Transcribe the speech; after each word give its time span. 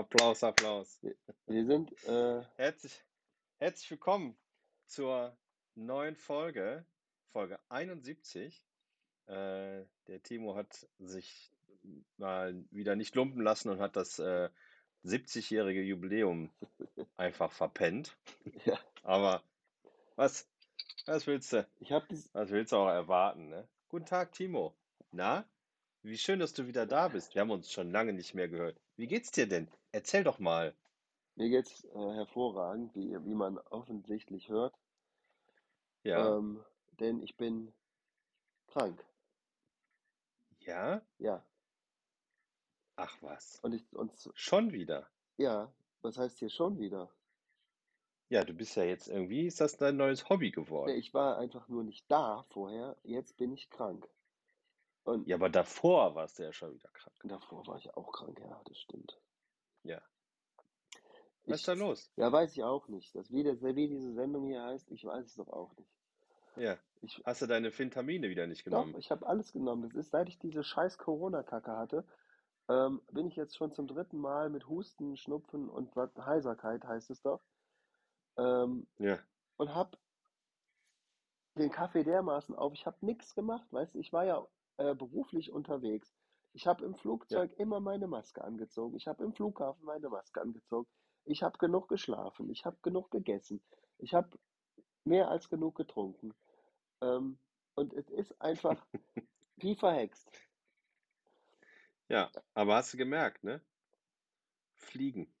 Applaus, 0.00 0.42
Applaus. 0.42 0.98
Wir 1.46 1.66
sind, 1.66 1.92
äh, 2.04 2.42
Herzlich, 2.56 3.04
herzlich 3.58 3.90
willkommen 3.90 4.34
zur 4.86 5.36
neuen 5.74 6.16
Folge, 6.16 6.86
Folge 7.34 7.58
71. 7.68 8.64
Äh, 9.26 9.84
der 10.06 10.22
Timo 10.22 10.56
hat 10.56 10.88
sich 10.98 11.52
mal 12.16 12.64
wieder 12.70 12.96
nicht 12.96 13.14
lumpen 13.14 13.42
lassen 13.42 13.68
und 13.68 13.80
hat 13.80 13.94
das 13.94 14.18
äh, 14.18 14.48
70-jährige 15.04 15.82
Jubiläum 15.82 16.50
einfach 17.18 17.52
verpennt. 17.52 18.16
ja, 18.64 18.78
Aber 19.02 19.42
was, 20.16 20.48
was 21.04 21.26
willst 21.26 21.52
du? 21.52 21.68
ich 21.78 21.92
habe 21.92 22.06
dies, 22.10 22.30
Was 22.32 22.48
willst 22.48 22.72
du 22.72 22.76
auch 22.76 22.88
erwarten, 22.88 23.50
ne? 23.50 23.68
Guten 23.90 24.06
Tag, 24.06 24.32
Timo. 24.32 24.72
Na? 25.12 25.44
Wie 26.02 26.16
schön, 26.16 26.38
dass 26.38 26.54
du 26.54 26.66
wieder 26.66 26.86
da 26.86 27.08
bist. 27.08 27.34
Wir 27.34 27.42
haben 27.42 27.50
uns 27.50 27.70
schon 27.70 27.92
lange 27.92 28.14
nicht 28.14 28.32
mehr 28.32 28.48
gehört. 28.48 28.80
Wie 28.96 29.06
geht's 29.06 29.30
dir 29.30 29.46
denn? 29.46 29.68
Erzähl 29.92 30.24
doch 30.24 30.38
mal. 30.40 30.74
mir 31.34 31.48
geht's 31.48 31.82
äh, 31.86 32.12
hervorragend, 32.14 32.94
wie, 32.94 33.16
wie 33.24 33.34
man 33.34 33.58
offensichtlich 33.58 34.48
hört, 34.48 34.74
Ja? 36.04 36.38
ähm, 36.38 36.64
denn 37.00 37.20
ich 37.22 37.36
bin 37.36 37.72
krank. 38.68 39.04
Ja? 40.60 41.02
Ja, 41.18 41.44
Ach 42.96 43.16
was. 43.20 43.58
und 43.62 43.72
ich, 43.72 43.84
und, 43.96 44.12
Schon 44.34 44.72
wieder. 44.72 45.10
ja, 45.38 45.72
was 46.02 46.18
heißt 46.18 46.38
hier 46.38 46.50
schon 46.50 46.78
wieder? 46.78 47.10
Ja, 48.30 48.44
du 48.44 48.54
bist 48.54 48.76
ja 48.76 48.84
jetzt 48.84 49.08
irgendwie, 49.08 49.46
ist 49.46 49.60
das 49.60 49.76
dein 49.76 49.96
neues 49.98 50.28
Hobby 50.30 50.50
Nee, 50.50 50.52
geworden? 50.52 50.90
ich 50.98 51.12
war 51.14 51.36
einfach 51.38 51.68
nur 51.68 51.84
nicht 51.84 52.04
da 52.10 52.44
vorher, 52.50 52.96
jetzt 53.02 53.36
bin 53.36 53.52
ich 53.52 53.68
krank. 53.70 54.08
Und 55.04 55.28
Ja, 55.28 55.36
aber 55.36 55.48
davor 55.48 56.14
warst 56.14 56.38
du 56.38 56.42
ja 56.44 56.52
schon 56.52 56.74
wieder 56.74 56.88
krank. 56.92 57.16
davor 57.24 57.66
war 57.66 57.78
ich 57.78 57.94
auch 57.96 58.12
krank, 58.12 58.38
ja, 58.40 58.60
das 58.66 58.78
stimmt. 58.78 59.18
Ja. 59.82 60.00
Was 61.46 61.60
ist 61.60 61.68
da 61.68 61.72
los? 61.72 62.12
ja, 62.16 62.30
weiß 62.30 62.52
ich 62.52 62.62
auch 62.62 62.86
nicht. 62.88 63.14
Das, 63.14 63.30
wie, 63.32 63.42
das, 63.42 63.60
wie 63.62 63.88
diese 63.88 64.12
Sendung 64.12 64.46
hier 64.46 64.62
heißt, 64.62 64.90
ich 64.90 65.04
weiß 65.04 65.26
es 65.26 65.34
doch 65.34 65.48
auch 65.48 65.74
nicht. 65.76 65.90
Ja. 66.56 66.78
Ich, 67.02 67.20
Hast 67.24 67.40
du 67.42 67.46
deine 67.46 67.76
Vintamine 67.76 68.28
wieder 68.28 68.46
nicht 68.46 68.60
doch, 68.66 68.70
genommen? 68.70 68.94
ich 68.98 69.10
habe 69.10 69.26
alles 69.26 69.52
genommen. 69.52 69.82
Das 69.82 69.94
ist, 69.94 70.10
seit 70.10 70.28
ich 70.28 70.38
diese 70.38 70.62
scheiß 70.62 70.98
Corona-Kacke 70.98 71.74
hatte, 71.76 72.04
ähm, 72.68 73.00
bin 73.10 73.26
ich 73.26 73.36
jetzt 73.36 73.56
schon 73.56 73.72
zum 73.72 73.86
dritten 73.88 74.18
Mal 74.18 74.50
mit 74.50 74.68
Husten, 74.68 75.16
Schnupfen 75.16 75.68
und 75.68 75.94
Heiserkeit 76.18 76.84
heißt 76.84 77.10
es 77.10 77.22
doch, 77.22 77.40
ähm, 78.36 78.86
Ja. 78.98 79.18
und 79.56 79.74
habe 79.74 79.96
den 81.56 81.70
Kaffee 81.72 82.04
dermaßen 82.04 82.54
auf. 82.54 82.74
Ich 82.74 82.86
habe 82.86 82.98
nichts 83.00 83.34
gemacht, 83.34 83.66
weißt 83.72 83.94
du, 83.94 83.98
ich 83.98 84.12
war 84.12 84.24
ja 84.24 84.46
äh, 84.76 84.94
beruflich 84.94 85.50
unterwegs. 85.50 86.14
Ich 86.52 86.66
habe 86.66 86.84
im 86.84 86.92
Ja. 86.92 86.98
Flugzeug 86.98 87.52
immer 87.58 87.80
meine 87.80 88.06
Maske 88.08 88.42
angezogen. 88.42 88.96
Ich 88.96 89.06
habe 89.06 89.24
im 89.24 89.32
Flughafen 89.32 89.84
meine 89.84 90.08
Maske 90.08 90.40
angezogen. 90.40 90.88
Ich 91.24 91.42
habe 91.42 91.58
genug 91.58 91.88
geschlafen. 91.88 92.50
Ich 92.50 92.64
habe 92.64 92.76
genug 92.82 93.10
gegessen. 93.10 93.62
Ich 93.98 94.14
habe 94.14 94.38
mehr 95.04 95.28
als 95.28 95.48
genug 95.48 95.76
getrunken. 95.76 96.34
Ähm, 97.00 97.38
und 97.74 97.92
es 97.94 98.08
ist 98.10 98.40
einfach 98.40 98.84
wie 99.56 99.76
verhext. 99.76 100.30
Ja. 102.08 102.30
Aber 102.54 102.76
hast 102.76 102.92
du 102.92 102.96
gemerkt, 102.98 103.44
ne? 103.44 103.60
Fliegen. 104.74 105.32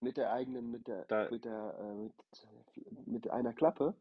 Mit 0.00 0.16
der 0.16 0.32
eigenen, 0.32 0.70
mit 0.70 0.86
der, 0.86 1.04
Da, 1.06 1.28
mit 1.30 1.44
der, 1.44 1.78
äh, 1.80 1.94
mit, 1.94 2.14
mit 3.06 3.30
einer 3.30 3.52
Klappe. 3.52 3.94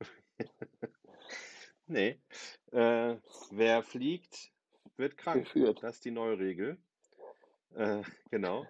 nee. 1.88 2.20
Äh, 2.72 3.16
wer 3.50 3.82
fliegt, 3.82 4.52
wird 4.96 5.16
krank. 5.16 5.44
Geführt. 5.44 5.82
Das 5.82 5.96
ist 5.96 6.04
die 6.04 6.10
neue 6.10 6.38
Regel. 6.38 6.78
Äh, 7.74 8.02
genau. 8.30 8.66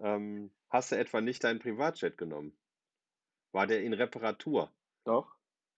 Ähm, 0.00 0.50
hast 0.68 0.92
du 0.92 0.96
etwa 0.96 1.20
nicht 1.20 1.44
deinen 1.44 1.58
Privatjet 1.60 2.18
genommen? 2.18 2.56
War 3.52 3.66
der 3.66 3.82
in 3.82 3.92
Reparatur? 3.92 4.70
Doch, 5.04 5.34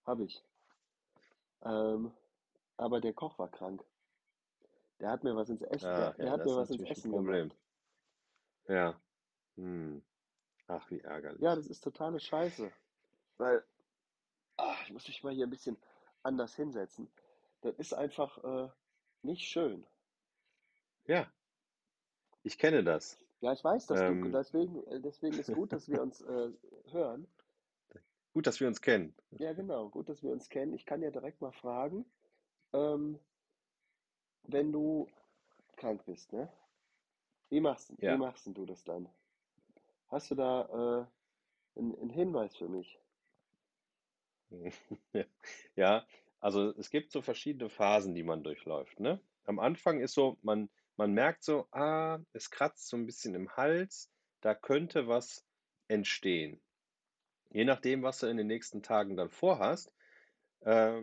habe 0.06 0.25
ich. 0.25 0.43
Ähm, 1.65 2.12
aber 2.77 3.00
der 3.00 3.12
Koch 3.12 3.38
war 3.38 3.50
krank. 3.50 3.83
Der 5.00 5.10
hat 5.10 5.25
mir 5.25 5.34
was 5.34 5.49
ins 5.49 5.62
Essen, 5.62 5.94
der, 5.94 6.10
Ah, 6.10 6.12
der 6.12 6.27
ja, 6.27 6.33
hat 6.33 6.44
mir 6.44 6.56
was 6.56 6.71
ins 6.71 6.81
ein 6.81 6.87
Essen 6.87 7.10
Problem. 7.10 7.49
gemacht. 7.49 7.59
Ja. 8.69 9.00
Hm. 9.56 10.03
Ach, 10.69 10.91
wie 10.91 10.99
Ja, 10.99 11.10
ärgerlich. 11.10 11.41
das 11.41 11.66
ist 11.66 11.81
totale 11.83 12.21
Scheiße. 12.21 12.71
Weil, 13.38 13.65
ah, 14.56 14.77
ich 14.84 14.93
muss 14.93 15.06
mich 15.09 15.22
mal 15.22 15.33
hier 15.34 15.47
ein 15.47 15.50
bisschen 15.50 15.77
anders 16.25 16.57
hinsetzen. 16.57 17.11
Das 17.62 17.75
ist 17.77 17.95
einfach 17.95 18.43
äh, 18.45 18.71
nicht 19.23 19.43
schön. 19.49 19.87
Ja, 21.07 21.33
ich 22.45 22.59
kenne 22.59 22.85
das. 22.85 23.19
Ja, 23.41 23.53
ich 23.53 23.62
weiß, 23.62 23.87
dass 23.87 24.03
du, 24.03 24.17
Ähm, 24.17 24.33
deswegen, 24.33 24.83
äh, 24.89 25.01
deswegen 25.01 25.39
ist 25.39 25.53
gut, 25.53 25.73
dass 25.73 25.87
wir 25.89 26.03
uns 26.03 26.21
äh, 26.23 26.51
hören. 26.91 27.29
gut, 28.33 28.47
dass 28.47 28.61
wir 28.61 28.69
uns 28.69 28.81
kennen. 28.83 29.15
Ja, 29.39 29.53
genau, 29.53 29.91
gut, 29.91 30.09
dass 30.09 30.23
wir 30.23 30.33
uns 30.33 30.49
kennen. 30.49 30.73
Ich 30.73 30.87
kann 30.87 31.03
ja 31.03 31.11
direkt 31.11 31.41
mal 31.43 31.53
fragen, 31.53 32.07
ähm, 32.73 33.21
wenn 34.45 34.73
du 34.73 35.09
krank 35.77 36.05
bist, 36.07 36.33
ne? 36.33 36.51
Wie 37.49 37.61
machst, 37.61 37.93
wie 38.07 38.17
Ja. 38.17 38.19
machst 38.19 38.47
denn 38.47 38.55
du 38.55 38.67
das 38.67 38.84
dann? 38.84 39.09
Hast 40.09 40.31
du 40.31 40.34
da 40.37 41.09
äh, 41.77 41.79
einen, 41.81 41.99
einen 42.01 42.11
Hinweis 42.11 42.57
für 42.57 42.69
mich? 42.69 43.01
Ja, 45.76 46.06
also 46.41 46.70
es 46.76 46.91
gibt 46.91 47.10
so 47.10 47.22
verschiedene 47.22 47.70
Phasen, 47.70 48.15
die 48.15 48.22
man 48.22 48.42
durchläuft, 48.42 49.00
ne? 49.00 49.20
Am 49.47 49.59
Anfang 49.59 50.00
ist 50.00 50.15
so, 50.15 50.38
man, 50.42 50.70
man 50.97 51.12
merkt 51.12 51.44
so, 51.44 51.66
ah, 51.72 52.19
es 52.32 52.50
kratzt 52.50 52.88
so 52.88 52.97
ein 52.97 53.06
bisschen 53.06 53.34
im 53.34 53.50
Hals, 53.56 54.10
da 54.41 54.54
könnte 54.54 55.09
was 55.09 55.44
entstehen. 55.88 56.60
Je 57.50 57.65
nachdem, 57.65 58.03
was 58.03 58.19
du 58.19 58.26
in 58.26 58.37
den 58.37 58.47
nächsten 58.47 58.82
Tagen 58.82 59.16
dann 59.16 59.31
vorhast, 59.31 59.92
äh, 60.60 61.03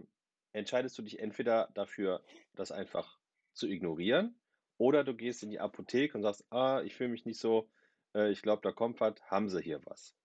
entscheidest 0.53 0.97
du 0.97 1.01
dich 1.01 1.19
entweder 1.19 1.69
dafür, 1.73 2.23
das 2.55 2.71
einfach 2.71 3.19
zu 3.53 3.67
ignorieren, 3.67 4.35
oder 4.77 5.03
du 5.03 5.15
gehst 5.15 5.43
in 5.43 5.51
die 5.51 5.59
Apotheke 5.59 6.17
und 6.17 6.23
sagst, 6.23 6.45
ah, 6.51 6.81
ich 6.81 6.95
fühle 6.95 7.09
mich 7.09 7.25
nicht 7.25 7.39
so, 7.39 7.69
äh, 8.15 8.31
ich 8.31 8.41
glaube, 8.41 8.63
da 8.63 8.71
kommt 8.71 8.99
was, 8.99 9.21
haben 9.29 9.49
sie 9.49 9.61
hier 9.61 9.79
was. 9.85 10.15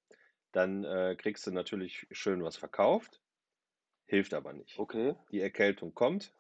Dann 0.56 0.84
äh, 0.84 1.17
kriegst 1.19 1.47
du 1.47 1.50
natürlich 1.50 2.06
schön 2.12 2.43
was 2.43 2.56
verkauft, 2.56 3.21
hilft 4.06 4.33
aber 4.33 4.55
nicht. 4.55 4.78
Okay. 4.78 5.15
Die 5.31 5.43
Erkältung 5.43 5.93
kommt, 5.93 6.33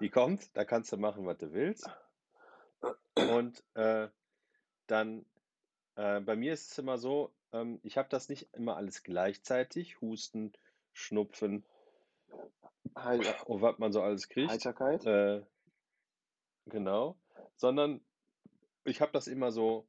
die 0.00 0.10
kommt, 0.10 0.54
da 0.54 0.66
kannst 0.66 0.92
du 0.92 0.98
machen, 0.98 1.24
was 1.24 1.38
du 1.38 1.54
willst. 1.54 1.88
Und 3.14 3.64
äh, 3.72 4.08
dann, 4.88 5.24
äh, 5.96 6.20
bei 6.20 6.36
mir 6.36 6.52
ist 6.52 6.72
es 6.72 6.76
immer 6.76 6.98
so, 6.98 7.34
ähm, 7.52 7.80
ich 7.82 7.96
habe 7.96 8.10
das 8.10 8.28
nicht 8.28 8.52
immer 8.52 8.76
alles 8.76 9.02
gleichzeitig, 9.02 10.02
Husten, 10.02 10.52
Schnupfen 10.92 11.64
Heil 12.94 13.22
und 13.46 13.62
was 13.62 13.78
man 13.78 13.90
so 13.90 14.02
alles 14.02 14.28
kriegt. 14.28 14.50
Heiterkeit? 14.50 15.06
Äh, 15.06 15.42
genau, 16.66 17.16
sondern 17.56 18.04
ich 18.84 19.00
habe 19.00 19.12
das 19.12 19.28
immer 19.28 19.50
so 19.50 19.88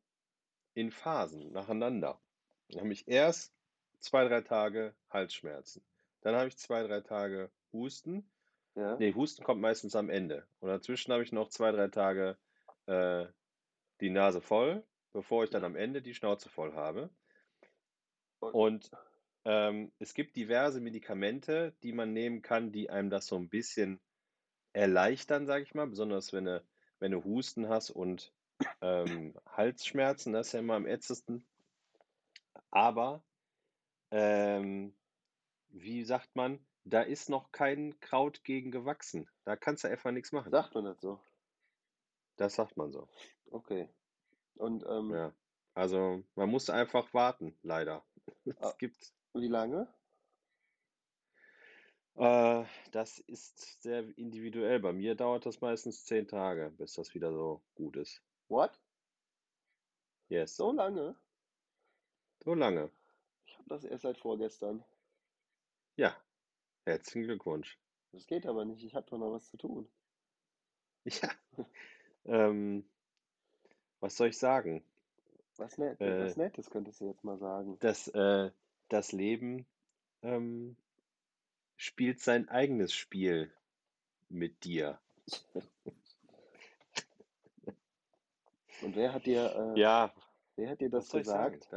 in 0.73 0.90
Phasen 0.90 1.52
nacheinander. 1.52 2.17
Dann 2.70 2.81
habe 2.81 2.94
ich 2.94 3.08
erst 3.08 3.53
zwei, 4.00 4.28
drei 4.28 4.42
Tage 4.42 4.96
Halsschmerzen. 5.09 5.84
Dann 6.22 6.36
habe 6.36 6.48
ich 6.48 6.58
zwei, 6.58 6.84
drei 6.84 7.02
Tage 7.02 7.52
Husten. 7.72 8.30
Ja. 8.76 8.98
Nee, 8.98 9.14
Husten 9.14 9.44
kommt 9.44 9.62
meistens 9.62 9.96
am 9.96 10.09
Ende. 10.09 10.48
Und 10.59 10.70
dazwischen 10.70 11.14
habe 11.14 11.24
ich 11.24 11.31
noch 11.31 11.50
zwei, 11.50 11.72
drei 11.72 11.88
Tage 11.88 12.38
äh, 12.88 13.26
die 14.02 14.09
Nase 14.09 14.41
voll, 14.41 14.84
bevor 15.14 15.44
ich 15.44 15.50
dann 15.50 15.64
am 15.64 15.76
Ende 15.76 16.02
die 16.02 16.14
Schnauze 16.14 16.50
voll 16.50 16.73
habe. 16.73 17.09
Und, 18.40 18.91
ähm, 19.46 19.91
es 20.00 20.14
gibt 20.14 20.35
diverse 20.35 20.82
Medikamente, 20.82 21.76
die 21.84 21.94
man 21.94 22.14
nehmen 22.14 22.41
kann, 22.41 22.72
die 22.72 22.90
einem 22.90 23.09
das 23.09 23.28
so 23.28 23.38
ein 23.38 23.50
bisschen 23.50 24.02
erleichtern, 24.73 25.46
sage 25.46 25.64
ich 25.64 25.73
mal, 25.73 25.88
besonders 25.88 26.34
wenn 26.34 26.46
du, 26.46 26.64
wenn 27.00 27.11
du 27.11 27.23
Husten 27.23 27.70
hast 27.70 27.91
und 27.91 28.34
ähm, 28.82 29.35
Halsschmerzen, 29.46 30.34
das 30.34 30.47
ist 30.47 30.53
ja 30.53 30.59
immer 30.59 30.76
am 30.76 30.88
ätzendsten. 30.88 31.46
Aber 32.75 33.23
ähm, 34.11 34.93
wie 35.69 36.03
sagt 36.03 36.35
man, 36.35 36.59
da 36.83 37.01
ist 37.01 37.29
noch 37.29 37.53
kein 37.53 37.97
Kraut 38.01 38.43
gegen 38.43 38.69
gewachsen. 38.69 39.29
Da 39.45 39.55
kannst 39.55 39.85
du 39.85 39.87
einfach 39.87 40.11
nichts 40.11 40.33
machen. 40.33 40.51
sagt 40.51 40.75
man 40.75 40.83
das 40.83 40.99
so? 40.99 41.22
Das 42.35 42.55
sagt 42.55 42.75
man 42.75 42.91
so. 42.91 43.07
Okay. 43.49 43.87
Und 44.55 44.83
ähm, 44.89 45.13
Ja. 45.13 45.33
Also 45.73 46.22
man 46.35 46.49
muss 46.49 46.69
einfach 46.69 47.13
warten, 47.13 47.57
leider. 47.63 48.05
Es 48.45 48.61
ah, 48.61 48.75
gibt, 48.77 49.13
wie 49.33 49.47
lange? 49.47 49.87
äh, 52.16 52.66
das 52.91 53.19
ist 53.19 53.81
sehr 53.81 54.05
individuell. 54.17 54.81
Bei 54.81 54.91
mir 54.91 55.16
dauert 55.16 55.45
das 55.45 55.61
meistens 55.61 56.03
zehn 56.03 56.27
Tage, 56.27 56.72
bis 56.77 56.93
das 56.93 57.13
wieder 57.13 57.31
so 57.31 57.63
gut 57.73 57.95
ist. 57.95 58.22
What? 58.49 58.77
Yes. 60.27 60.57
So 60.57 60.73
lange? 60.73 61.16
So 62.46 62.53
lange. 62.53 62.92
Ich 63.47 63.58
habe 63.58 63.70
das 63.70 63.84
erst 63.84 64.03
seit 64.03 64.20
vorgestern. 64.20 64.84
Ja, 65.97 66.16
herzlichen 66.86 67.24
Glückwunsch. 67.24 67.78
Das 68.12 68.28
geht 68.28 68.46
aber 68.46 68.66
nicht. 68.66 68.84
Ich 68.84 68.94
habe 68.94 69.08
doch 69.09 69.18
noch 69.18 69.32
was 69.32 69.50
zu 69.50 69.58
tun. 69.58 69.88
Ja. 71.22 71.30
Ähm, 72.26 72.84
was 74.00 74.18
soll 74.18 74.30
ich 74.30 74.38
sagen? 74.40 74.84
Was 75.58 75.78
nett, 75.78 76.02
Äh, 76.02 76.26
was 76.26 76.38
Nettes 76.38 76.72
könntest 76.72 77.00
du 77.00 77.06
jetzt 77.06 77.24
mal 77.24 77.38
sagen. 77.38 77.78
das, 77.80 78.08
äh, 78.08 78.50
das 78.90 79.12
Leben 79.12 79.68
ähm, 80.24 80.76
spielt 81.78 82.22
sein 82.22 82.50
eigenes 82.50 82.94
Spiel 82.94 83.52
mit 84.30 84.64
dir. 84.64 85.00
Und 88.82 88.96
wer 88.96 89.14
hat 89.14 89.28
dir, 89.28 89.76
äh, 89.76 89.80
Ja, 89.80 90.12
wer 90.56 90.70
hat 90.72 90.82
dir 90.82 90.90
das 90.90 91.12
gesagt? 91.12 91.70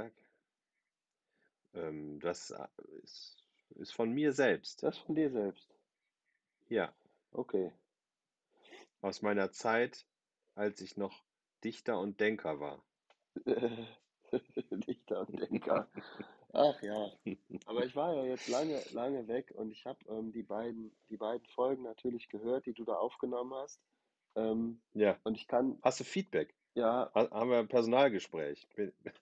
Ähm, 1.78 2.20
das 2.20 2.50
äh, 2.50 2.66
ist, 3.02 3.36
ist 3.76 3.92
von 3.92 4.12
mir 4.12 4.32
selbst. 4.32 4.82
Das 4.82 4.98
von 4.98 5.14
dir 5.14 5.30
selbst. 5.30 5.68
Ja, 6.68 6.94
Okay. 7.32 7.72
aus 9.00 9.22
meiner 9.22 9.50
Zeit, 9.50 10.06
als 10.54 10.80
ich 10.80 10.96
noch 10.96 11.24
Dichter 11.64 11.98
und 11.98 12.20
Denker 12.20 12.60
war. 12.60 12.84
Dichter 14.70 15.26
und 15.28 15.40
Denker. 15.40 15.88
Ach 16.52 16.82
ja. 16.82 17.10
Aber 17.66 17.84
ich 17.84 17.94
war 17.96 18.14
ja 18.14 18.24
jetzt 18.24 18.48
lange, 18.48 18.84
lange 18.90 19.28
weg 19.28 19.52
und 19.54 19.70
ich 19.70 19.84
habe 19.86 19.98
ähm, 20.08 20.32
die 20.32 20.42
beiden, 20.42 20.96
die 21.10 21.16
beiden 21.16 21.46
Folgen 21.48 21.82
natürlich 21.82 22.28
gehört, 22.28 22.66
die 22.66 22.74
du 22.74 22.84
da 22.84 22.94
aufgenommen 22.94 23.54
hast. 23.54 23.80
Ähm, 24.36 24.82
Ja, 24.94 25.18
und 25.24 25.36
ich 25.36 25.46
kann, 25.48 25.82
hast 25.82 26.00
du 26.00 26.04
Feedback? 26.04 26.54
ja, 26.74 27.12
Ha 27.14 27.30
haben 27.30 27.50
wir 27.50 27.58
ein 27.58 27.68
Personalgespräch? 27.68 28.68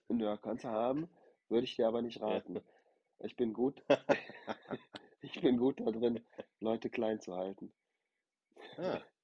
Ja, 0.09 0.37
kannst 0.37 0.63
du 0.63 0.69
haben, 0.69 1.09
würde 1.49 1.65
ich 1.65 1.75
dir 1.75 1.87
aber 1.87 2.01
nicht 2.01 2.21
raten. 2.21 2.61
Ich 3.19 3.35
bin 3.35 3.53
gut, 3.53 3.81
ich 5.21 5.41
bin 5.41 5.57
gut 5.57 5.79
da 5.79 5.91
drin, 5.91 6.19
Leute 6.59 6.89
klein 6.89 7.19
zu 7.19 7.35
halten. 7.35 7.71
Ah, 8.77 9.01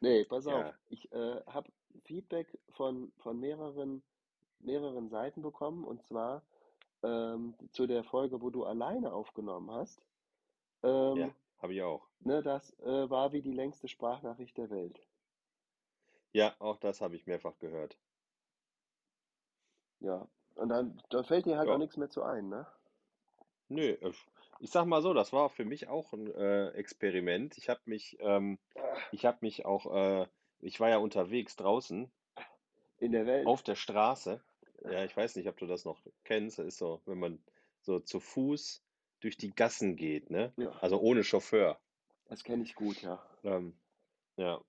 Nee, 0.00 0.24
pass 0.24 0.46
auf. 0.46 0.66
Ja. 0.66 0.74
Ich 0.90 1.10
äh, 1.12 1.42
habe 1.46 1.70
Feedback 2.04 2.58
von, 2.70 3.12
von 3.18 3.38
mehreren, 3.40 4.02
mehreren 4.60 5.08
Seiten 5.08 5.42
bekommen 5.42 5.84
und 5.84 6.02
zwar 6.04 6.42
ähm, 7.02 7.54
zu 7.72 7.86
der 7.86 8.04
Folge, 8.04 8.40
wo 8.42 8.50
du 8.50 8.64
alleine 8.64 9.12
aufgenommen 9.12 9.70
hast. 9.70 10.00
Ähm, 10.82 11.18
ja, 11.18 11.34
habe 11.58 11.74
ich 11.74 11.82
auch. 11.82 12.08
ne, 12.20 12.42
das 12.42 12.78
äh, 12.80 13.10
war 13.10 13.32
wie 13.32 13.42
die 13.42 13.52
längste 13.52 13.88
Sprachnachricht 13.88 14.56
der 14.58 14.70
Welt. 14.70 15.00
Ja, 16.32 16.56
auch 16.58 16.78
das 16.78 17.02
habe 17.02 17.16
ich 17.16 17.26
mehrfach 17.26 17.58
gehört. 17.58 17.98
Ja. 20.00 20.28
Und 20.58 20.68
dann, 20.68 21.00
da 21.08 21.22
fällt 21.22 21.46
dir 21.46 21.56
halt 21.56 21.68
Ja. 21.68 21.74
auch 21.74 21.78
nichts 21.78 21.96
mehr 21.96 22.10
zu 22.10 22.22
ein, 22.22 22.48
ne? 22.50 22.66
Nö, 23.68 23.92
äh, 24.00 24.12
ich 24.60 24.70
sag 24.70 24.86
mal 24.86 25.02
so, 25.02 25.14
das 25.14 25.32
war 25.32 25.48
für 25.50 25.64
mich 25.64 25.88
auch 25.88 26.12
ein 26.12 26.26
äh, 26.26 26.68
Experiment. 26.70 27.56
Ich 27.58 27.68
habe 27.68 27.80
mich, 27.86 28.16
ähm, 28.20 28.58
ich 29.12 29.24
habe 29.26 29.38
mich 29.42 29.64
auch, 29.66 29.86
äh, 29.94 30.26
ich 30.60 30.80
war 30.80 30.88
ja 30.88 30.98
unterwegs 30.98 31.56
draußen 31.56 32.10
In 33.00 33.12
der 33.12 33.26
Welt. 33.26 33.46
auf 33.46 33.62
der 33.62 33.74
Straße. 33.74 34.40
Ja, 34.84 35.04
ich 35.04 35.16
weiß 35.16 35.36
nicht, 35.36 35.48
ob 35.48 35.56
du 35.58 35.66
das 35.66 35.84
noch 35.84 36.00
kennst. 36.24 36.58
Das 36.58 36.66
ist 36.66 36.78
so, 36.78 37.02
wenn 37.06 37.18
man 37.18 37.42
so 37.80 38.00
zu 38.00 38.20
Fuß 38.20 38.84
durch 39.20 39.36
die 39.36 39.50
Gassen 39.50 39.96
geht, 39.96 40.30
ne? 40.30 40.52
Ja, 40.56 40.70
Also 40.80 41.00
ohne 41.00 41.24
Chauffeur. 41.24 41.80
das 42.26 42.44
kenne 42.44 42.62
ich 42.62 42.76
gut, 42.76 43.02
ja. 43.02 43.20
Ähm, 43.42 43.80
ja, 44.36 44.64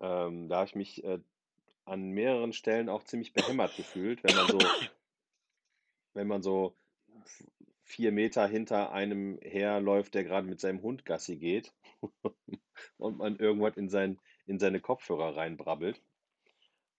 ähm, 0.00 0.48
da 0.48 0.56
habe 0.56 0.66
ich 0.66 0.74
mich 0.74 1.04
äh, 1.04 1.20
an 1.84 2.10
mehreren 2.10 2.52
Stellen 2.52 2.88
auch 2.88 3.04
ziemlich 3.04 3.32
behämmert 3.32 3.76
gefühlt, 3.76 4.22
wenn 4.24 4.36
man 4.36 4.46
so, 4.46 4.58
wenn 6.14 6.26
man 6.28 6.42
so 6.42 6.76
vier 7.82 8.12
Meter 8.12 8.46
hinter 8.46 8.92
einem 8.92 9.38
herläuft, 9.42 10.14
der 10.14 10.24
gerade 10.24 10.46
mit 10.46 10.60
seinem 10.60 10.82
Hund 10.82 11.04
Gassi 11.04 11.36
geht 11.36 11.74
und 12.98 13.18
man 13.18 13.36
irgendwas 13.36 13.76
in 13.76 13.88
sein, 13.88 14.20
in 14.46 14.58
seine 14.58 14.80
Kopfhörer 14.80 15.36
reinbrabbelt. 15.36 16.00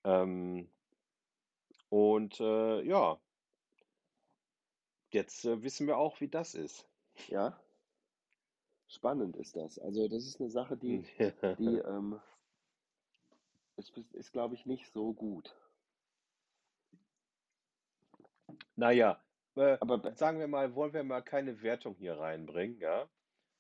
Ähm, 0.03 0.69
und 1.89 2.39
äh, 2.39 2.81
ja, 2.83 3.19
jetzt 5.11 5.45
äh, 5.45 5.63
wissen 5.63 5.87
wir 5.87 5.97
auch, 5.97 6.19
wie 6.21 6.27
das 6.27 6.55
ist. 6.55 6.87
Ja. 7.27 7.59
Spannend 8.87 9.37
ist 9.37 9.55
das. 9.55 9.79
Also 9.79 10.09
das 10.09 10.25
ist 10.25 10.41
eine 10.41 10.49
Sache, 10.49 10.75
die, 10.75 11.03
die 11.59 11.77
ähm, 11.77 12.19
ist, 13.81 13.97
ist 14.13 14.31
glaube 14.31 14.55
ich, 14.55 14.65
nicht 14.65 14.91
so 14.91 15.13
gut. 15.13 15.55
Naja, 18.75 19.19
äh, 19.55 19.77
Aber 19.79 19.97
be- 19.97 20.13
sagen 20.15 20.39
wir 20.39 20.47
mal, 20.47 20.75
wollen 20.75 20.93
wir 20.93 21.03
mal 21.03 21.21
keine 21.21 21.61
Wertung 21.61 21.95
hier 21.95 22.17
reinbringen, 22.17 22.79
ja? 22.79 23.09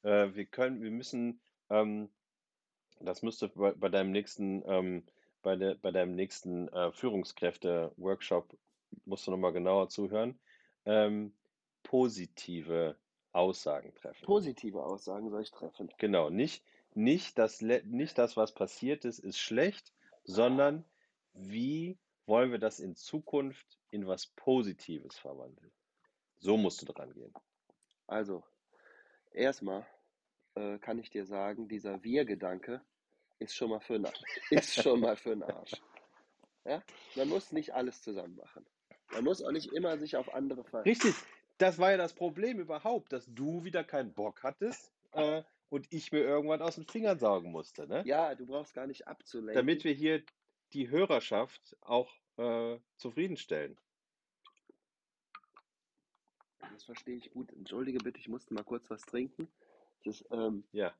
Äh, 0.03 0.33
wir 0.33 0.45
können, 0.45 0.81
wir 0.81 0.91
müssen, 0.91 1.39
ähm, 1.69 2.09
das 2.99 3.23
müsste 3.23 3.49
bei, 3.49 3.71
bei 3.73 3.89
deinem 3.89 4.11
nächsten, 4.11 4.63
ähm, 4.65 5.03
bei 5.41 5.55
der, 5.55 5.75
bei 5.75 5.91
deinem 5.91 6.15
nächsten 6.15 6.67
äh, 6.69 6.91
Führungskräfte-Workshop, 6.91 8.57
musst 9.05 9.25
du 9.25 9.31
nochmal 9.31 9.53
genauer 9.53 9.89
zuhören, 9.89 10.39
ähm, 10.85 11.33
positive 11.83 12.95
Aussagen 13.31 13.93
treffen. 13.95 14.25
positive 14.25 14.83
Aussagen 14.83 15.29
soll 15.29 15.41
ich 15.41 15.51
treffen. 15.51 15.89
Genau, 15.97 16.29
nicht, 16.29 16.63
nicht 16.93 17.37
das, 17.37 17.61
nicht 17.61 18.17
das, 18.17 18.37
was 18.37 18.53
passiert 18.53 19.05
ist, 19.05 19.19
ist 19.19 19.39
schlecht, 19.39 19.93
sondern 20.23 20.85
wie 21.33 21.99
wollen 22.25 22.51
wir 22.51 22.59
das 22.59 22.79
in 22.79 22.95
Zukunft 22.95 23.79
in 23.89 24.07
was 24.07 24.27
Positives 24.27 25.17
verwandeln? 25.17 25.71
So 26.39 26.57
musst 26.57 26.81
du 26.81 26.85
dran 26.85 27.13
gehen. 27.13 27.33
Also, 28.07 28.43
erstmal 29.31 29.85
äh, 30.55 30.77
kann 30.79 30.99
ich 30.99 31.09
dir 31.09 31.25
sagen, 31.25 31.67
dieser 31.67 32.03
Wir-Gedanke 32.03 32.81
ist 33.39 33.55
schon 33.55 33.69
mal 33.69 33.79
für 33.79 33.99
den, 33.99 34.07
ist 34.49 34.81
schon 34.81 34.99
mal 34.99 35.15
für 35.15 35.29
den 35.29 35.43
Arsch. 35.43 35.73
Ja? 36.65 36.83
Man 37.15 37.29
muss 37.29 37.51
nicht 37.51 37.73
alles 37.73 38.01
zusammen 38.01 38.35
machen. 38.35 38.65
Man 39.11 39.23
muss 39.23 39.41
auch 39.43 39.51
nicht 39.51 39.73
immer 39.73 39.97
sich 39.97 40.15
auf 40.15 40.33
andere 40.33 40.63
ver... 40.63 40.85
Richtig, 40.85 41.15
das 41.57 41.79
war 41.79 41.91
ja 41.91 41.97
das 41.97 42.13
Problem 42.13 42.59
überhaupt, 42.59 43.11
dass 43.13 43.25
du 43.27 43.63
wieder 43.63 43.83
keinen 43.83 44.13
Bock 44.13 44.43
hattest 44.43 44.91
äh, 45.11 45.43
und 45.71 45.87
ich 45.89 46.11
mir 46.11 46.19
irgendwann 46.19 46.61
aus 46.61 46.75
den 46.75 46.85
Fingern 46.85 47.17
saugen 47.17 47.49
musste, 47.49 47.87
ne? 47.87 48.03
Ja, 48.05 48.35
du 48.35 48.45
brauchst 48.45 48.73
gar 48.73 48.87
nicht 48.87 49.07
abzulenken. 49.07 49.55
Damit 49.55 49.85
wir 49.85 49.93
hier 49.93 50.21
die 50.73 50.89
Hörerschaft 50.89 51.77
auch 51.79 52.13
äh, 52.37 52.77
zufriedenstellen. 52.97 53.77
Das 56.73 56.83
verstehe 56.83 57.15
ich 57.15 57.31
gut. 57.31 57.53
Entschuldige 57.53 57.99
bitte, 57.99 58.19
ich 58.19 58.27
musste 58.27 58.53
mal 58.53 58.65
kurz 58.65 58.89
was 58.89 59.01
trinken. 59.01 59.47
Das, 60.03 60.23
ähm, 60.31 60.65
Ja, 60.73 60.93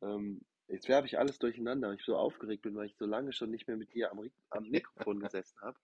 ähm, 0.00 0.42
jetzt 0.68 0.88
werfe 0.88 1.06
ich 1.08 1.18
alles 1.18 1.40
durcheinander, 1.40 1.88
weil 1.88 1.96
ich 1.96 2.04
so 2.04 2.16
aufgeregt 2.16 2.62
bin, 2.62 2.76
weil 2.76 2.86
ich 2.86 2.96
so 2.96 3.06
lange 3.06 3.32
schon 3.32 3.50
nicht 3.50 3.66
mehr 3.66 3.76
mit 3.76 3.92
dir 3.94 4.12
am, 4.12 4.30
am 4.50 4.70
Mikrofon 4.70 5.18
gesessen 5.18 5.60
habe. 5.60 5.78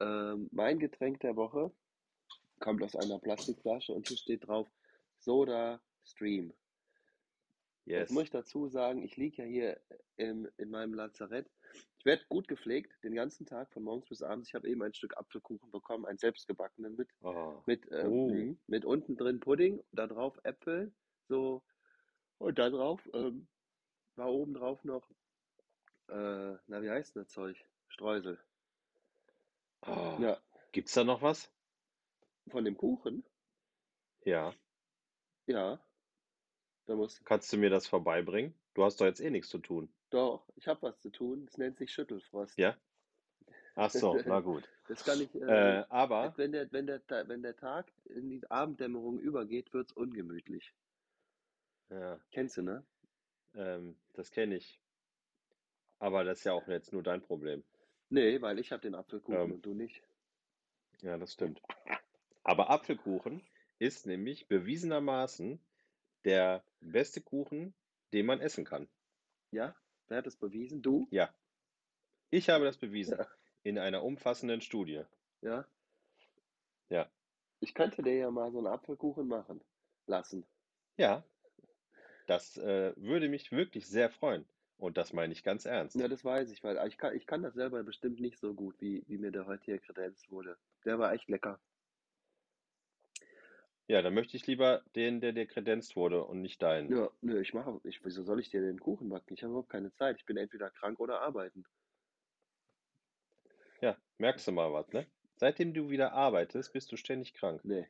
Ähm, 0.00 0.48
mein 0.50 0.80
Getränk 0.80 1.20
der 1.20 1.36
Woche 1.36 1.70
kommt 2.58 2.82
aus 2.82 2.96
einer 2.96 3.20
Plastikflasche 3.20 3.92
und 3.92 4.08
hier 4.08 4.16
steht 4.16 4.48
drauf 4.48 4.68
Soda 5.20 5.80
Stream. 6.04 6.52
Jetzt 7.86 8.08
yes. 8.08 8.10
muss 8.12 8.24
ich 8.24 8.30
dazu 8.30 8.68
sagen, 8.68 9.02
ich 9.02 9.16
liege 9.16 9.42
ja 9.42 9.48
hier 9.48 9.80
im, 10.16 10.48
in 10.56 10.70
meinem 10.70 10.94
Lazarett. 10.94 11.50
Ich 11.98 12.04
werde 12.06 12.24
gut 12.28 12.48
gepflegt, 12.48 12.92
den 13.04 13.14
ganzen 13.14 13.44
Tag, 13.46 13.70
von 13.72 13.82
morgens 13.82 14.08
bis 14.08 14.22
abends. 14.22 14.48
Ich 14.48 14.54
habe 14.54 14.68
eben 14.68 14.82
ein 14.82 14.94
Stück 14.94 15.16
Apfelkuchen 15.18 15.70
bekommen, 15.70 16.06
einen 16.06 16.18
selbstgebackenen 16.18 16.96
mit, 16.96 17.10
Oh. 17.22 17.62
mit, 17.66 17.86
ähm, 17.92 18.12
Oh. 18.12 18.28
mhm, 18.28 18.58
mit 18.66 18.84
unten 18.86 19.16
drin 19.16 19.40
Pudding, 19.40 19.82
da 19.92 20.06
drauf 20.06 20.38
Äpfel, 20.44 20.94
so, 21.28 21.62
und 22.38 22.58
da 22.58 22.70
drauf 22.70 23.06
ähm, 23.12 23.48
war 24.16 24.32
oben 24.32 24.54
drauf 24.54 24.82
noch, 24.84 25.06
äh, 26.08 26.56
na, 26.66 26.82
wie 26.82 26.90
heißt 26.90 27.14
denn 27.16 27.22
das 27.24 27.32
Zeug? 27.32 27.62
Streusel. 27.88 28.38
Oh. 29.86 30.16
Ja, 30.20 30.40
Gibt's 30.72 30.92
da 30.94 31.04
noch 31.04 31.20
was? 31.22 31.50
von 32.50 32.64
dem 32.64 32.76
Kuchen, 32.76 33.24
Ja. 34.24 34.54
ja, 35.46 35.82
da 36.86 36.94
muss, 36.94 37.22
Kannst 37.24 37.52
du 37.52 37.56
mir 37.56 37.70
das 37.70 37.86
vorbeibringen? 37.86 38.54
Du 38.74 38.84
hast 38.84 39.00
doch 39.00 39.06
jetzt 39.06 39.20
eh 39.20 39.30
nichts 39.30 39.48
zu 39.50 39.58
tun. 39.58 39.88
doch, 40.10 40.46
ich 40.56 40.66
habe 40.68 40.82
was 40.82 41.00
zu 41.00 41.10
tun, 41.10 41.46
es 41.48 41.58
nennt 41.58 41.78
sich 41.78 41.92
Schüttelfrost. 41.92 42.58
Ja? 42.58 42.76
Ach 43.76 43.90
so, 43.90 44.16
na 44.26 44.40
gut. 44.40 44.68
Das 44.88 45.04
kann 45.04 45.20
ich, 45.20 45.34
äh, 45.34 45.78
Äh, 45.80 45.84
aber, 45.88 46.34
Wenn 46.36 46.52
der, 46.52 46.70
wenn, 46.72 46.86
der, 46.86 47.00
wenn 47.08 47.42
der 47.42 47.56
Tag 47.56 47.90
in 48.04 48.28
die 48.28 48.48
Abenddämmerung 48.50 49.18
übergeht, 49.18 49.72
wird's 49.72 49.92
ungemütlich. 49.92 50.72
ja, 51.90 52.18
Kennst 52.32 52.56
du, 52.58 52.62
ne? 52.62 52.84
ähm, 53.54 53.96
das 54.12 54.30
kenne 54.30 54.56
ich. 54.56 54.80
Aber 55.98 56.24
das 56.24 56.38
ist 56.38 56.44
ja 56.44 56.52
auch 56.52 56.66
jetzt 56.68 56.92
nur 56.92 57.02
dein 57.02 57.22
Problem. 57.22 57.64
Nee, 58.10 58.40
weil 58.42 58.58
ich 58.58 58.72
habe 58.72 58.82
den 58.82 58.94
Apfelkuchen 58.94 59.40
Ähm. 59.40 59.52
und 59.52 59.62
du 59.66 59.74
nicht. 59.74 60.02
Ja, 61.02 61.16
das 61.18 61.32
stimmt. 61.32 61.60
Aber 62.42 62.70
Apfelkuchen 62.70 63.42
ist 63.78 64.06
nämlich 64.06 64.48
bewiesenermaßen 64.48 65.58
der 66.24 66.64
beste 66.80 67.20
Kuchen, 67.20 67.74
den 68.12 68.26
man 68.26 68.40
essen 68.40 68.64
kann. 68.64 68.88
Ja? 69.50 69.74
Wer 70.08 70.18
hat 70.18 70.26
das 70.26 70.36
bewiesen? 70.36 70.82
Du? 70.82 71.06
Ja. 71.10 71.34
Ich 72.30 72.48
habe 72.50 72.64
das 72.64 72.76
bewiesen 72.76 73.18
Ja. 73.18 73.26
in 73.62 73.78
einer 73.78 74.02
umfassenden 74.02 74.60
Studie. 74.60 75.02
Ja? 75.40 75.66
Ja. 76.88 77.10
Ich 77.60 77.74
könnte 77.74 78.02
dir 78.02 78.14
ja 78.16 78.30
mal 78.30 78.50
so 78.52 78.58
einen 78.58 78.66
Apfelkuchen 78.66 79.26
machen 79.26 79.62
lassen. 80.06 80.44
Ja, 80.96 81.24
das 82.26 82.56
äh, 82.56 82.92
würde 82.96 83.28
mich 83.28 83.52
wirklich 83.52 83.86
sehr 83.86 84.10
freuen. 84.10 84.46
Und 84.76 84.96
das 84.96 85.12
meine 85.12 85.32
ich 85.32 85.44
ganz 85.44 85.64
ernst. 85.66 85.96
Ja, 85.96 86.08
das 86.08 86.24
weiß 86.24 86.50
ich, 86.50 86.62
weil 86.64 86.76
ich 86.88 86.98
kann, 86.98 87.14
ich 87.16 87.26
kann 87.26 87.42
das 87.42 87.54
selber 87.54 87.82
bestimmt 87.84 88.20
nicht 88.20 88.38
so 88.38 88.54
gut, 88.54 88.74
wie, 88.80 89.04
wie 89.06 89.18
mir 89.18 89.30
der 89.30 89.46
heute 89.46 89.64
hier 89.64 89.78
kredenzt 89.78 90.30
wurde. 90.30 90.58
Der 90.84 90.98
war 90.98 91.12
echt 91.12 91.28
lecker. 91.28 91.60
Ja, 93.88 94.02
dann 94.02 94.12
möchte 94.12 94.36
ich 94.36 94.46
lieber 94.46 94.82
den, 94.94 95.20
der 95.22 95.32
dir 95.32 95.46
kredenzt 95.46 95.96
wurde 95.96 96.24
und 96.24 96.42
nicht 96.42 96.60
deinen. 96.62 96.94
Ja, 96.94 97.10
nö, 97.20 97.40
ich 97.42 97.52
mache, 97.52 97.78
ich, 97.84 98.02
wieso 98.06 98.22
soll 98.22 98.40
ich 98.40 98.48
dir 98.48 98.62
den 98.62 98.80
Kuchen 98.80 99.10
backen? 99.10 99.34
Ich 99.34 99.42
habe 99.42 99.50
überhaupt 99.50 99.68
keine 99.68 99.92
Zeit. 99.92 100.16
Ich 100.18 100.24
bin 100.24 100.38
entweder 100.38 100.70
krank 100.70 100.98
oder 100.98 101.20
arbeiten. 101.20 101.66
Ja, 103.80 103.96
merkst 104.18 104.48
du 104.48 104.52
mal 104.52 104.72
was, 104.72 104.88
ne? 104.92 105.06
Seitdem 105.36 105.74
du 105.74 105.88
wieder 105.88 106.12
arbeitest, 106.12 106.72
bist 106.72 106.90
du 106.90 106.96
ständig 106.96 107.34
krank. 107.34 107.64
Nee, 107.64 107.88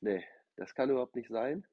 nee, 0.00 0.24
das 0.56 0.74
kann 0.74 0.90
überhaupt 0.90 1.16
nicht 1.16 1.28
sein. 1.28 1.66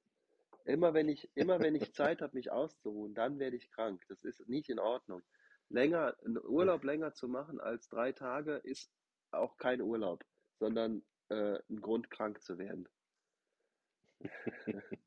Immer 0.66 0.94
wenn 0.94 1.10
ich, 1.10 1.32
immer 1.36 1.62
wenn 1.62 1.76
ich 1.76 1.94
Zeit 1.94 2.22
habe, 2.24 2.36
mich 2.38 2.52
auszuruhen, 2.52 3.16
dann 3.16 3.40
werde 3.40 3.58
ich 3.58 3.72
krank. 3.72 4.04
Das 4.10 4.24
ist 4.24 4.48
nicht 4.50 4.70
in 4.70 4.80
Ordnung. 4.80 5.24
Länger, 5.70 6.18
einen 6.26 6.40
Urlaub 6.40 6.84
länger 6.84 7.14
zu 7.14 7.28
machen 7.28 7.60
als 7.60 7.90
drei 7.90 8.12
Tage 8.14 8.56
ist 8.58 8.92
auch 9.32 9.58
kein 9.58 9.82
Urlaub, 9.82 10.26
sondern 10.60 11.04
äh, 11.32 11.60
ein 11.70 11.82
Grund, 11.82 12.10
krank 12.12 12.42
zu 12.42 12.58
werden. 12.58 12.88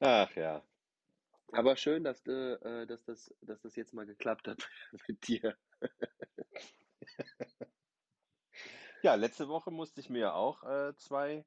Ach 0.00 0.34
ja. 0.36 0.62
Aber 1.52 1.76
schön, 1.76 2.04
dass, 2.04 2.22
du, 2.22 2.60
äh, 2.62 2.86
dass, 2.86 3.04
das, 3.04 3.34
dass 3.40 3.60
das 3.62 3.76
jetzt 3.76 3.94
mal 3.94 4.06
geklappt 4.06 4.48
hat 4.48 4.68
mit 5.08 5.26
dir. 5.28 5.56
Ja, 9.02 9.14
letzte 9.14 9.48
Woche 9.48 9.70
musste 9.70 10.00
ich 10.00 10.10
mir 10.10 10.34
auch 10.34 10.64
äh, 10.64 10.94
zwei 10.96 11.44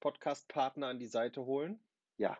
Podcast-Partner 0.00 0.86
an 0.88 0.98
die 0.98 1.08
Seite 1.08 1.44
holen. 1.44 1.78
Ja, 2.16 2.38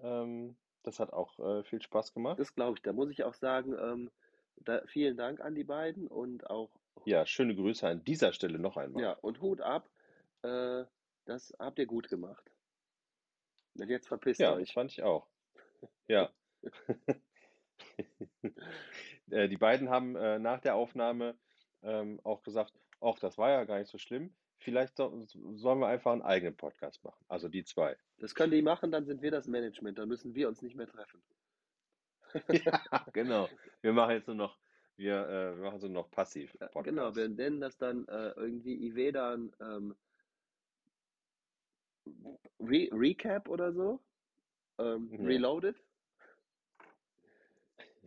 Ähm, 0.00 0.56
das 0.82 1.00
hat 1.00 1.12
auch 1.12 1.38
äh, 1.38 1.64
viel 1.64 1.82
Spaß 1.82 2.12
gemacht. 2.14 2.38
das 2.38 2.54
glaube 2.54 2.76
ich. 2.76 2.82
Da 2.82 2.92
muss 2.92 3.10
ich 3.10 3.24
auch 3.24 3.34
sagen, 3.34 3.74
ähm, 3.78 4.10
da, 4.56 4.82
vielen 4.86 5.16
Dank 5.16 5.40
an 5.40 5.54
die 5.54 5.64
beiden 5.64 6.06
und 6.06 6.48
auch, 6.50 6.70
Ja, 7.04 7.26
schöne 7.26 7.54
Grüße 7.54 7.86
an 7.86 8.04
dieser 8.04 8.32
Stelle 8.32 8.58
noch 8.58 8.76
einmal. 8.76 9.02
ja, 9.02 9.12
und 9.12 9.40
Hut 9.40 9.60
ab. 9.60 9.88
Äh, 10.42 10.84
das 11.24 11.52
habt 11.58 11.78
ihr 11.78 11.86
gut 11.86 12.08
gemacht. 12.08 12.50
Und 13.74 13.88
jetzt 13.88 14.08
verpisst 14.08 14.40
Ja, 14.40 14.54
euch. 14.54 14.72
fand 14.72 14.90
ich 14.92 15.02
auch. 15.02 15.26
Ja. 16.08 16.30
Äh, 19.30 19.48
Die 19.48 19.56
beiden 19.56 19.90
haben 19.90 20.16
äh, 20.16 20.38
nach 20.38 20.60
der 20.60 20.74
Aufnahme 20.74 21.36
ähm, 21.82 22.18
auch 22.24 22.42
gesagt, 22.42 22.72
ach, 23.00 23.18
das 23.20 23.36
war 23.38 23.50
ja 23.50 23.64
gar 23.64 23.78
nicht 23.78 23.90
so 23.90 23.98
schlimm. 23.98 24.34
Vielleicht 24.58 24.96
so, 24.96 25.24
sollen 25.54 25.78
wir 25.78 25.86
einfach 25.86 26.12
einen 26.12 26.22
eigenen 26.22 26.56
Podcast 26.56 27.04
machen. 27.04 27.22
Also 27.28 27.48
die 27.48 27.62
zwei. 27.64 27.96
Das 28.18 28.34
können 28.34 28.52
die 28.52 28.62
machen, 28.62 28.90
dann 28.90 29.04
sind 29.04 29.22
wir 29.22 29.30
das 29.30 29.46
Management. 29.46 29.98
Dann 29.98 30.08
müssen 30.08 30.34
wir 30.34 30.48
uns 30.48 30.62
nicht 30.62 30.74
mehr 30.76 30.88
treffen. 30.88 31.22
Ja, 32.64 33.06
genau. 33.12 33.48
Wir 33.80 33.92
machen 33.92 34.10
jetzt 34.12 34.26
nur 34.26 34.36
noch, 34.36 34.58
wir, 34.98 35.28
äh, 35.28 35.56
wir 35.56 35.62
machen 35.64 35.80
so 35.80 35.88
noch 35.88 36.10
passiv 36.10 36.52
Ja, 36.60 36.66
Podcast. 36.66 36.84
genau, 36.96 37.14
wir 37.16 37.28
nennen 37.28 37.60
das 37.60 37.78
dann 37.78 38.06
äh, 38.08 38.30
irgendwie 38.30 38.74
Ivedan 38.86 39.52
ähm, 39.60 39.96
Re 42.60 42.88
Recap 42.92 43.48
oder 43.48 43.72
so. 43.72 44.00
Ähm, 44.78 45.08
Ja. 45.12 45.24
Reloaded. 45.26 45.76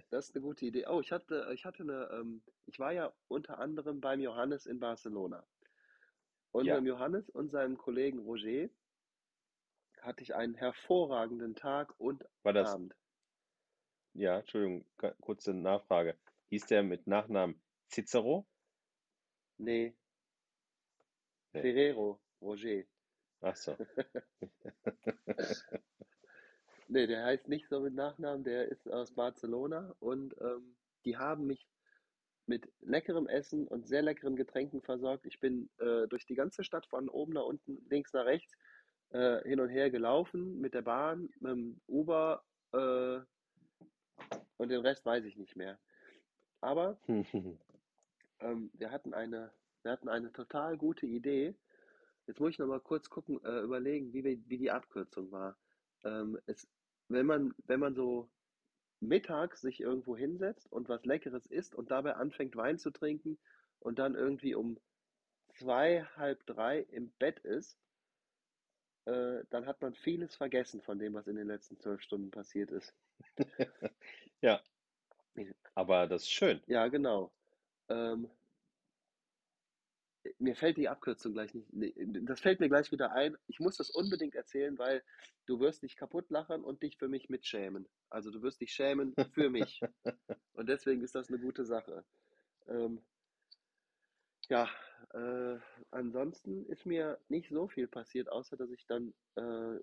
Das 0.10 0.27
ist 0.27 0.36
eine 0.36 0.43
gute 0.43 0.65
Idee. 0.65 0.86
Oh, 0.88 1.00
ich 1.00 1.12
hatte, 1.12 1.50
ich 1.53 1.63
hatte 1.65 1.83
eine, 1.83 2.10
ähm, 2.12 2.41
ich 2.65 2.79
war 2.79 2.91
ja 2.91 3.13
unter 3.29 3.60
anderem 3.60 4.01
beim 4.01 4.19
Johannes 4.19 4.65
in 4.65 4.79
Barcelona. 4.79 5.45
Und 6.51 6.65
Ja. 6.65 6.75
dem 6.75 6.86
Johannes 6.86 7.29
und 7.29 7.50
seinem 7.50 7.77
Kollegen 7.77 8.19
Roger 8.19 8.69
hatte 10.01 10.24
ich 10.24 10.36
einen 10.36 10.55
hervorragenden 10.55 11.55
Tag 11.55 11.98
und 11.98 12.25
War 12.43 12.51
das, 12.51 12.74
Abend. 12.74 12.93
ja, 14.13 14.39
Entschuldigung, 14.39 14.86
kurze 15.21 15.53
Nachfrage. 15.53 16.17
Hieß 16.51 16.67
der 16.67 16.84
mit 16.84 17.08
Nachnamen 17.08 17.62
Cicero? 17.89 18.46
Nee, 19.58 19.96
Nee. 21.53 21.62
Ferrero, 21.62 22.20
Roger. 22.41 22.84
Ach 23.41 23.55
so. 23.55 23.75
Nee, 26.93 27.08
der 27.08 27.24
heißt 27.24 27.48
nicht 27.48 27.70
so 27.70 27.79
mit 27.79 27.93
Nachnamen, 27.93 28.43
der 28.43 28.67
ist 28.67 28.86
aus 28.91 29.15
Barcelona 29.15 29.96
und 30.00 30.36
ähm, 30.41 30.75
die 31.05 31.15
haben 31.15 31.48
mich 31.48 31.65
mit 32.48 32.70
leckerem 32.81 33.29
Essen 33.29 33.65
und 33.65 33.88
sehr 33.88 34.01
leckeren 34.01 34.36
Getränken 34.36 34.81
versorgt. 34.81 35.25
Ich 35.25 35.39
bin 35.39 35.70
äh, 35.77 36.10
durch 36.10 36.25
die 36.25 36.36
ganze 36.36 36.65
Stadt 36.65 36.86
von 36.86 37.08
oben 37.08 37.31
nach 37.31 37.46
unten, 37.46 37.77
links 37.89 38.12
nach 38.12 38.25
rechts, 38.25 38.58
äh, 39.12 39.41
hin 39.48 39.62
und 39.62 39.70
her 39.70 39.89
gelaufen 39.89 40.60
mit 40.60 40.74
der 40.74 40.81
Bahn, 40.81 41.29
mit 41.39 41.53
dem 41.53 41.79
Uber 41.88 42.43
äh, 42.74 43.22
und 44.58 44.67
den 44.67 44.81
Rest 44.81 45.05
weiß 45.05 45.24
ich 45.24 45.38
nicht 45.38 45.55
mehr. 45.55 45.79
Aber 46.61 46.97
ähm, 48.39 48.71
wir 48.73 48.91
hatten 48.91 49.13
eine, 49.13 49.51
wir 49.83 49.91
hatten 49.91 50.09
eine 50.09 50.31
total 50.31 50.77
gute 50.77 51.05
Idee. 51.05 51.55
Jetzt 52.27 52.39
muss 52.39 52.51
ich 52.51 52.59
noch 52.59 52.67
mal 52.67 52.79
kurz 52.79 53.09
gucken, 53.09 53.43
äh, 53.43 53.59
überlegen, 53.61 54.13
wie, 54.13 54.23
wir, 54.23 54.37
wie 54.47 54.57
die 54.57 54.71
Abkürzung 54.71 55.31
war. 55.31 55.57
Ähm, 56.03 56.39
es, 56.45 56.67
wenn 57.07 57.25
man, 57.25 57.53
wenn 57.65 57.79
man 57.79 57.95
so 57.95 58.29
mittags 58.99 59.61
sich 59.61 59.81
irgendwo 59.81 60.15
hinsetzt 60.15 60.71
und 60.71 60.87
was 60.87 61.03
Leckeres 61.05 61.47
isst 61.47 61.73
und 61.73 61.89
dabei 61.89 62.15
anfängt 62.15 62.55
Wein 62.55 62.77
zu 62.77 62.91
trinken 62.91 63.39
und 63.79 63.97
dann 63.97 64.15
irgendwie 64.15 64.53
um 64.53 64.79
zwei, 65.57 66.03
halb 66.15 66.45
drei 66.45 66.81
im 66.81 67.11
Bett 67.17 67.39
ist, 67.39 67.77
äh, 69.05 69.43
dann 69.49 69.65
hat 69.65 69.81
man 69.81 69.95
vieles 69.95 70.35
vergessen 70.35 70.81
von 70.81 70.99
dem, 70.99 71.15
was 71.15 71.27
in 71.27 71.35
den 71.35 71.47
letzten 71.47 71.79
zwölf 71.79 72.01
Stunden 72.01 72.29
passiert 72.31 72.71
ist. 72.71 72.93
Ja, 74.43 74.59
aber 75.75 76.07
das 76.07 76.23
ist 76.23 76.31
schön. 76.31 76.61
Ja, 76.67 76.88
genau. 76.88 77.31
Ähm, 77.89 78.29
mir 80.38 80.55
fällt 80.55 80.77
die 80.77 80.89
Abkürzung 80.89 81.33
gleich 81.33 81.53
nicht. 81.53 81.71
nee, 81.73 81.93
Das 82.23 82.41
fällt 82.41 82.59
mir 82.59 82.69
gleich 82.69 82.91
wieder 82.91 83.11
ein. 83.11 83.38
Ich 83.47 83.59
muss 83.59 83.77
das 83.77 83.89
unbedingt 83.89 84.35
erzählen, 84.35 84.77
weil 84.77 85.03
du 85.45 85.59
wirst 85.59 85.83
dich 85.83 85.95
kaputt 85.95 86.29
lachen 86.29 86.63
und 86.63 86.83
dich 86.83 86.97
für 86.97 87.07
mich 87.07 87.29
mitschämen. 87.29 87.88
Also 88.09 88.31
du 88.31 88.41
wirst 88.41 88.61
dich 88.61 88.71
schämen 88.71 89.15
für 89.33 89.50
mich. 89.50 89.81
Und 90.53 90.67
deswegen 90.67 91.01
ist 91.01 91.15
das 91.15 91.29
eine 91.29 91.39
gute 91.39 91.65
Sache. 91.65 92.03
Ähm, 92.67 93.01
ja, 94.50 94.69
äh, 95.13 95.57
ansonsten 95.91 96.65
ist 96.67 96.85
mir 96.85 97.19
nicht 97.29 97.50
so 97.50 97.67
viel 97.67 97.88
passiert, 97.88 98.29
außer 98.29 98.57
dass 98.57 98.69
ich 98.69 98.85
dann 98.85 99.13
äh, 99.35 99.79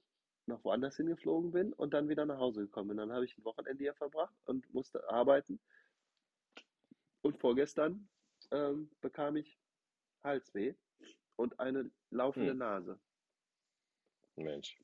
noch 0.49 0.65
woanders 0.65 0.97
hingeflogen 0.97 1.53
bin 1.53 1.73
und 1.73 1.95
dann 1.95 2.09
wieder 2.09 2.27
nach 2.27 2.39
Hause 2.39 2.63
gekommen 2.63 2.89
bin. 2.89 2.97
Dann 2.99 3.13
habe 3.13 3.25
ich 3.25 3.37
ein 3.39 3.45
Wochenende 3.45 3.83
hier 3.85 3.95
verbracht 3.95 4.35
und 4.47 4.73
musste 4.75 5.09
arbeiten. 5.09 5.61
Und 7.23 7.39
vorgestern 7.39 8.09
ähm, 8.51 8.91
bekam 9.01 9.37
ich 9.37 9.59
Halsweh 10.25 10.75
und 11.37 11.61
eine 11.61 11.91
laufende 12.11 12.53
Hm. 12.53 12.59
Nase. 12.59 13.01
Mensch. 14.37 14.79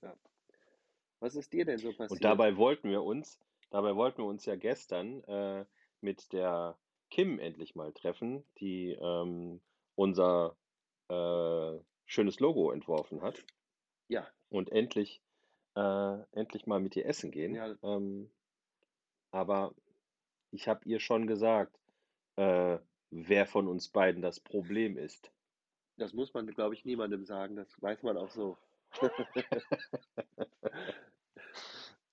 Was 1.20 1.34
ist 1.36 1.52
dir 1.52 1.64
denn 1.64 1.78
so 1.78 1.88
passiert? 1.90 2.10
Und 2.10 2.24
dabei 2.24 2.56
wollten 2.56 2.90
wir 2.90 3.02
uns, 3.02 3.40
dabei 3.70 3.94
wollten 3.96 4.18
wir 4.18 4.26
uns 4.26 4.44
ja 4.44 4.56
gestern 4.56 5.24
äh, 5.24 5.64
mit 6.00 6.32
der 6.32 6.78
Kim 7.10 7.38
endlich 7.38 7.74
mal 7.74 7.92
treffen, 7.92 8.44
die 8.58 8.90
ähm, 8.90 9.62
unser 9.94 10.56
äh, 11.08 11.78
schönes 12.06 12.40
Logo 12.40 12.70
entworfen 12.72 13.22
hat 13.22 13.44
Ja, 14.08 14.28
und 14.50 14.70
endlich, 14.70 15.23
äh, 15.76 16.18
endlich 16.32 16.66
mal 16.66 16.80
mit 16.80 16.96
ihr 16.96 17.06
essen 17.06 17.30
gehen. 17.30 17.54
Ja. 17.54 17.74
Ähm, 17.82 18.30
aber 19.30 19.74
ich 20.50 20.68
habe 20.68 20.84
ihr 20.84 21.00
schon 21.00 21.26
gesagt, 21.26 21.76
äh, 22.36 22.78
wer 23.10 23.46
von 23.46 23.68
uns 23.68 23.88
beiden 23.88 24.22
das 24.22 24.40
Problem 24.40 24.96
ist. 24.96 25.30
das 25.96 26.12
muss 26.12 26.34
man, 26.34 26.46
glaube 26.46 26.74
ich, 26.74 26.84
niemandem 26.84 27.24
sagen. 27.24 27.56
Das 27.56 27.68
weiß 27.80 28.02
man 28.02 28.16
auch 28.16 28.30
so. 28.30 28.56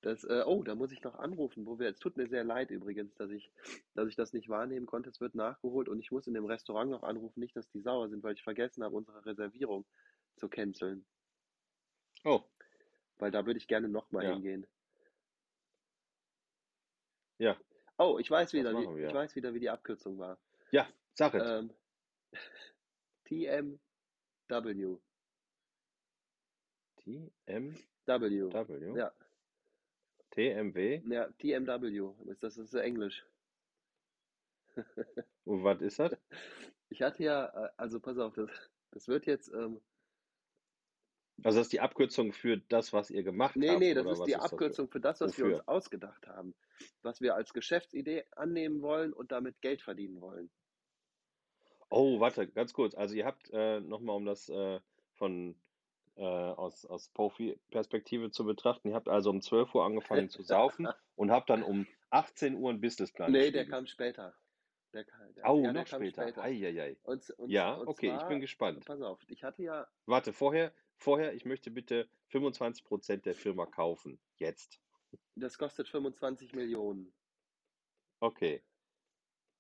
Das, 0.01 0.23
äh, 0.23 0.43
oh, 0.47 0.63
da 0.63 0.73
muss 0.73 0.91
ich 0.91 1.03
noch 1.03 1.15
anrufen, 1.15 1.67
wo 1.67 1.77
wir, 1.77 1.89
es 1.89 1.99
tut 1.99 2.17
mir 2.17 2.27
sehr 2.27 2.43
leid 2.43 2.71
übrigens, 2.71 3.13
dass 3.15 3.29
ich, 3.29 3.51
dass 3.93 4.09
ich 4.09 4.15
das 4.15 4.33
nicht 4.33 4.49
wahrnehmen 4.49 4.87
konnte. 4.87 5.09
Es 5.09 5.21
wird 5.21 5.35
nachgeholt 5.35 5.87
und 5.87 5.99
ich 5.99 6.11
muss 6.11 6.25
in 6.25 6.33
dem 6.33 6.45
Restaurant 6.45 6.89
noch 6.89 7.03
anrufen, 7.03 7.39
nicht, 7.39 7.55
dass 7.55 7.69
die 7.69 7.81
sauer 7.81 8.09
sind, 8.09 8.23
weil 8.23 8.33
ich 8.33 8.41
vergessen 8.41 8.83
habe, 8.83 8.95
unsere 8.95 9.23
Reservierung 9.25 9.85
zu 10.37 10.49
canceln. 10.49 11.05
Oh, 12.23 12.41
Weil 13.21 13.29
da 13.29 13.45
würde 13.45 13.59
ich 13.59 13.67
gerne 13.67 13.87
nochmal 13.87 14.23
Ja. 14.23 14.33
hingehen. 14.33 14.65
ja, 17.37 17.55
Oh, 17.99 18.17
ich 18.17 18.31
weiß 18.31 18.53
wieder, 18.53 18.73
wie, 18.73 19.05
ich 19.05 19.13
weiß 19.13 19.35
wieder, 19.35 19.53
wie 19.53 19.59
die 19.59 19.69
Abkürzung 19.69 20.17
war. 20.17 20.39
ja, 20.71 20.89
sag 21.13 21.35
es. 21.35 21.47
Ähm, 21.47 21.71
TMW. 23.25 23.77
TMW, 26.97 27.77
W. 28.05 28.97
Ja, 28.97 29.11
TMW, 30.31 31.01
ja, 31.05 31.29
TMW. 31.37 32.35
Das 32.39 32.57
ist 32.57 32.73
Englisch. 32.73 33.23
und 35.45 35.63
was 35.63 35.79
ist 35.81 35.99
das? 35.99 36.17
Ich 36.89 37.01
hatte 37.01 37.23
ja, 37.23 37.45
äh, 37.67 37.69
also 37.77 38.01
pass 38.01 38.17
auf, 38.17 38.33
das, 38.33 38.49
das 38.91 39.07
wird 39.07 39.25
jetzt, 39.25 39.47
ähm, 39.53 39.79
Also 41.43 41.59
das 41.59 41.67
ist 41.67 41.73
die 41.73 41.79
Abkürzung 41.81 42.33
für 42.33 42.57
das, 42.57 42.93
was 42.93 43.09
ihr 43.11 43.23
gemacht 43.23 43.61
Nee, 43.61 43.67
habt, 43.67 43.77
nee, 43.77 43.93
das 43.93 44.07
oder 44.07 44.11
ist 44.11 44.25
die 44.27 44.35
ist 44.37 44.37
das 44.37 44.47
für 44.49 44.61
Abkürzung 44.61 44.89
für 44.89 44.99
das, 44.99 45.21
was 45.21 45.37
wir 45.37 45.45
uns 45.47 45.59
wofür? 45.59 45.65
ausgedacht 45.65 46.27
haben, 46.27 46.53
was 47.01 47.21
wir 47.21 47.35
als 47.35 47.53
Geschäftsidee 47.53 48.25
annehmen 48.35 48.81
wollen 48.81 49.13
und 49.13 49.31
damit 49.31 49.61
Geld 49.61 49.81
verdienen 49.81 50.19
wollen. 50.21 50.51
Oh, 51.89 52.19
warte, 52.19 52.47
ganz 52.47 52.73
kurz. 52.73 52.95
Also 52.95 53.15
ihr 53.15 53.25
habt, 53.25 53.49
äh, 53.51 53.79
noch 53.81 53.99
mal, 53.99 54.13
um 54.13 54.25
das, 54.25 54.47
äh, 54.49 54.79
von 55.13 55.55
äh, 56.15 56.23
aus 56.23 56.85
aus 56.85 57.09
Profi-Perspektive 57.09 58.31
zu 58.31 58.45
betrachten, 58.45 58.89
ihr 58.89 58.95
habt 58.95 59.09
also 59.09 59.29
um 59.29 59.41
12:00 59.41 59.85
angefangen 59.85 60.29
zu 60.29 60.43
saufen 60.43 60.93
und 61.15 61.31
habt 61.31 61.49
dann 61.49 61.63
um 61.63 61.87
18:00 62.09 62.71
'n 62.71 62.81
Businessplan 62.81 63.35
Nee, 63.35 63.51
der 63.51 63.65
kam 63.65 63.85
später. 63.87 64.35
Der 64.93 65.05
der 65.35 65.49
Au, 65.49 65.59
ja, 65.63 65.73
noch 65.73 65.87
später. 65.87 66.31
später. 66.31 66.35
Ei, 66.35 66.65
ei, 66.65 66.79
ei. 66.81 66.97
Und 67.03 67.29
und 67.31 67.57
Ja, 67.57 67.79
und 67.79 67.93
okay, 67.93 68.15
ich 68.15 68.25
bin 68.27 68.39
zwar 68.39 68.41
gespannt. 68.41 68.85
pass 68.85 69.01
auf, 69.01 69.25
ich 69.29 69.43
hatte 69.43 69.63
ja 69.63 69.87
Warte, 70.07 70.33
vorher 70.33 70.73
vorher, 71.01 71.33
ich 71.33 71.45
möchte 71.45 71.71
bitte 71.71 72.07
25% 72.31 73.17
der 73.17 73.35
Firma 73.35 73.65
kaufen. 73.65 74.19
Jetzt. 74.37 74.79
Das 75.35 75.57
kostet 75.57 75.87
25.000.000. 75.87 77.11
Okay. 78.19 78.63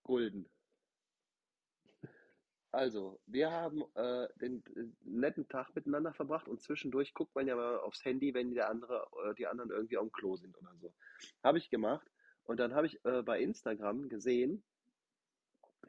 Gulden. 0.03 0.49
Also, 2.71 3.19
wir 3.25 3.51
haben, 3.51 3.83
äh, 3.95 4.27
den, 4.35 4.63
äh, 4.75 4.87
netten 5.01 5.47
Tag 5.49 5.75
miteinander 5.75 6.13
verbracht 6.13 6.47
und 6.47 6.61
zwischendurch 6.61 7.13
guckt 7.13 7.35
man 7.35 7.47
ja 7.47 7.55
mal 7.55 7.79
aufs 7.79 8.05
Handy, 8.05 8.33
wenn 8.33 8.53
der 8.53 8.69
andere 8.69 9.07
äh, 9.25 9.33
die 9.35 9.47
anderen 9.47 9.71
irgendwie 9.71 9.97
am 9.97 10.11
Klo 10.11 10.37
sind 10.37 10.57
oder 10.57 10.73
so. 10.77 10.93
Habe 11.43 11.57
ich 11.57 11.69
gemacht 11.69 12.07
und 12.43 12.61
dann 12.61 12.73
habe 12.73 12.87
ich, 12.87 13.03
äh, 13.03 13.23
bei 13.23 13.41
Instagram 13.41 14.07
gesehen 14.07 14.63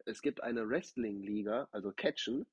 es 0.04 0.22
gibt 0.22 0.42
eine 0.42 0.68
Wrestling-Liga, 0.68 1.68
also 1.70 1.92
Catchen, 1.92 2.46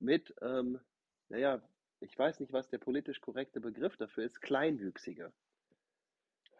mit, 0.00 0.34
ähm, 0.42 0.80
na 1.28 1.38
ja, 1.38 1.62
ich 2.04 2.18
weiß 2.18 2.40
nicht, 2.40 2.52
was 2.52 2.68
der 2.68 2.78
politisch 2.78 3.20
korrekte 3.20 3.60
Begriff 3.60 3.96
dafür 3.96 4.24
ist, 4.24 4.40
Kleinwüchsige. 4.40 5.32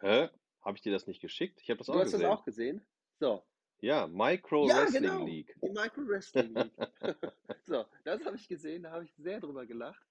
Hä? 0.01 0.29
Habe 0.61 0.77
ich 0.77 0.81
dir 0.81 0.91
das 0.91 1.07
nicht 1.07 1.21
geschickt? 1.21 1.61
Ich 1.61 1.69
habe 1.69 1.77
das 1.77 1.87
Du 1.87 1.93
auch 1.93 1.97
hast 1.97 2.13
das 2.13 2.13
gesehen. 2.13 2.31
auch 2.31 2.43
gesehen? 2.43 2.85
So. 3.19 3.43
Ja, 3.81 4.07
Micro 4.07 4.67
Ja, 4.67 4.81
Wrestling 4.81 5.03
genau, 5.03 5.25
League. 5.25 5.55
die 5.61 5.69
Micro 5.69 6.07
Wrestling 6.07 6.53
League. 6.53 6.73
So, 7.67 7.85
das 8.03 8.23
habe 8.25 8.35
ich 8.35 8.47
gesehen, 8.47 8.83
da 8.83 8.91
habe 8.91 9.05
ich 9.05 9.13
sehr 9.15 9.39
drüber 9.39 9.65
gelacht 9.65 10.05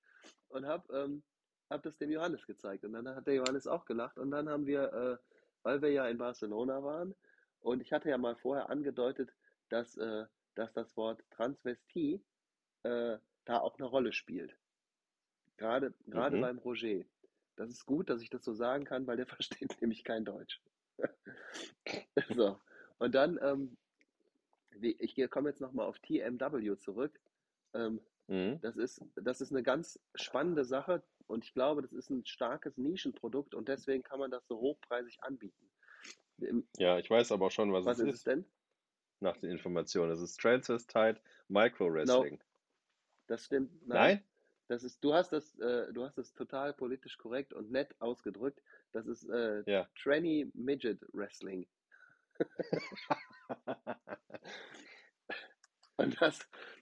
und 0.49 0.67
habe 0.67 0.93
ähm, 0.97 1.23
habe 1.71 1.83
das 1.83 1.97
dem 1.99 2.11
Johannes 2.11 2.47
gezeigt 2.47 2.85
und 2.85 2.93
dann 2.93 3.09
hat 3.09 3.27
der 3.29 3.35
Johannes 3.35 3.67
auch 3.69 3.85
gelacht 3.85 4.19
und 4.19 4.31
dann 4.33 4.49
haben 4.49 4.67
wir, 4.67 4.93
äh, 4.93 5.19
weil 5.63 5.81
wir 5.83 5.91
ja 5.91 6.09
in 6.09 6.19
Barcelona 6.19 6.83
waren 6.83 7.15
und 7.61 7.81
ich 7.81 7.93
hatte 7.93 8.11
ja 8.11 8.19
mal 8.19 8.35
vorher 8.37 8.71
angedeutet, 8.71 9.33
dass, 9.69 9.97
äh, 9.97 10.27
dass 10.57 10.73
das 10.73 10.97
Wort 10.97 11.23
Transvestie 11.31 12.25
äh, 12.83 13.19
da 13.45 13.59
auch 13.61 13.79
eine 13.79 13.87
Rolle 13.87 14.13
spielt. 14.13 14.57
Gerade, 15.57 15.95
gerade 16.07 16.37
Mhm. 16.37 16.41
beim 16.41 16.59
Roger. 16.59 17.05
Das 17.57 17.71
ist 17.71 17.87
gut, 17.87 18.11
dass 18.11 18.23
ich 18.23 18.31
das 18.31 18.45
so 18.45 18.53
sagen 18.53 18.85
kann, 18.85 19.07
weil 19.07 19.17
der 19.17 19.27
versteht 19.69 19.81
nämlich 19.81 20.05
kein 20.05 20.25
Deutsch. 20.25 20.61
So, 22.35 22.59
und 22.99 23.15
dann, 23.15 23.39
ähm, 23.43 23.77
ich 24.81 25.17
komme 25.31 25.49
jetzt 25.51 25.61
nochmal 25.61 25.87
auf 25.87 25.99
TMW 26.01 26.77
zurück. 26.79 27.21
Ähm, 27.75 28.01
Mhm. 28.29 28.61
das 28.61 28.77
ist, 28.77 29.05
das 29.17 29.41
ist 29.41 29.53
eine 29.53 29.63
ganz 29.63 30.01
spannende 30.15 30.65
Sache 30.65 31.03
und 31.27 31.45
ich 31.45 31.53
glaube, 31.55 31.83
das 31.83 31.93
ist 31.93 32.11
ein 32.11 32.25
starkes 32.27 32.77
Nischenprodukt 32.79 33.55
und 33.55 33.69
deswegen 33.69 34.03
kann 34.03 34.19
man 34.19 34.31
das 34.31 34.47
so 34.49 34.59
hochpreisig 34.59 35.23
anbieten. 35.23 35.71
Im, 36.39 36.67
Ja, 36.79 36.99
ich 36.99 37.11
weiß 37.11 37.33
aber 37.33 37.51
schon, 37.51 37.73
was 37.73 37.85
was 37.85 37.99
es 37.99 38.01
ist 38.01 38.15
es 38.15 38.15
ist, 38.15 38.27
denn? 38.27 38.45
nach 39.21 39.37
den 39.39 39.51
Informationen. 39.51 40.13
Es 40.13 40.21
ist 40.21 40.41
Transvestite 40.41 41.21
Micro 41.49 41.93
No, 42.03 42.23
Wrestling. 42.23 42.41
das 43.27 43.45
stimmt. 43.47 43.87
Nein, 43.87 44.17
Nein? 44.17 44.25
Das 44.69 44.83
ist, 44.83 45.03
du 45.05 45.15
hast 45.15 45.31
das, 45.33 45.59
äh, 45.59 45.93
du 45.93 46.05
hast 46.05 46.17
das 46.17 46.33
total 46.35 46.73
politisch 46.73 47.17
korrekt 47.19 47.53
und 47.53 47.71
nett 47.71 47.95
ausgedrückt. 48.01 48.63
Das 48.93 49.07
ist 49.07 49.29
äh, 49.29 49.63
Ja. 49.67 49.89
Tranny 49.95 50.51
Midget 50.55 51.03
Wrestling. 51.13 51.67
Und 55.97 56.21
das, 56.21 56.41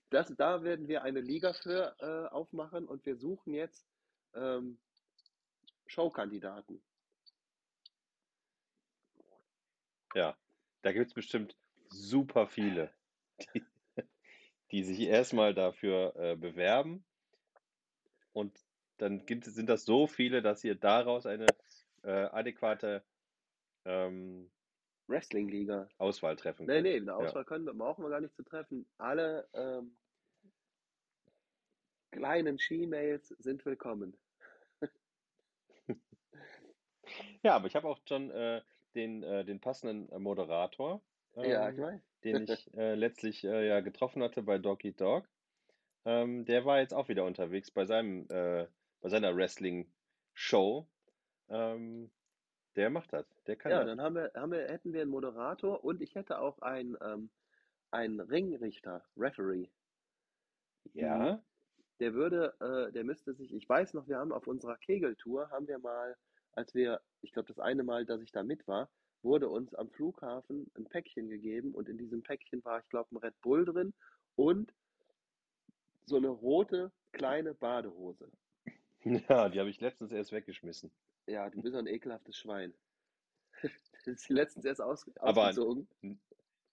das, 0.08 0.34
da 0.36 0.62
werden 0.62 0.88
wir 0.88 1.02
eine 1.02 1.20
Liga 1.20 1.52
für 1.52 1.94
äh, 2.00 2.32
aufmachen 2.32 2.88
und 2.88 3.04
wir 3.04 3.16
suchen 3.16 3.52
jetzt 3.52 3.86
ähm, 4.34 4.78
Showkandidaten. 5.86 6.82
Ja, 10.14 10.34
da 10.80 10.92
gibt's 10.92 11.12
bestimmt 11.12 11.56
super 11.90 12.46
viele, 12.46 12.90
die 13.54 13.62
die 14.70 14.84
sich 14.84 15.00
erst 15.00 15.34
mal 15.34 15.52
dafür, 15.54 16.16
äh, 16.16 16.34
bewerben 16.34 17.04
und 18.32 18.60
dann 18.98 19.26
gibt 19.26 19.44
sind 19.46 19.68
das 19.68 19.84
so 19.84 20.06
viele, 20.06 20.42
dass 20.42 20.64
ihr 20.64 20.74
daraus 20.76 21.26
eine, 21.26 21.56
äh, 22.02 22.10
adäquate, 22.10 23.04
ähm 23.84 24.52
Wrestling-Liga. 25.06 25.92
Auswahl 25.98 26.36
treffen 26.36 26.68
Nee, 26.68 26.68
könnt. 26.68 26.82
nee, 26.82 26.96
eine 26.96 27.14
Ja. 27.18 27.34
Auswahl 27.34 27.44
können 27.44 27.66
wir, 27.66 27.74
brauchen 27.74 28.04
wir 28.04 28.10
gar 28.10 28.20
nicht 28.20 28.36
zu 28.36 28.44
treffen. 28.44 28.88
Alle 28.98 29.48
ähm, 29.54 29.98
kleinen 32.10 32.58
She-Mails 32.58 33.28
sind 33.38 33.64
willkommen. 33.66 34.16
Ja, 37.42 37.54
aber 37.56 37.66
ich 37.66 37.76
habe 37.76 37.88
auch 37.88 38.00
schon, 38.06 38.30
äh, 38.30 38.62
den 38.94 39.22
äh, 39.22 39.44
den 39.44 39.60
passenden, 39.60 40.08
Moderator, 40.22 41.02
Ja, 41.42 41.70
ich 41.70 41.76
ähm, 41.76 41.78
weiß. 41.78 42.02
den 42.24 42.40
ich, 42.42 42.72
äh, 42.74 42.94
letztlich, 42.94 43.44
äh, 43.44 43.66
ja 43.68 43.80
getroffen 43.80 44.22
hatte 44.22 44.42
bei 44.42 44.58
Dog 44.58 44.84
Eat 44.84 45.00
Dog. 45.00 45.28
Ähm, 46.04 46.44
der 46.44 46.64
war 46.64 46.80
jetzt 46.80 46.94
auch 46.94 47.08
wieder 47.08 47.24
unterwegs 47.24 47.70
bei 47.70 47.84
seinem, 47.84 48.26
äh 48.30 48.66
bei 49.00 49.08
seiner 49.08 49.36
Wrestling-Show. 49.36 50.88
Ähm, 51.48 52.12
der 52.76 52.90
macht 52.90 53.12
das, 53.12 53.26
der 53.46 53.56
kann 53.56 53.70
Ja, 53.72 53.78
das. 53.78 53.86
dann 53.86 54.00
haben 54.00 54.14
wir, 54.14 54.32
haben 54.34 54.52
wir, 54.52 54.68
hätten 54.68 54.92
wir 54.92 55.02
einen 55.02 55.10
Moderator 55.10 55.84
und 55.84 56.00
ich 56.00 56.14
hätte 56.14 56.38
auch 56.38 56.60
einen, 56.60 56.96
ähm, 57.02 57.30
einen 57.90 58.20
Ringrichter, 58.20 59.04
Referee. 59.16 59.70
Mhm. 60.94 61.00
Ja? 61.00 61.44
Der 62.00 62.14
würde, 62.14 62.54
äh, 62.60 62.92
der 62.92 63.04
müsste 63.04 63.34
sich, 63.34 63.52
ich 63.54 63.68
weiß 63.68 63.94
noch, 63.94 64.08
wir 64.08 64.18
haben 64.18 64.32
auf 64.32 64.46
unserer 64.46 64.76
Kegeltour, 64.78 65.50
haben 65.50 65.68
wir 65.68 65.78
mal, 65.78 66.16
als 66.52 66.74
wir, 66.74 67.00
ich 67.20 67.32
glaube, 67.32 67.48
das 67.48 67.58
eine 67.58 67.84
Mal, 67.84 68.06
dass 68.06 68.22
ich 68.22 68.32
da 68.32 68.42
mit 68.42 68.66
war, 68.66 68.90
wurde 69.22 69.48
uns 69.48 69.74
am 69.74 69.90
Flughafen 69.90 70.70
ein 70.76 70.84
Päckchen 70.88 71.28
gegeben 71.28 71.74
und 71.74 71.88
in 71.88 71.98
diesem 71.98 72.22
Päckchen 72.22 72.64
war, 72.64 72.80
ich 72.80 72.88
glaube, 72.88 73.14
ein 73.14 73.18
Red 73.18 73.40
Bull 73.40 73.64
drin 73.64 73.94
und 74.36 74.74
so 76.06 76.16
eine 76.16 76.28
rote 76.28 76.92
kleine 77.12 77.54
Badehose. 77.54 78.30
Ja, 79.04 79.48
die 79.48 79.58
habe 79.60 79.70
ich 79.70 79.80
letztens 79.80 80.12
erst 80.12 80.32
weggeschmissen. 80.32 80.92
Ja, 81.26 81.48
du 81.50 81.60
bist 81.62 81.74
ein 81.76 81.86
ekelhaftes 81.86 82.36
Schwein. 82.36 82.74
Das 84.04 84.14
ist 84.14 84.28
letztens 84.30 84.64
erst 84.64 84.80
aus, 84.80 85.08
Aber 85.20 85.52
ausgezogen. 85.52 85.88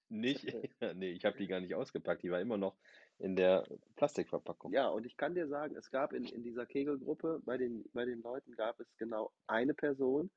nicht 0.10 0.46
ne, 0.82 1.10
ich 1.12 1.26
habe 1.26 1.38
die 1.38 1.48
gar 1.48 1.60
nicht 1.60 1.76
ausgepackt, 1.76 2.24
die 2.24 2.32
war 2.32 2.42
immer 2.42 2.58
noch 2.58 2.76
in 3.20 3.36
der 3.36 3.68
Plastikverpackung. 3.96 4.72
Ja, 4.74 4.90
und 4.90 5.06
ich 5.06 5.16
kann 5.18 5.36
dir 5.36 5.48
sagen, 5.48 5.76
es 5.76 5.92
gab 5.92 6.14
in, 6.14 6.26
in 6.26 6.44
dieser 6.44 6.66
Kegelgruppe, 6.66 7.42
bei 7.46 7.58
den, 7.58 7.84
bei 7.94 8.06
den 8.06 8.22
Leuten 8.22 8.56
gab 8.56 8.80
es 8.80 8.96
genau 8.98 9.32
eine 9.48 9.74
Person, 9.74 10.32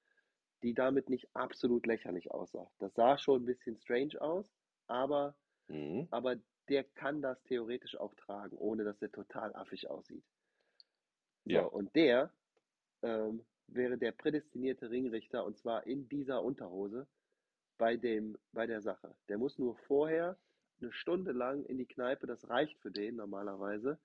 die 0.63 0.75
damit 0.75 1.09
nicht 1.09 1.29
absolut 1.35 1.87
lächerlich 1.87 2.31
aussah. 2.31 2.71
Das 2.79 2.95
sah 2.95 3.17
schon 3.19 3.43
ein 3.43 3.47
bisschen 3.47 3.79
strange 3.79 4.21
aus, 4.21 4.53
aber, 4.87 5.37
Mhm. 5.69 6.09
aber 6.11 6.37
der 6.69 6.85
kann 6.85 7.23
das 7.23 7.43
theoretisch 7.45 7.97
auch 7.97 8.15
tragen, 8.15 8.57
ohne 8.57 8.85
dass 8.85 9.03
er 9.03 9.13
total 9.13 9.55
affig 9.55 9.89
aussieht. 9.91 10.25
So, 11.45 11.53
Ja. 11.53 11.67
und 11.69 11.95
der 11.95 12.33
ähm, 13.03 13.45
wäre 13.69 13.99
der 13.99 14.13
prädestinierte 14.13 14.91
Ringrichter 14.91 15.45
und 15.45 15.59
zwar 15.59 15.87
in 15.87 16.09
dieser 16.09 16.43
Unterhose 16.43 17.09
bei 17.79 17.97
dem, 17.97 18.39
bei 18.53 18.67
der 18.67 18.83
Sache. 18.83 19.17
Der 19.29 19.39
muss 19.39 19.59
nur 19.59 19.77
vorher 19.77 20.39
eine 20.81 20.93
Stunde 20.93 21.33
lang 21.33 21.65
in 21.65 21.79
die 21.79 21.87
Kneipe, 21.87 22.27
das 22.27 22.49
reicht 22.49 22.79
für 22.81 22.91
den 22.93 23.17
normalerweise, 23.17 23.99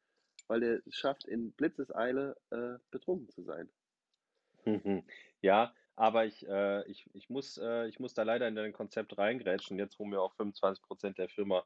weil 0.48 0.64
er 0.64 0.88
es 0.88 0.96
schafft, 0.96 1.26
in 1.26 1.54
Blitzeseile 1.54 2.38
äh, 2.52 2.80
betrunken 2.92 3.30
zu 3.30 3.44
sein. 3.44 3.70
Ja, 5.42 5.74
aber 5.96 6.26
ich, 6.26 6.48
äh, 6.48 6.84
ich, 6.90 7.10
ich, 7.14 7.30
muss, 7.30 7.58
äh, 7.58 7.88
ich 7.88 8.00
muss 8.00 8.14
da 8.14 8.24
leider 8.24 8.48
in 8.48 8.56
dein 8.56 8.74
Konzept 8.74 9.18
reingrätschen. 9.18 9.78
Jetzt, 9.80 10.00
wo 10.00 10.06
mir 10.06 10.22
auch 10.22 10.36
25% 10.36 11.16
der 11.16 11.30
Firma 11.30 11.66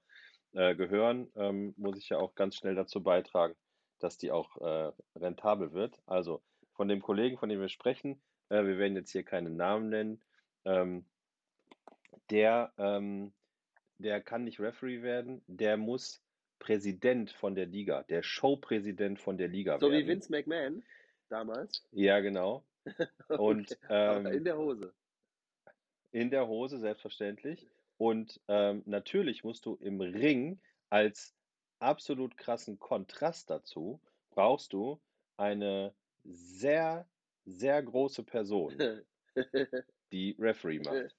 äh, 0.53 0.75
gehören, 0.75 1.31
ähm, 1.35 1.73
muss 1.77 1.97
ich 1.97 2.09
ja 2.09 2.17
auch 2.17 2.35
ganz 2.35 2.55
schnell 2.55 2.75
dazu 2.75 3.01
beitragen, 3.01 3.55
dass 3.99 4.17
die 4.17 4.31
auch 4.31 4.57
äh, 4.57 4.91
rentabel 5.15 5.73
wird. 5.73 5.97
Also 6.05 6.41
von 6.73 6.87
dem 6.87 7.01
Kollegen, 7.01 7.37
von 7.37 7.49
dem 7.49 7.59
wir 7.59 7.69
sprechen, 7.69 8.21
äh, 8.49 8.63
wir 8.65 8.77
werden 8.77 8.95
jetzt 8.95 9.11
hier 9.11 9.23
keinen 9.23 9.55
Namen 9.55 9.89
nennen, 9.89 10.21
ähm, 10.65 11.05
der, 12.29 12.73
ähm, 12.77 13.33
der 13.97 14.21
kann 14.21 14.43
nicht 14.43 14.59
Referee 14.59 15.01
werden, 15.01 15.41
der 15.47 15.77
muss 15.77 16.23
Präsident 16.59 17.31
von 17.31 17.55
der 17.55 17.65
Liga, 17.65 18.03
der 18.03 18.21
Showpräsident 18.23 19.19
von 19.19 19.37
der 19.37 19.47
Liga 19.47 19.79
So 19.79 19.87
wie 19.87 19.93
werden. 19.93 20.07
Vince 20.07 20.31
McMahon 20.31 20.83
damals, 21.29 21.83
Ja, 21.91 22.19
genau. 22.19 22.63
Und 23.29 23.71
okay, 23.71 23.93
aber 23.93 24.31
in 24.31 24.37
ähm, 24.37 24.43
der 24.43 24.57
Hose. 24.57 24.93
in 26.11 26.29
der 26.29 26.47
Hose, 26.47 26.79
selbstverständlich. 26.79 27.67
Und 28.01 28.41
ähm, 28.47 28.81
natürlich 28.87 29.43
musst 29.43 29.67
du 29.67 29.75
im 29.75 30.01
Ring 30.01 30.59
als 30.89 31.35
absolut 31.77 32.35
krassen 32.35 32.79
Kontrast 32.79 33.51
dazu, 33.51 34.01
brauchst 34.31 34.73
du 34.73 34.99
eine 35.37 35.93
sehr, 36.23 37.07
sehr 37.45 37.83
große 37.83 38.23
Person, 38.23 38.75
die 40.11 40.35
Referee 40.39 40.79
macht. 40.79 41.15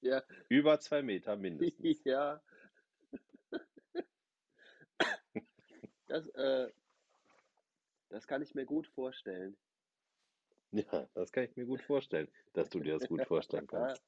Ja, 0.00 0.22
Über 0.48 0.78
zwei 0.78 1.02
Meter 1.02 1.34
mindestens. 1.34 1.98
ja. 2.04 2.40
Das, 6.06 6.28
äh, 6.28 6.70
das 8.10 8.28
kann 8.28 8.42
ich 8.42 8.54
mir 8.54 8.64
gut 8.64 8.86
vorstellen. 8.86 9.56
Ja, 10.70 11.08
das 11.14 11.32
kann 11.32 11.42
ich 11.42 11.56
mir 11.56 11.66
gut 11.66 11.82
vorstellen, 11.82 12.28
dass 12.52 12.70
du 12.70 12.78
dir 12.78 12.96
das 12.96 13.08
gut 13.08 13.26
vorstellen 13.26 13.66
kannst. 13.66 14.04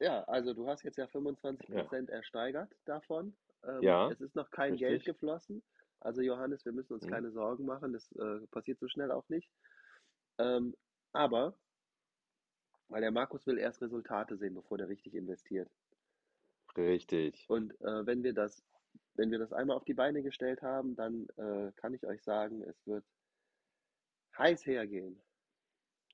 Ja, 0.00 0.24
also 0.24 0.54
du 0.54 0.66
hast 0.66 0.82
jetzt 0.82 0.96
ja 0.98 1.06
25 1.06 1.68
Ja. 1.68 1.82
Prozent 1.82 2.10
ersteigert 2.10 2.72
davon. 2.86 3.36
Ähm, 3.64 3.82
Ja, 3.84 4.10
es 4.10 4.20
ist 4.20 4.34
noch 4.34 4.50
kein 4.50 4.72
richtig. 4.72 4.88
Geld 4.88 5.04
geflossen. 5.04 5.62
Also 6.00 6.22
Johannes, 6.22 6.64
wir 6.64 6.72
müssen 6.72 6.94
uns 6.94 7.04
Mhm. 7.04 7.10
keine 7.10 7.30
Sorgen 7.32 7.66
machen. 7.66 7.92
Das 7.92 8.10
äh, 8.12 8.46
passiert 8.50 8.78
so 8.80 8.88
schnell 8.88 9.10
auch 9.10 9.28
nicht. 9.28 9.50
Ähm, 10.38 10.74
aber, 11.12 11.54
weil 12.88 13.00
der 13.00 13.10
Markus 13.10 13.46
will 13.46 13.58
erst 13.58 13.80
Resultate 13.80 14.36
sehen, 14.36 14.54
bevor 14.54 14.76
der 14.76 14.88
richtig 14.88 15.14
investiert. 15.14 15.70
Richtig. 16.76 17.46
Und 17.48 17.72
äh, 17.82 18.06
wenn 18.06 18.22
wir 18.22 18.32
das, 18.32 18.64
wenn 19.14 19.30
wir 19.30 19.38
das 19.38 19.52
einmal 19.52 19.76
auf 19.76 19.84
die 19.84 19.92
Beine 19.94 20.22
gestellt 20.22 20.62
haben, 20.62 20.96
dann 20.96 21.26
äh, 21.36 21.72
kann 21.76 21.92
ich 21.94 22.06
euch 22.06 22.22
sagen, 22.22 22.62
es 22.62 22.86
wird 22.86 23.04
heiß 24.38 24.66
hergehen. 24.66 25.22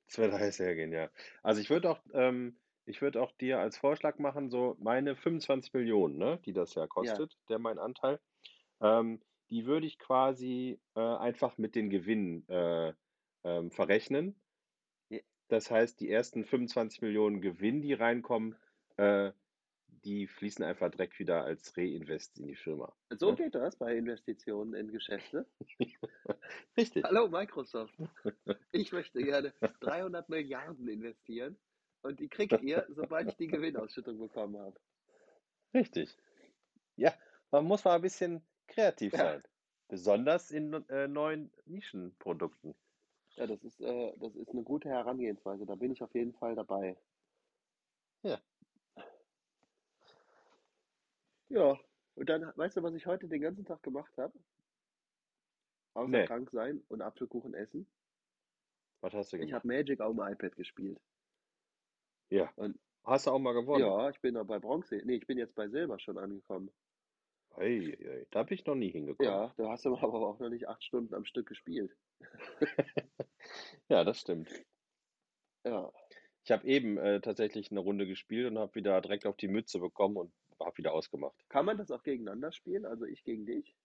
Es 0.09 0.18
wird 0.18 0.33
heiß 0.33 0.59
hergehen, 0.59 0.92
ja. 0.92 1.11
Also 1.42 1.61
ich 1.61 1.70
würde 1.70 1.90
auch, 1.90 2.01
ähm, 2.12 2.57
ich 2.87 3.03
würde 3.03 3.20
auch 3.20 3.33
dir 3.33 3.59
als 3.59 3.77
Vorschlag 3.77 4.18
machen, 4.18 4.49
so 4.49 4.77
meine 4.79 5.16
25 5.16 5.75
Millionen, 5.75 6.16
ne, 6.16 6.40
die 6.44 6.53
das 6.53 6.75
ja 6.75 6.87
kostet, 6.87 7.37
der 7.49 7.59
mein 7.59 7.79
Anteil, 7.79 8.20
ähm, 8.81 9.20
die 9.51 9.66
würde 9.66 9.87
ich 9.87 9.99
quasi 9.99 10.81
äh, 10.94 11.01
einfach 11.01 11.59
mit 11.59 11.75
den 11.75 11.90
Gewinnen 11.90 12.49
äh, 12.49 12.94
ähm, 13.44 13.70
verrechnen. 13.70 14.40
Ja. 15.09 15.20
Das 15.49 15.70
heißt, 15.70 16.01
die 16.01 16.11
ersten 16.11 16.44
25 16.44 17.03
Millionen 17.03 17.40
Gewinn, 17.40 17.83
die 17.83 17.92
reinkommen, 17.92 18.57
äh, 18.96 19.33
die 20.05 20.27
fließen 20.27 20.64
einfach 20.64 20.90
direkt 20.90 21.18
wieder 21.18 21.44
als 21.44 21.77
Reinvest 21.77 22.38
in 22.38 22.46
die 22.46 22.57
Firma. 22.57 22.94
So 23.11 23.31
Ja. 23.31 23.35
geht 23.35 23.55
das 23.55 23.77
bei 23.77 23.96
Investitionen 23.96 24.75
in 24.75 24.92
Geschäfte. 24.92 25.46
Richtig. 26.77 27.05
Hallo 27.05 27.29
Microsoft. 27.29 27.94
Ich 28.72 28.92
möchte 28.92 29.22
gerne 29.22 29.53
300 29.81 30.29
Milliarden 30.29 30.88
investieren 30.88 31.57
und 32.07 32.21
die 32.21 32.29
kriegt 32.29 32.61
ihr, 32.62 32.87
sobald 32.90 33.29
ich 33.29 33.37
die 33.37 33.47
Gewinnausschüttung 33.49 34.19
bekommen 34.19 34.59
habe. 34.59 34.79
Richtig. 35.75 36.16
Ja, 36.97 37.12
man 37.51 37.64
muss 37.64 37.85
mal 37.85 37.97
ein 37.97 38.03
bisschen 38.03 38.42
kreativ 38.69 39.12
Ja. 39.12 39.19
sein. 39.19 39.42
Besonders 39.88 40.51
in 40.51 40.73
äh, 40.88 41.07
neuen 41.07 41.53
Nischenprodukten. 41.66 42.75
Ja, 43.37 43.47
das 43.47 43.62
ist, 43.62 43.81
äh, 43.81 44.12
das 44.19 44.35
ist 44.35 44.49
eine 44.51 44.62
gute 44.62 44.88
Herangehensweise. 44.88 45.66
Da 45.66 45.75
bin 45.75 45.92
ich 45.92 46.03
auf 46.03 46.14
jeden 46.14 46.33
Fall 46.35 46.55
dabei. 46.55 46.97
Ja. 48.23 48.40
Ja, 51.49 51.79
und 52.16 52.29
dann, 52.29 52.53
weißt 52.57 52.77
du, 52.79 52.83
was 52.83 52.95
ich 52.95 53.07
heute 53.07 53.29
den 53.29 53.40
ganzen 53.40 53.64
Tag 53.64 53.83
gemacht 53.83 54.16
habe? 54.19 54.33
Außer 55.95 56.09
Nee. 56.09 56.27
krank 56.27 56.51
sein 56.51 56.83
und 56.88 57.03
Apfelkuchen 57.03 57.55
essen. 57.55 57.87
Was 59.01 59.12
hast 59.14 59.33
du 59.33 59.37
Ich 59.37 59.42
gemacht? 59.42 59.64
habe 59.64 59.69
Magic 59.69 60.01
auf 60.01 60.14
dem 60.16 60.21
iPad 60.27 60.57
gespielt. 60.57 60.99
Ja. 62.31 62.53
Und- 62.57 62.79
Hast 63.05 63.27
du 63.27 63.31
auch 63.31 63.39
mal 63.39 63.53
gewonnen? 63.53 63.85
Ja, 63.85 64.11
ich 64.11 64.21
bin 64.21 64.35
noch 64.35 64.45
bei 64.47 64.59
Bronze. 64.59 64.97
Nee, 65.05 65.15
ich 65.17 65.27
bin 65.29 65.39
jetzt 65.39 65.55
bei 65.55 65.69
Silber 65.69 65.99
schon 66.01 66.19
angekommen. 66.19 66.73
Ei, 67.55 67.97
ei, 68.01 68.27
da 68.33 68.43
bin 68.43 68.55
ich 68.59 68.67
noch 68.67 68.75
nie 68.75 68.91
hingekommen. 68.91 69.31
Ja, 69.33 69.55
da 69.57 69.71
hast 69.71 69.85
du 69.85 69.97
aber 69.97 70.27
auch 70.29 70.39
noch 70.41 70.49
nicht 70.51 70.67
acht 70.69 70.83
Stunden 70.83 71.15
am 71.15 71.25
Stück 71.25 71.47
gespielt. 71.49 71.97
Ja, 73.89 74.03
das 74.03 74.21
stimmt. 74.21 74.51
Ja, 75.65 75.93
Ich 76.43 76.51
habe 76.51 76.67
eben 76.67 76.99
äh, 76.99 77.21
tatsächlich 77.21 77.71
eine 77.71 77.79
Runde 77.79 78.07
gespielt 78.09 78.51
und 78.51 78.59
habe 78.59 78.75
wieder 78.75 79.01
direkt 79.01 79.25
auf 79.27 79.37
die 79.37 79.47
Mütze 79.47 79.79
bekommen 79.79 80.17
und 80.17 80.33
habe 80.59 80.77
wieder 80.79 80.93
ausgemacht. 80.93 81.37
kann 81.49 81.65
man 81.65 81.79
das 81.79 81.93
auch 81.93 82.03
gegeneinander 82.03 82.51
spielen? 82.51 82.85
Also 82.85 83.05
ich 83.05 83.23
gegen 83.23 83.47
dich? 83.47 83.77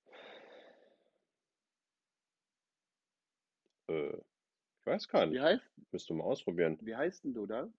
Äh, 3.87 4.17
ich 4.17 4.85
weiß 4.85 5.07
gar 5.07 5.27
Wie 5.27 5.31
nicht. 5.33 5.41
heißt, 5.41 5.63
Müsst 5.91 6.09
du 6.09 6.15
mal 6.15 6.23
ausprobieren. 6.23 6.79
wie 6.81 6.95
heißt 6.95 7.23
denn 7.23 7.33
du 7.35 7.45
da? 7.45 7.71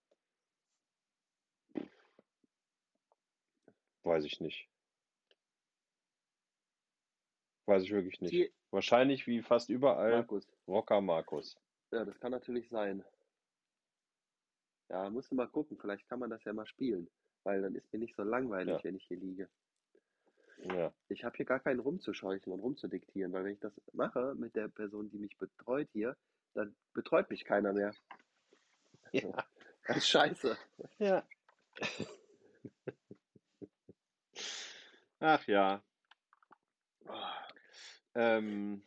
Weiß 4.04 4.24
ich 4.24 4.40
nicht. 4.40 4.68
Weiß 7.66 7.82
ich 7.82 7.90
wirklich 7.92 8.20
nicht. 8.20 8.30
Ziel- 8.30 8.52
Wahrscheinlich 8.70 9.26
wie 9.26 9.42
fast 9.42 9.68
überall 9.68 10.10
Markus. 10.12 10.46
Rocker 10.66 11.00
Markus. 11.00 11.56
Ja, 11.90 12.04
das 12.04 12.18
kann 12.20 12.32
natürlich 12.32 12.68
sein. 12.70 13.04
Ja, 14.88 15.08
musst 15.10 15.30
du 15.30 15.34
mal 15.34 15.46
gucken. 15.48 15.76
Vielleicht 15.78 16.08
kann 16.08 16.18
man 16.18 16.30
das 16.30 16.42
ja 16.44 16.52
mal 16.52 16.66
spielen. 16.66 17.08
Weil 17.44 17.60
dann 17.62 17.74
ist 17.74 17.92
mir 17.92 17.98
nicht 17.98 18.16
so 18.16 18.22
langweilig, 18.22 18.76
Ja. 18.78 18.84
wenn 18.84 18.96
ich 18.96 19.04
hier 19.06 19.18
liege. 19.18 19.48
Ja. 20.64 20.92
Ich 21.08 21.24
habe 21.24 21.36
hier 21.36 21.44
gar 21.46 21.60
keinen 21.60 21.80
rumzuscheuchen 21.80 22.52
und 22.52 22.60
rumzudiktieren, 22.60 23.32
weil 23.32 23.44
wenn 23.44 23.54
ich 23.54 23.60
das 23.60 23.72
mache 23.92 24.34
mit 24.36 24.54
der 24.54 24.68
Person, 24.68 25.10
die 25.10 25.18
mich 25.18 25.36
betreut 25.36 25.88
hier, 25.92 26.16
dann 26.54 26.74
betreut 26.94 27.28
mich 27.30 27.44
keiner 27.44 27.72
mehr. 27.72 27.94
Ja. 29.12 29.22
Das 29.84 29.96
ist 29.96 30.08
scheiße. 30.08 30.56
Ja. 31.00 31.26
Ach 35.22 35.46
ja. 35.46 35.80
Ähm, 38.16 38.82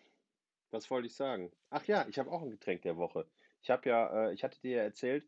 was 0.70 0.92
wollte 0.92 1.08
ich 1.08 1.16
sagen? 1.16 1.50
Ach 1.70 1.86
ja, 1.86 2.06
ich 2.10 2.20
habe 2.20 2.30
auch 2.30 2.42
ein 2.42 2.52
Getränk 2.52 2.82
der 2.82 2.98
Woche. 2.98 3.26
Ich 3.62 3.70
habe 3.70 3.88
ja, 3.90 4.28
äh, 4.28 4.34
ich 4.34 4.44
hatte 4.44 4.60
dir 4.60 4.78
ja 4.78 4.84
erzählt, 4.84 5.26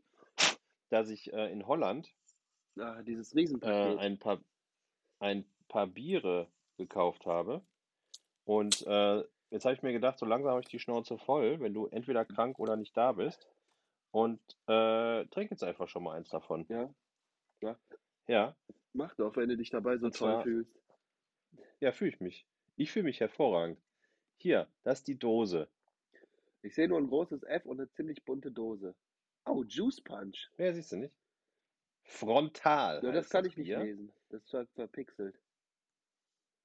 dass 0.89 1.09
ich 1.09 1.31
äh, 1.31 1.49
in 1.51 1.65
Holland 1.65 2.13
Ah, 2.77 3.01
dieses 3.03 3.33
äh, 3.33 3.37
Riesenpaket. 3.37 3.99
ein 3.99 4.19
paar, 4.19 4.41
ein 5.19 5.45
paar 5.69 5.87
Biere 5.87 6.47
gekauft 6.77 7.25
habe. 7.25 7.61
Und 8.43 8.85
äh, 8.85 9.23
jetzt 9.49 9.63
habe 9.63 9.75
ich 9.75 9.83
mir 9.83 9.93
gedacht, 9.93 10.19
so 10.19 10.25
langsam 10.25 10.51
habe 10.51 10.61
ich 10.61 10.67
die 10.67 10.79
Schnauze 10.79 11.17
voll, 11.17 11.61
wenn 11.61 11.73
du 11.73 11.87
entweder 11.87 12.25
krank 12.25 12.59
oder 12.59 12.75
nicht 12.75 12.95
da 12.97 13.13
bist. 13.13 13.47
Und 14.11 14.39
äh, 14.67 15.25
trink 15.27 15.51
jetzt 15.51 15.63
einfach 15.63 15.87
schon 15.87 16.03
mal 16.03 16.17
eins 16.17 16.29
davon. 16.29 16.65
Ja, 16.69 16.93
Ja, 18.27 18.55
mach 18.93 19.15
doch, 19.15 19.35
wenn 19.37 19.47
du 19.49 19.57
dich 19.57 19.69
dabei 19.69 19.97
so 19.97 20.09
toll 20.09 20.41
fühlst. 20.43 20.75
Ja, 21.79 21.91
fühle 21.91 22.11
ich 22.11 22.19
mich. 22.19 22.45
Ich 22.75 22.91
fühle 22.91 23.03
mich 23.03 23.19
hervorragend. 23.19 23.79
Hier, 24.37 24.67
das 24.83 24.99
ist 24.99 25.07
die 25.07 25.17
Dose. 25.17 25.67
Ich 26.61 26.75
sehe 26.75 26.87
nur 26.87 26.99
ein 26.99 27.07
großes 27.07 27.43
F 27.43 27.65
und 27.65 27.79
eine 27.79 27.89
ziemlich 27.91 28.23
bunte 28.25 28.51
Dose. 28.51 28.95
Oh, 29.45 29.63
Juice 29.63 30.01
Punch. 30.01 30.49
Ja, 30.57 30.73
siehst 30.73 30.91
du 30.91 30.97
nicht? 30.97 31.13
Frontal. 32.03 33.03
Ja, 33.03 33.11
das 33.11 33.29
kann 33.29 33.45
ich 33.45 33.57
nicht 33.57 33.67
Bier. 33.67 33.79
lesen. 33.79 34.11
Das 34.29 34.41
ist 34.43 34.49
ver 34.49 34.67
verpixelt. 34.75 35.39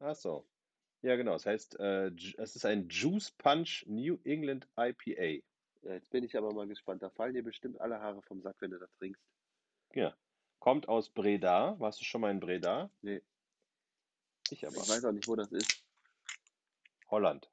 Ach 0.00 0.14
so. 0.14 0.46
Ja, 1.02 1.16
genau. 1.16 1.34
Es 1.34 1.46
heißt, 1.46 1.78
äh, 1.80 2.08
es 2.38 2.56
ist 2.56 2.64
ein 2.64 2.88
Juice 2.88 3.30
Punch 3.32 3.84
New 3.86 4.18
England 4.24 4.68
IPA. 4.76 5.42
Ja, 5.82 5.94
jetzt 5.94 6.10
bin 6.10 6.24
ich 6.24 6.36
aber 6.36 6.52
mal 6.52 6.66
gespannt. 6.66 7.02
Da 7.02 7.10
fallen 7.10 7.34
dir 7.34 7.42
bestimmt 7.42 7.80
alle 7.80 8.00
Haare 8.00 8.22
vom 8.22 8.40
Sack, 8.40 8.56
wenn 8.60 8.70
du 8.70 8.78
das 8.78 8.92
trinkst. 8.94 9.22
Ja. 9.94 10.16
Kommt 10.60 10.88
aus 10.88 11.10
Breda. 11.10 11.78
Warst 11.80 12.00
du 12.00 12.04
schon 12.04 12.20
mal 12.20 12.30
in 12.30 12.38
Breda? 12.38 12.90
Nee. 13.02 13.20
Ich 14.52 14.66
aber. 14.66 14.76
Ich 14.76 14.88
weiß 14.88 15.04
auch 15.06 15.12
nicht, 15.12 15.26
wo 15.26 15.34
das 15.34 15.50
ist. 15.50 15.82
Holland. 17.08 17.50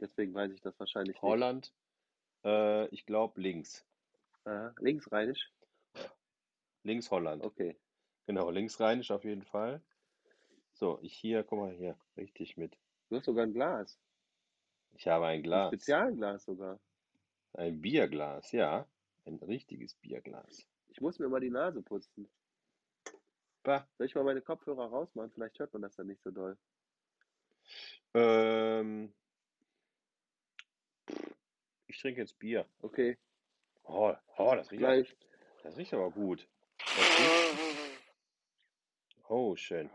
Deswegen 0.00 0.34
weiß 0.34 0.52
ich 0.52 0.60
das 0.60 0.78
wahrscheinlich 0.78 1.20
Holland. 1.22 1.72
Äh, 2.44 2.86
ich 2.88 3.06
glaube 3.06 3.40
links. 3.40 3.84
nicht. 4.44 4.54
Aha. 4.54 4.74
Linksrheinisch? 4.78 5.52
Links 6.82 7.10
Holland. 7.10 7.42
Okay. 7.42 7.76
Genau, 8.26 8.50
linksrheinisch 8.50 9.10
auf 9.10 9.24
jeden 9.24 9.44
Fall. 9.44 9.82
So, 10.74 10.98
ich 11.02 11.14
hier, 11.14 11.42
guck 11.44 11.58
mal 11.58 11.72
hier, 11.72 11.96
richtig 12.16 12.56
mit. 12.56 12.76
Du 13.08 13.16
hast 13.16 13.24
sogar 13.24 13.44
ein 13.44 13.52
Glas. 13.52 13.98
Ich 14.92 15.08
habe 15.08 15.26
ein 15.26 15.38
Ein 15.38 15.42
Glas. 15.42 15.68
Spezialglas 15.68 16.44
sogar. 16.44 16.78
Ein 17.54 17.80
Bierglas, 17.80 18.52
ja. 18.52 18.86
Ein 19.24 19.36
richtiges 19.36 19.94
Bierglas. 19.94 20.68
Ich 20.88 21.00
muss 21.00 21.18
mir 21.18 21.28
mal 21.28 21.40
die 21.40 21.50
Nase 21.50 21.82
putzen. 21.82 22.28
Bah. 23.64 23.88
Soll 23.96 24.06
ich 24.06 24.14
mal 24.14 24.24
meine 24.24 24.42
Kopfhörer 24.42 24.86
rausmachen? 24.90 25.32
Vielleicht 25.32 25.58
hört 25.58 25.72
man 25.72 25.82
das 25.82 25.96
dann 25.96 26.06
nicht 26.06 26.22
so 26.22 26.30
doll. 26.30 26.56
Ähm, 28.12 29.12
ich 31.86 31.98
trinke 31.98 32.20
jetzt 32.20 32.38
Bier. 32.38 32.66
Okay, 32.82 33.18
Oh, 33.84 34.14
oh 34.38 34.54
das 34.54 34.70
riecht, 34.70 34.80
gleich. 34.80 35.16
das 35.62 35.76
riecht 35.76 35.92
aber 35.92 36.10
gut. 36.10 36.46
Oh, 39.28 39.56
schön. 39.56 39.90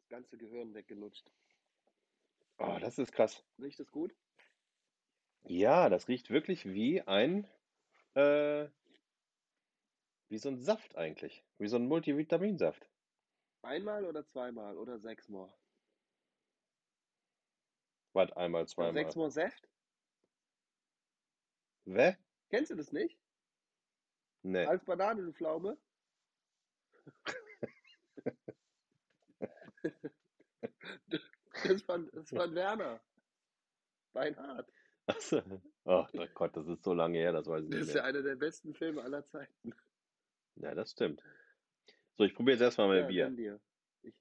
Das 0.00 0.08
ganze 0.08 0.36
Gehirn 0.38 0.72
weggelutscht. 0.74 1.30
Oh, 2.58 2.78
das 2.80 2.98
ist 2.98 3.12
krass. 3.12 3.44
Riecht 3.58 3.80
es 3.80 3.90
gut? 3.90 4.14
Ja, 5.44 5.88
das 5.90 6.08
riecht 6.08 6.30
wirklich 6.30 6.64
wie 6.66 7.02
ein, 7.02 7.46
äh, 8.14 8.66
wie 10.28 10.38
so 10.38 10.48
ein 10.48 10.58
Saft 10.58 10.96
eigentlich. 10.96 11.44
Wie 11.58 11.68
so 11.68 11.76
ein 11.76 11.86
Multivitaminsaft. 11.86 12.88
Einmal 13.64 14.04
oder 14.04 14.26
zweimal 14.26 14.76
oder 14.76 14.98
sechsmal? 14.98 15.52
Warte, 18.12 18.36
einmal, 18.36 18.68
zweimal. 18.68 18.94
sechsmal 18.94 19.30
Saft? 19.30 19.68
Wä? 21.86 22.16
Kennst 22.50 22.70
du 22.70 22.76
das 22.76 22.92
nicht? 22.92 23.18
Nee. 24.42 24.66
Als 24.66 24.84
Banane, 24.84 25.22
du 25.22 25.32
Pflaume? 25.32 25.76
Das 31.64 31.86
war, 31.88 31.98
das 31.98 32.32
war 32.32 32.52
Werner. 32.54 33.00
Beinhardt. 34.12 34.70
Achso. 35.06 35.42
Ach 35.84 36.10
oh 36.12 36.26
Gott, 36.34 36.56
das 36.56 36.66
ist 36.66 36.82
so 36.82 36.94
lange 36.94 37.18
her, 37.18 37.32
das 37.32 37.46
weiß 37.46 37.64
ich 37.64 37.70
Das 37.70 37.80
nicht 37.80 37.88
ist 37.88 37.94
ja 37.94 38.04
einer 38.04 38.22
der 38.22 38.36
besten 38.36 38.74
Filme 38.74 39.02
aller 39.02 39.26
Zeiten. 39.26 39.74
Ja, 40.56 40.74
das 40.74 40.92
stimmt. 40.92 41.22
So, 42.16 42.24
ich 42.24 42.34
probiere 42.34 42.54
jetzt 42.56 42.62
erstmal 42.62 42.88
mein 42.88 43.16
Ja, 43.16 43.28
Bier. 43.28 43.60
Ich, 44.02 44.14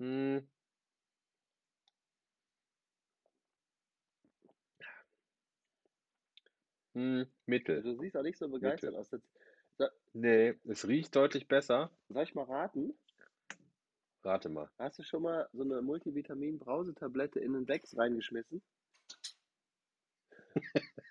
Hm. 0.00 0.46
Hm, 6.94 7.26
mittel. 7.46 7.82
du 7.82 7.96
siehst 8.00 8.16
auch 8.16 8.22
nicht 8.22 8.38
so 8.38 8.48
begeistert 8.48 8.94
aus. 8.96 9.10
Jetzt, 9.12 9.28
Nee, 10.12 10.54
es 10.64 10.88
riecht 10.88 11.14
deutlich 11.14 11.46
besser. 11.46 11.90
soll 12.08 12.24
ich 12.24 12.34
mal 12.34 12.44
raten? 12.44 12.94
Rate 14.24 14.48
mal. 14.48 14.68
Hast 14.78 14.98
du 14.98 15.02
schon 15.02 15.22
mal 15.22 15.48
so 15.52 15.62
eine 15.62 15.80
Multivitamin-Brausetablette 15.82 17.38
in 17.40 17.52
den 17.54 17.64
Becks 17.64 17.96
reingeschmissen? 17.96 18.60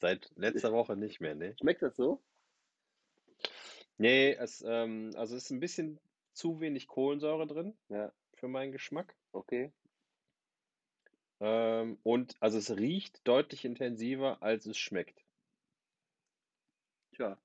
Seit 0.00 0.30
letzter 0.36 0.72
Woche 0.72 0.96
nicht 0.96 1.20
mehr, 1.20 1.34
ne? 1.34 1.54
Schmeckt 1.60 1.82
das 1.82 1.96
so? 1.96 2.20
Nee, 3.96 4.32
es, 4.32 4.62
ähm, 4.66 5.12
also 5.16 5.36
es 5.36 5.44
ist 5.44 5.50
ein 5.50 5.60
bisschen 5.60 5.98
zu 6.32 6.60
wenig 6.60 6.88
Kohlensäure 6.88 7.46
drin 7.46 7.76
Ja, 7.88 8.12
für 8.34 8.48
meinen 8.48 8.72
Geschmack. 8.72 9.14
okay. 9.32 9.72
Ähm, 11.40 11.98
und 12.02 12.36
also 12.40 12.58
es 12.58 12.76
riecht 12.76 13.26
deutlich 13.26 13.64
intensiver, 13.64 14.42
als 14.42 14.66
es 14.66 14.76
schmeckt. 14.78 15.24
Tja, 17.12 17.38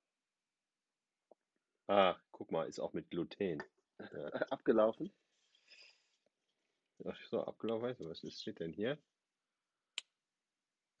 Ah, 1.90 2.16
guck 2.30 2.52
mal, 2.52 2.68
ist 2.68 2.78
auch 2.78 2.92
mit 2.92 3.10
Gluten. 3.10 3.62
abgelaufen. 4.50 5.10
Ach 7.04 7.18
so, 7.28 7.42
abgelaufen. 7.42 7.96
Was 8.08 8.22
ist, 8.22 8.40
steht 8.40 8.60
denn 8.60 8.72
hier? 8.72 8.96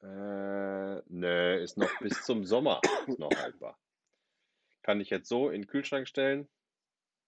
Äh, 0.02 1.02
ne, 1.08 1.58
ist 1.58 1.76
noch 1.76 1.90
bis 2.00 2.24
zum 2.24 2.44
Sommer 2.44 2.80
ist 3.06 3.18
noch 3.18 3.30
haltbar. 3.30 3.78
Kann 4.82 5.00
ich 5.00 5.10
jetzt 5.10 5.28
so 5.28 5.50
in 5.50 5.62
den 5.62 5.68
Kühlschrank 5.68 6.08
stellen 6.08 6.48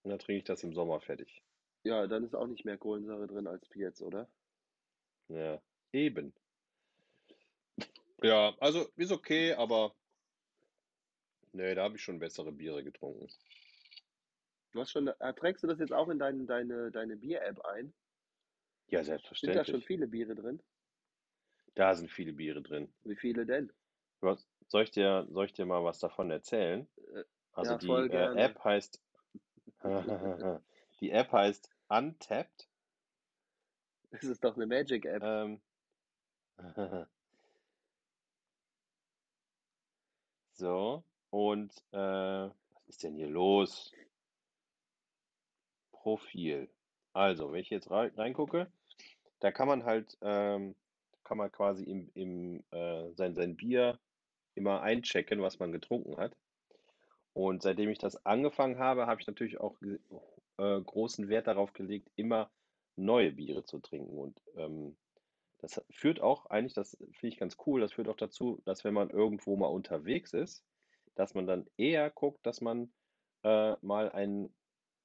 und 0.01 0.09
dann 0.09 0.19
trinke 0.19 0.39
ich 0.39 0.43
das 0.43 0.63
im 0.63 0.73
Sommer 0.73 0.99
fertig. 0.99 1.43
Ja, 1.83 2.07
dann 2.07 2.23
ist 2.23 2.35
auch 2.35 2.47
nicht 2.47 2.65
mehr 2.65 2.77
Kohlensäure 2.77 3.27
drin 3.27 3.45
als 3.45 3.67
jetzt, 3.75 4.01
oder? 4.01 4.27
Ja, 5.27 5.61
eben. 5.91 6.33
Ja, 8.21 8.55
also 8.59 8.87
ist 8.95 9.11
okay, 9.11 9.53
aber 9.53 9.93
nee, 11.51 11.75
da 11.75 11.83
habe 11.83 11.97
ich 11.97 12.01
schon 12.01 12.19
bessere 12.19 12.51
Biere 12.51 12.83
getrunken. 12.83 13.27
Du 14.71 14.79
hast 14.79 14.91
schon, 14.91 15.07
äh, 15.07 15.33
trägst 15.35 15.61
du 15.61 15.67
das 15.67 15.79
jetzt 15.79 15.93
auch 15.93 16.09
in 16.09 16.17
dein, 16.17 16.47
deine, 16.47 16.89
deine 16.89 17.17
Bier-App 17.17 17.63
ein? 17.65 17.93
Ja, 18.87 19.03
Sind 19.03 19.09
da 19.09 19.19
schon 19.19 19.33
selbstverständlich. 19.33 19.85
viele 19.85 20.07
Biere 20.07 20.35
drin? 20.35 20.61
Da 21.75 21.95
sind 21.95 22.11
viele 22.11 22.33
Biere 22.33 22.61
drin. 22.61 22.93
Wie 23.03 23.15
viele 23.15 23.45
denn? 23.45 23.71
Was, 24.21 24.47
soll 24.67 24.83
ich 24.83 24.91
dir, 24.91 25.27
soll 25.31 25.45
ich 25.45 25.53
dir 25.53 25.65
mal 25.65 25.83
was 25.83 25.99
davon 25.99 26.29
erzählen? 26.29 26.87
Äh, 27.13 27.23
Also 27.53 27.73
ja, 27.73 27.77
die 27.77 28.15
äh. 28.15 28.43
App 28.43 28.63
heißt 28.63 29.01
die 31.01 31.11
App 31.11 31.31
heißt 31.31 31.69
Untapped. 31.89 32.69
Das 34.11 34.23
ist 34.23 34.43
doch 34.43 34.55
eine 34.55 34.67
Magic-App. 34.67 35.21
Ähm, 35.23 35.61
so, 40.53 41.03
und 41.31 41.71
äh, 41.91 41.97
was 41.97 42.87
ist 42.87 43.03
denn 43.03 43.15
hier 43.15 43.29
los? 43.29 43.91
Profil. 45.91 46.69
Also, 47.13 47.51
wenn 47.51 47.61
ich 47.61 47.69
jetzt 47.69 47.89
rein, 47.89 48.11
reingucke, 48.15 48.71
da 49.39 49.51
kann 49.51 49.67
man 49.67 49.85
halt, 49.85 50.17
ähm, 50.21 50.75
kann 51.23 51.37
man 51.37 51.51
quasi 51.51 51.83
im, 51.83 52.09
im, 52.13 52.63
äh, 52.71 53.11
sein, 53.13 53.35
sein 53.35 53.55
Bier 53.55 53.99
immer 54.55 54.81
einchecken, 54.81 55.41
was 55.41 55.59
man 55.59 55.71
getrunken 55.71 56.17
hat. 56.17 56.35
Und 57.33 57.63
seitdem 57.63 57.89
ich 57.89 57.97
das 57.97 58.25
angefangen 58.25 58.77
habe, 58.77 59.07
habe 59.07 59.19
ich 59.21 59.27
natürlich 59.27 59.59
auch 59.59 59.75
äh, 59.81 60.81
großen 60.81 61.29
Wert 61.29 61.47
darauf 61.47 61.73
gelegt, 61.73 62.11
immer 62.15 62.51
neue 62.95 63.31
Biere 63.31 63.63
zu 63.63 63.79
trinken. 63.79 64.17
Und 64.17 64.39
ähm, 64.55 64.95
das 65.59 65.83
führt 65.89 66.21
auch 66.21 66.45
eigentlich, 66.47 66.73
das 66.73 66.97
finde 66.97 67.27
ich 67.27 67.37
ganz 67.37 67.57
cool, 67.65 67.81
das 67.81 67.93
führt 67.93 68.09
auch 68.09 68.17
dazu, 68.17 68.61
dass 68.65 68.83
wenn 68.83 68.93
man 68.93 69.09
irgendwo 69.09 69.55
mal 69.55 69.67
unterwegs 69.67 70.33
ist, 70.33 70.63
dass 71.15 71.33
man 71.33 71.47
dann 71.47 71.65
eher 71.77 72.09
guckt, 72.09 72.45
dass 72.45 72.61
man 72.61 72.91
äh, 73.43 73.75
mal 73.81 74.11
ein 74.11 74.53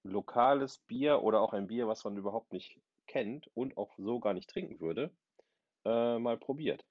lokales 0.02 0.78
Bier 0.78 1.22
oder 1.22 1.40
auch 1.40 1.52
ein 1.52 1.66
Bier, 1.66 1.88
was 1.88 2.04
man 2.04 2.16
überhaupt 2.16 2.52
nicht 2.52 2.80
kennt 3.06 3.48
und 3.54 3.76
auch 3.76 3.94
so 3.98 4.20
gar 4.20 4.34
nicht 4.34 4.50
trinken 4.50 4.80
würde, 4.80 5.10
äh, 5.88 6.18
mal 6.18 6.36
probiert. 6.36 6.84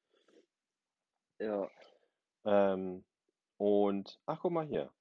Ja, 1.40 1.70
Ähm, 2.46 3.04
und, 3.58 4.20
ach, 4.26 4.40
guck 4.42 4.52
mal 4.52 4.66
hier. 4.66 4.92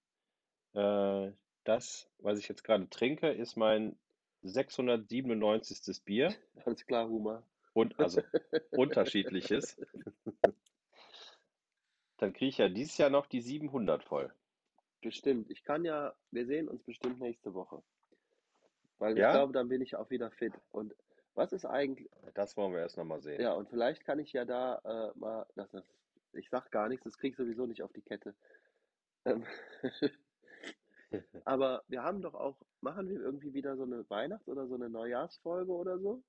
Äh, 0.75 1.33
das, 1.65 2.09
was 2.19 2.39
ich 2.39 2.49
jetzt 2.49 2.63
gerade 2.65 2.89
trinke, 2.91 3.31
ist 3.31 3.57
mein 3.57 3.97
697. 4.43 6.05
Bier 6.05 6.35
alles 6.65 6.85
klar, 6.87 7.09
Huma. 7.09 7.43
und 7.73 7.99
also 7.99 8.21
unterschiedliches. 8.73 9.77
Dann 12.19 12.33
kriege 12.33 12.49
ich 12.49 12.59
ja 12.59 12.69
dieses 12.69 12.97
Jahr 12.99 13.11
noch 13.11 13.27
die 13.27 13.41
700 13.41 14.03
voll. 14.05 14.33
Bestimmt. 15.03 15.51
Ich 15.51 15.63
kann 15.65 15.85
ja, 15.85 16.15
wir 16.31 16.47
sehen 16.47 16.69
uns 16.69 16.83
bestimmt 16.83 17.21
nächste 17.21 17.55
Woche. 17.55 17.83
Weil 18.99 19.13
ich 19.13 19.19
Ja? 19.21 19.33
glaube, 19.33 19.53
dann 19.53 19.69
bin 19.69 19.83
ich 19.83 19.97
auch 19.97 20.09
wieder 20.11 20.31
fit. 20.31 20.55
Und 20.73 20.95
was 21.37 21.53
ist 21.53 21.65
eigentlich, 21.65 22.11
Das 22.35 22.57
wollen 22.57 22.73
wir 22.73 22.81
erst 22.81 22.97
noch 22.97 23.05
mal 23.05 23.21
sehen. 23.21 23.41
ja, 23.41 23.53
und 23.53 23.69
vielleicht 23.69 24.05
kann 24.05 24.19
ich 24.19 24.33
ja 24.33 24.45
da 24.45 24.79
äh, 24.85 25.19
mal, 25.19 25.47
das, 25.55 25.71
das, 25.71 25.85
ich 26.33 26.49
sag 26.51 26.71
gar 26.71 26.89
nichts, 26.89 27.05
das 27.05 27.19
krieg 27.19 27.33
ich 27.33 27.37
sowieso 27.37 27.67
nicht 27.67 27.83
auf 27.83 27.93
die 27.93 28.03
Kette. 28.03 28.35
Ähm, 29.25 29.45
aber 31.45 31.83
wir 31.89 32.03
haben 32.03 32.23
doch 32.23 32.35
auch, 32.35 32.57
machen 32.81 33.09
wir 33.09 33.21
irgendwie 33.21 33.55
wieder 33.55 33.77
so 33.77 33.85
eine 33.85 34.09
Weihnachts- 34.09 34.49
oder 34.49 34.67
so 34.67 34.75
eine 34.75 34.89
Neujahrsfolge 34.89 35.73
oder 35.73 35.99
so? 35.99 36.23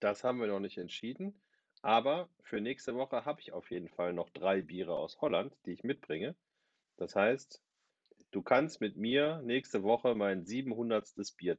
Das 0.00 0.24
haben 0.24 0.40
wir 0.40 0.46
noch 0.46 0.60
nicht 0.60 0.78
entschieden. 0.78 1.40
Aber 1.80 2.28
für 2.42 2.60
nächste 2.60 2.94
Woche 2.94 3.24
habe 3.24 3.40
ich 3.40 3.52
auf 3.52 3.70
jeden 3.70 3.88
Fall 3.88 4.12
noch 4.12 4.30
drei 4.30 4.62
Biere 4.62 4.94
aus 4.96 5.20
Holland, 5.20 5.56
die 5.66 5.72
ich 5.72 5.82
mitbringe. 5.82 6.36
Das 6.96 7.16
heißt, 7.16 7.60
du 8.30 8.42
kannst 8.42 8.80
mit 8.80 8.96
mir 8.96 9.42
nächste 9.42 9.82
Woche 9.82 10.14
mein 10.14 10.44
700. 10.44 11.08
Bier 11.36 11.58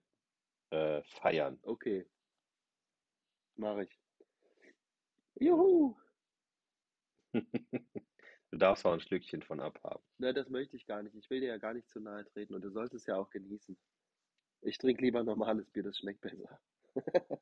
äh, 0.69 1.01
feiern. 1.03 1.59
Okay, 1.63 2.05
mache 3.57 3.83
ich. 3.83 3.99
Juhu! 5.35 5.95
Du 8.51 8.59
darfst 8.59 8.85
auch 8.85 8.93
ein 8.93 8.99
Schlückchen 8.99 9.41
von 9.41 9.59
abhaben. 9.59 10.03
Ne, 10.19 10.31
das 10.31 10.47
möchte 10.47 10.75
ich 10.77 10.85
gar 10.85 11.01
nicht. 11.01 11.15
Ich 11.15 11.27
will 11.31 11.39
dir 11.39 11.47
ja 11.47 11.57
gar 11.57 11.73
nicht 11.73 11.89
zu 11.89 11.99
nahe 11.99 12.23
treten 12.23 12.53
und 12.53 12.61
du 12.61 12.69
sollst 12.69 12.93
es 12.93 13.07
ja 13.07 13.15
auch 13.15 13.31
genießen. 13.31 13.75
Ich 14.61 14.77
trinke 14.77 15.01
lieber 15.01 15.23
normales 15.23 15.71
Bier, 15.71 15.81
das 15.81 15.97
schmeckt 15.97 16.21
besser. 16.21 16.59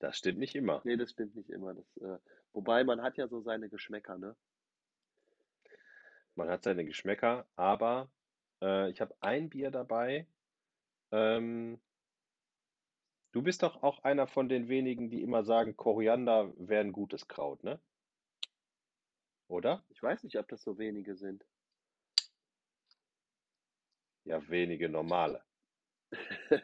Das 0.00 0.16
stimmt 0.16 0.38
nicht 0.38 0.54
immer. 0.54 0.80
Nee, 0.84 0.96
das 0.96 1.10
stimmt 1.10 1.36
nicht 1.36 1.50
immer. 1.50 1.74
Das, 1.74 1.96
äh, 1.98 2.18
wobei 2.54 2.84
man 2.84 3.02
hat 3.02 3.18
ja 3.18 3.28
so 3.28 3.42
seine 3.42 3.68
Geschmäcker, 3.68 4.16
ne? 4.16 4.34
Man 6.34 6.48
hat 6.48 6.64
seine 6.64 6.86
Geschmäcker, 6.86 7.46
aber 7.54 8.10
äh, 8.62 8.90
ich 8.90 9.02
habe 9.02 9.14
ein 9.20 9.50
Bier 9.50 9.70
dabei. 9.70 10.26
Ähm, 11.12 11.78
du 13.32 13.42
bist 13.42 13.62
doch 13.62 13.82
auch 13.82 14.02
einer 14.04 14.26
von 14.26 14.48
den 14.48 14.68
wenigen, 14.68 15.10
die 15.10 15.22
immer 15.22 15.44
sagen, 15.44 15.76
Koriander 15.76 16.52
wäre 16.56 16.80
ein 16.80 16.92
gutes 16.92 17.28
Kraut, 17.28 17.62
ne? 17.64 17.80
Oder? 19.48 19.84
Ich 19.88 20.02
weiß 20.02 20.22
nicht, 20.22 20.38
ob 20.38 20.48
das 20.48 20.62
so 20.62 20.78
wenige 20.78 21.16
sind. 21.16 21.44
Ja, 24.24 24.48
wenige 24.48 24.88
normale. 24.88 25.42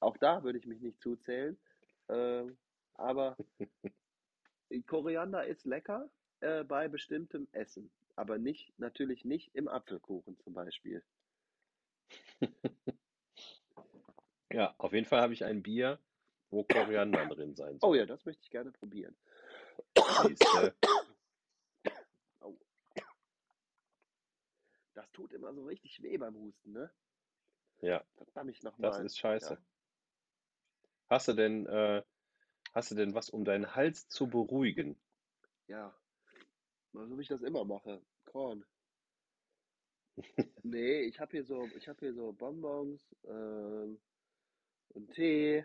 Auch 0.00 0.16
da 0.16 0.42
würde 0.42 0.58
ich 0.58 0.66
mich 0.66 0.80
nicht 0.80 1.00
zuzählen. 1.00 1.58
Ähm, 2.08 2.56
aber 2.94 3.36
Koriander 4.86 5.46
ist 5.46 5.66
lecker 5.66 6.08
äh, 6.40 6.64
bei 6.64 6.88
bestimmtem 6.88 7.48
Essen. 7.52 7.90
Aber 8.14 8.38
nicht, 8.38 8.72
natürlich 8.78 9.24
nicht 9.24 9.54
im 9.54 9.68
Apfelkuchen 9.68 10.38
zum 10.38 10.54
Beispiel. 10.54 11.02
Ja, 14.56 14.74
auf 14.78 14.94
jeden 14.94 15.04
Fall 15.06 15.20
habe 15.20 15.34
ich 15.34 15.44
ein 15.44 15.62
Bier, 15.62 15.98
wo 16.48 16.64
Koriander 16.64 17.26
drin 17.26 17.54
sein 17.54 17.76
Oh 17.82 17.88
soll. 17.88 17.98
ja, 17.98 18.06
das 18.06 18.24
möchte 18.24 18.42
ich 18.42 18.48
gerne 18.50 18.70
probieren. 18.72 19.14
Siehste? 20.22 20.74
Das 24.94 25.10
tut 25.12 25.30
immer 25.34 25.52
so 25.52 25.62
richtig 25.66 26.02
weh 26.02 26.16
beim 26.16 26.34
Husten, 26.36 26.72
ne? 26.72 26.90
Ja, 27.82 28.02
Verdammt 28.16 28.56
das 28.56 28.62
nochmal. 28.62 29.04
ist 29.04 29.18
scheiße. 29.18 29.52
Ja. 29.52 29.60
Hast 31.10 31.28
du 31.28 31.34
denn, 31.34 31.66
äh, 31.66 32.02
hast 32.72 32.90
du 32.90 32.94
denn 32.94 33.12
was, 33.12 33.28
um 33.28 33.44
deinen 33.44 33.74
Hals 33.74 34.08
zu 34.08 34.26
beruhigen? 34.26 34.98
Ja. 35.66 35.94
Mal 36.92 37.06
So 37.08 37.18
wie 37.18 37.22
ich 37.22 37.28
das 37.28 37.42
immer 37.42 37.66
mache. 37.66 38.00
Korn. 38.24 38.64
Nee, 40.62 41.02
ich 41.02 41.20
habe 41.20 41.32
hier 41.32 41.44
so, 41.44 41.68
ich 41.76 41.86
habe 41.88 41.98
hier 42.00 42.14
so 42.14 42.32
Bonbons 42.32 43.02
ähm, 43.24 44.00
und 44.96 45.12
Tee 45.12 45.64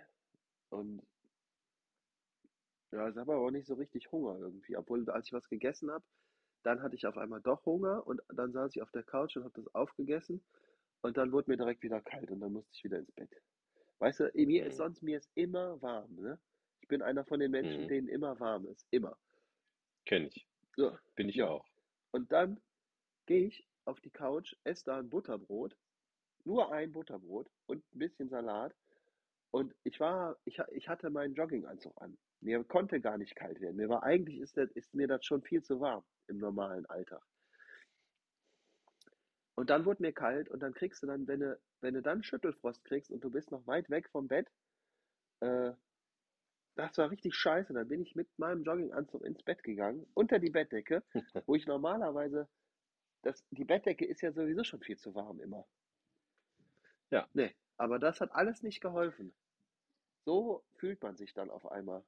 und 0.70 1.02
ja, 2.92 3.08
ich 3.10 3.16
habe 3.16 3.34
aber 3.34 3.46
auch 3.46 3.52
nicht 3.52 3.68
so 3.68 3.76
richtig 3.76 4.12
Hunger 4.12 4.38
irgendwie. 4.38 4.76
Obwohl, 4.76 5.10
als 5.10 5.28
ich 5.28 5.34
was 5.34 5.48
gegessen 5.48 5.90
habe, 5.90 6.04
dann 6.64 6.82
hatte 6.82 6.96
ich 6.96 7.08
auf 7.08 7.18
einmal 7.18 7.42
doch 7.42 7.66
Hunger 7.66 8.06
und 8.06 8.22
dann 8.28 8.52
saß 8.52 8.76
ich 8.76 8.82
auf 8.82 8.92
der 8.92 9.04
Couch 9.04 9.38
und 9.38 9.46
habe 9.46 9.62
das 9.62 9.74
aufgegessen 9.74 10.44
und 11.02 11.16
dann 11.18 11.32
wurde 11.32 11.50
mir 11.50 11.58
direkt 11.58 11.84
wieder 11.84 12.02
kalt 12.02 12.30
und 12.30 12.42
dann 12.42 12.52
musste 12.52 12.72
ich 12.76 12.84
wieder 12.84 13.00
ins 13.00 13.12
Bett. 13.14 13.30
Weißt 14.00 14.20
du, 14.20 14.32
mir 14.36 14.66
ist 14.66 14.78
sonst, 14.78 15.02
mir 15.02 15.18
ist 15.18 15.30
immer 15.36 15.82
warm, 15.82 16.14
ne? 16.16 16.40
Ich 16.82 16.88
bin 16.90 17.02
einer 17.02 17.24
von 17.24 17.40
den 17.40 17.52
Menschen, 17.52 17.84
Mhm. 17.84 17.88
denen 17.88 18.08
immer 18.10 18.40
warm 18.40 18.66
ist. 18.68 18.86
Immer. 18.92 19.18
Kenn 20.06 20.26
ich. 20.26 20.46
So, 20.76 20.98
Bin 21.16 21.30
ich 21.30 21.36
ja. 21.36 21.48
auch. 21.48 21.66
Und 22.12 22.32
dann 22.32 22.60
gehe 23.28 23.46
ich 23.48 23.66
auf 23.86 24.02
die 24.02 24.10
Couch, 24.10 24.56
esse 24.64 24.86
da 24.86 24.98
ein 25.00 25.10
Butterbrot, 25.10 25.78
nur 26.44 26.72
ein 26.74 26.92
Butterbrot 26.92 27.50
und 27.68 27.84
ein 27.94 28.00
bisschen 28.00 28.30
Salat. 28.30 28.76
Und 29.52 29.76
ich 29.84 30.00
war, 30.00 30.38
ich, 30.46 30.60
ich 30.72 30.88
hatte 30.88 31.10
meinen 31.10 31.36
Jogginganzug 31.36 32.02
an. 32.02 32.18
Mir 32.40 32.64
konnte 32.64 33.02
gar 33.02 33.18
nicht 33.18 33.36
kalt 33.36 33.60
werden. 33.60 33.76
Mir 33.76 33.90
war 33.90 34.04
eigentlich 34.04 34.40
ist, 34.40 34.56
das, 34.58 34.72
ist 34.72 34.94
mir 34.94 35.08
das 35.08 35.26
schon 35.26 35.42
viel 35.42 35.62
zu 35.62 35.80
warm 35.82 36.04
im 36.28 36.38
normalen 36.38 36.86
Alltag. 36.86 37.22
Und 39.56 39.70
dann 39.70 39.86
wurde 39.86 40.02
mir 40.02 40.14
kalt 40.14 40.50
und 40.50 40.62
dann 40.62 40.74
kriegst 40.74 41.04
du 41.04 41.08
dann, 41.08 41.28
wenn 41.28 41.42
du, 41.42 41.60
wenn 41.82 41.94
du 41.94 42.02
dann 42.02 42.24
Schüttelfrost 42.24 42.84
kriegst 42.86 43.12
und 43.12 43.24
du 43.24 43.30
bist 43.30 43.52
noch 43.52 43.68
weit 43.68 43.90
weg 43.90 44.10
vom 44.10 44.28
Bett, 44.28 44.50
äh, 45.42 45.74
das 46.76 46.98
war 46.98 47.12
richtig 47.12 47.36
scheiße. 47.36 47.74
Dann 47.74 47.90
bin 47.90 48.02
ich 48.02 48.16
mit 48.16 48.28
meinem 48.40 48.64
Jogginganzug 48.64 49.24
ins 49.24 49.44
Bett 49.44 49.62
gegangen, 49.64 50.08
unter 50.14 50.40
die 50.40 50.50
Bettdecke, 50.50 51.04
wo 51.46 51.56
ich 51.56 51.68
normalerweise, 51.68 52.48
das, 53.24 53.46
die 53.52 53.66
Bettdecke 53.66 54.06
ist 54.06 54.22
ja 54.22 54.32
sowieso 54.32 54.64
schon 54.64 54.80
viel 54.82 54.98
zu 54.98 55.14
warm 55.14 55.42
immer. 55.42 55.68
Ja. 57.10 57.28
Nee, 57.34 57.54
aber 57.78 58.00
das 58.00 58.22
hat 58.22 58.32
alles 58.32 58.64
nicht 58.64 58.80
geholfen. 58.80 59.34
So 60.26 60.64
fühlt 60.78 61.02
man 61.04 61.16
sich 61.16 61.34
dann 61.34 61.52
auf 61.52 61.66
einmal. 61.68 62.04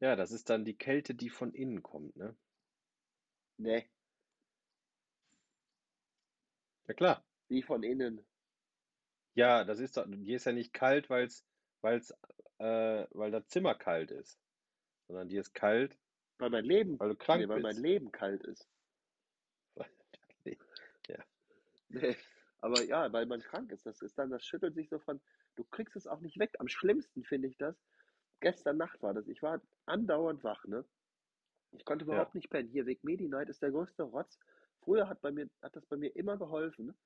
Ja, 0.00 0.16
das 0.16 0.30
ist 0.32 0.50
dann 0.50 0.64
die 0.64 0.76
Kälte, 0.76 1.14
die 1.14 1.30
von 1.30 1.54
innen 1.54 1.82
kommt, 1.82 2.16
ne? 2.16 2.36
Nee, 3.58 3.90
Ja 6.88 6.94
klar. 6.94 7.24
wie 7.48 7.62
von 7.62 7.82
innen. 7.82 8.26
Ja, 9.34 9.64
das 9.64 9.78
ist 9.80 9.96
doch, 9.96 10.06
dir 10.08 10.36
ist 10.36 10.44
ja 10.46 10.52
nicht 10.52 10.72
kalt, 10.72 11.08
weil's, 11.10 11.46
weil's, 11.80 12.10
äh, 12.58 13.06
weil 13.10 13.30
das 13.30 13.46
Zimmer 13.48 13.74
kalt 13.74 14.10
ist, 14.10 14.40
sondern 15.08 15.28
dir 15.28 15.40
ist 15.40 15.54
kalt, 15.54 15.98
Weil 16.38 16.50
mein 16.50 16.64
Leben, 16.64 16.98
weil 16.98 17.10
du 17.10 17.16
krank 17.16 17.40
nee, 17.42 17.48
weil 17.48 17.60
mein 17.60 17.76
bist. 17.76 17.82
Leben 17.82 18.10
kalt 18.10 18.42
ist. 18.42 18.68
Ja. 21.08 21.24
Nee, 21.88 22.16
aber 22.60 22.82
ja, 22.84 23.12
weil 23.12 23.26
man 23.26 23.40
krank 23.40 23.72
ist. 23.72 23.86
Das 23.86 24.02
ist 24.02 24.18
dann, 24.18 24.30
das 24.30 24.44
schüttelt 24.44 24.74
sich 24.74 24.88
so 24.88 24.98
von, 24.98 25.20
du 25.56 25.64
kriegst 25.64 25.96
es 25.96 26.06
auch 26.06 26.20
nicht 26.20 26.38
weg. 26.38 26.54
Am 26.58 26.68
schlimmsten 26.68 27.24
finde 27.24 27.48
ich 27.48 27.56
das. 27.56 27.76
Gestern 28.40 28.76
Nacht 28.76 29.02
war 29.02 29.14
das. 29.14 29.28
Ich 29.28 29.42
war 29.42 29.60
andauernd 29.86 30.42
wach, 30.44 30.64
ne? 30.64 30.84
Ich 31.72 31.84
konnte 31.84 32.04
Ja. 32.04 32.12
überhaupt 32.12 32.34
nicht 32.34 32.50
pennen. 32.50 32.68
Hier, 32.68 32.86
Weg 32.86 33.04
Medi-Night 33.04 33.48
ist 33.48 33.62
der 33.62 33.70
größte 33.70 34.02
Rotz. 34.02 34.38
Früher 34.82 35.08
hat, 35.08 35.20
bei 35.20 35.30
mir, 35.30 35.48
hat 35.62 35.76
das 35.76 35.84
bei 35.86 35.96
mir 35.96 36.14
immer 36.16 36.36
geholfen. 36.38 36.96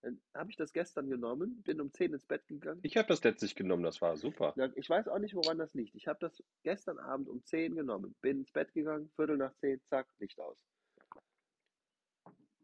Dann 0.00 0.20
habe 0.32 0.50
ich 0.50 0.56
das 0.56 0.72
gestern 0.72 1.10
genommen, 1.10 1.60
bin 1.64 1.80
um 1.80 1.92
10 1.92 2.12
ins 2.12 2.24
Bett 2.24 2.46
gegangen. 2.46 2.80
Ich 2.84 2.96
habe 2.96 3.08
das 3.08 3.22
letztlich 3.24 3.56
genommen, 3.56 3.82
das 3.82 4.00
war 4.00 4.16
super. 4.16 4.54
Ja, 4.56 4.70
ich 4.76 4.88
weiß 4.88 5.08
auch 5.08 5.18
nicht, 5.18 5.34
woran 5.34 5.58
das 5.58 5.74
liegt. 5.74 5.94
Ich 5.96 6.06
habe 6.06 6.20
das 6.20 6.42
gestern 6.62 6.98
Abend 6.98 7.28
um 7.28 7.44
10 7.44 7.74
genommen, 7.74 8.14
bin 8.20 8.38
ins 8.38 8.52
Bett 8.52 8.72
gegangen, 8.72 9.10
Viertel 9.16 9.36
nach 9.36 9.52
10, 9.56 9.82
zack, 9.86 10.06
Licht 10.18 10.40
aus. 10.40 10.64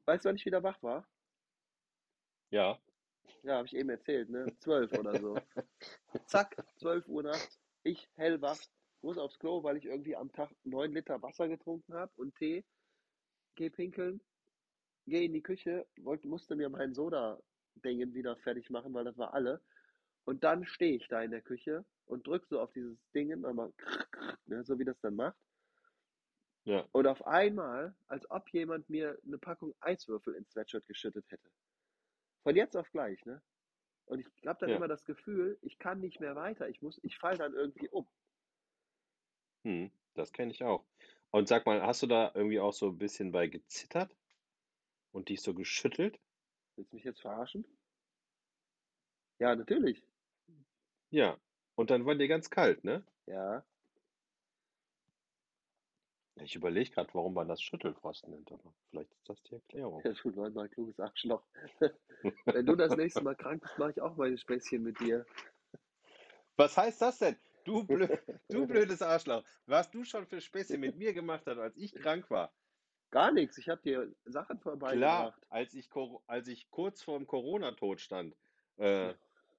Weißt 0.06 0.24
du, 0.24 0.28
wann 0.28 0.36
ich 0.36 0.46
wieder 0.46 0.62
wach 0.62 0.80
war? 0.82 1.06
Ja. 2.50 2.78
Ja, 3.42 3.56
habe 3.56 3.66
ich 3.66 3.76
eben 3.76 3.90
erzählt, 3.90 4.30
ne? 4.30 4.46
12 4.60 4.92
oder 4.98 5.20
so. 5.20 5.36
Zack, 6.26 6.56
12 6.76 7.06
Uhr 7.08 7.22
nachts, 7.22 7.60
ich 7.82 8.08
hellwach, 8.14 8.58
muss 9.02 9.18
aufs 9.18 9.38
Klo, 9.38 9.62
weil 9.62 9.76
ich 9.76 9.84
irgendwie 9.84 10.16
am 10.16 10.32
Tag 10.32 10.50
9 10.64 10.92
Liter 10.92 11.20
Wasser 11.22 11.48
getrunken 11.48 11.94
habe 11.94 12.12
und 12.16 12.34
Tee. 12.36 12.64
Geh 13.54 13.70
pinkeln, 13.70 14.20
geh 15.06 15.24
in 15.26 15.32
die 15.32 15.42
Küche, 15.42 15.86
wollte, 15.98 16.26
musste 16.26 16.56
mir 16.56 16.68
mein 16.68 16.94
Soda-Dingen 16.94 18.14
wieder 18.14 18.36
fertig 18.38 18.70
machen, 18.70 18.94
weil 18.94 19.04
das 19.04 19.18
war 19.18 19.34
alle. 19.34 19.60
Und 20.24 20.42
dann 20.42 20.64
stehe 20.64 20.96
ich 20.96 21.06
da 21.08 21.22
in 21.22 21.30
der 21.30 21.42
Küche 21.42 21.84
und 22.06 22.26
drück 22.26 22.46
so 22.48 22.60
auf 22.60 22.72
dieses 22.72 22.98
Dingen, 23.14 23.44
einmal, 23.44 23.72
ne, 24.46 24.64
so 24.64 24.78
wie 24.78 24.84
das 24.84 24.98
dann 25.00 25.16
macht. 25.16 25.36
Ja. 26.64 26.88
Und 26.92 27.06
auf 27.06 27.26
einmal, 27.26 27.94
als 28.06 28.28
ob 28.30 28.48
jemand 28.50 28.88
mir 28.88 29.18
eine 29.26 29.38
Packung 29.38 29.74
Eiswürfel 29.80 30.34
ins 30.34 30.50
Sweatshirt 30.50 30.86
geschüttet 30.86 31.26
hätte. 31.28 31.50
Von 32.44 32.54
jetzt 32.54 32.76
auf 32.76 32.92
gleich, 32.92 33.26
ne? 33.26 33.42
Und 34.06 34.20
ich 34.20 34.46
habe 34.46 34.58
dann 34.60 34.70
Ja. 34.70 34.74
immer 34.74 34.88
das 34.88 35.04
Gefühl, 35.04 35.58
ich 35.62 35.78
kann 35.78 36.00
nicht 36.00 36.20
mehr 36.20 36.36
weiter. 36.36 36.68
Ich 36.68 36.82
muss, 36.82 37.00
ich 37.02 37.18
fall 37.18 37.38
dann 37.38 37.54
irgendwie 37.54 37.88
um. 37.90 38.08
Hm, 39.64 39.90
das 40.14 40.32
kenne 40.32 40.52
ich 40.52 40.62
auch. 40.64 40.86
Und 41.30 41.48
sag 41.48 41.66
mal, 41.66 41.82
hast 41.82 42.02
du 42.02 42.06
da 42.06 42.30
irgendwie 42.34 42.60
auch 42.60 42.72
so 42.72 42.88
ein 42.88 42.98
bisschen 42.98 43.30
bei 43.32 43.46
gezittert 43.48 44.16
und 45.12 45.28
dich 45.30 45.42
so 45.42 45.54
geschüttelt? 45.54 46.20
Willst 46.76 46.92
du 46.92 46.96
mich 46.96 47.04
jetzt 47.04 47.20
verarschen? 47.20 47.66
Ja, 49.38 49.54
natürlich. 49.54 50.04
Ja. 51.10 51.38
Und 51.76 51.88
dann 51.90 52.04
war 52.04 52.14
dir 52.14 52.28
ganz 52.28 52.50
kalt, 52.50 52.84
ne? 52.84 53.06
Ja. 53.26 53.64
Ich 56.36 56.56
überlege 56.56 56.90
gerade, 56.90 57.08
warum 57.14 57.34
man 57.34 57.48
das 57.48 57.62
Schüttelfrost 57.62 58.26
nennt, 58.28 58.50
aber 58.50 58.74
vielleicht 58.90 59.12
ist 59.12 59.28
das 59.28 59.42
die 59.44 59.54
Erklärung. 59.54 60.02
Ja, 60.04 60.12
du 60.12 60.30
neunmal 60.30 60.68
kluges 60.68 60.98
Arschloch. 60.98 61.42
Wenn 62.46 62.66
du 62.66 62.74
das 62.74 62.96
nächste 62.96 63.22
Mal 63.22 63.36
krank 63.36 63.62
bist, 63.62 63.78
mache 63.78 63.92
ich 63.92 64.00
auch 64.00 64.16
meine 64.16 64.36
Späßchen 64.36 64.82
mit 64.82 64.98
dir. 64.98 65.24
Was 66.56 66.76
heißt 66.76 67.00
das 67.02 67.18
denn? 67.18 67.36
Du, 67.64 67.84
blö 67.84 68.08
du 68.48 68.66
blödes 68.66 69.00
Arschloch. 69.00 69.44
Was 69.66 69.90
du 69.90 70.04
schon 70.04 70.26
für 70.26 70.40
Späßchen 70.40 70.80
mit 70.80 70.96
mir 70.96 71.14
gemacht 71.14 71.44
hast, 71.46 71.58
als 71.58 71.76
ich 71.76 71.94
krank 71.94 72.28
war. 72.30 72.52
Gar 73.10 73.32
nichts. 73.32 73.56
Ich 73.58 73.68
habe 73.68 73.80
dir 73.82 74.12
Sachen 74.24 74.58
Klar, 74.60 74.78
vorbeigebracht. 74.78 75.46
als 75.50 75.74
ich, 75.74 75.88
als 76.26 76.48
ich 76.48 76.68
kurz 76.70 77.02
vorm 77.02 77.26
Corona-Tod 77.28 78.00
stand, 78.00 78.34
äh, 78.76 79.14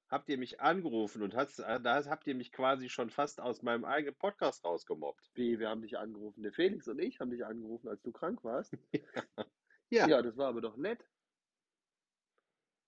habt 0.09 0.29
ihr 0.29 0.37
mich 0.37 0.61
angerufen 0.61 1.21
und 1.23 1.35
hast, 1.35 1.59
äh, 1.59 1.79
da 1.81 2.03
habt 2.05 2.27
ihr 2.27 2.35
mich 2.35 2.51
quasi 2.51 2.89
schon 2.89 3.09
fast 3.09 3.41
aus 3.41 3.61
meinem 3.61 3.85
eigenen 3.85 4.15
Podcast 4.15 4.63
rausgemobbt. 4.63 5.29
Wie, 5.33 5.59
wir 5.59 5.69
haben 5.69 5.81
dich 5.81 5.97
angerufen. 5.97 6.43
Der 6.43 6.53
Felix 6.53 6.87
und 6.87 6.99
ich 6.99 7.19
haben 7.19 7.31
dich 7.31 7.45
angerufen, 7.45 7.87
als 7.87 8.01
du 8.03 8.11
krank 8.11 8.43
warst. 8.43 8.73
Ja, 9.91 10.07
Ja, 10.07 10.21
das 10.23 10.35
war 10.35 10.47
aber 10.47 10.61
doch 10.61 10.77
nett. 10.77 10.99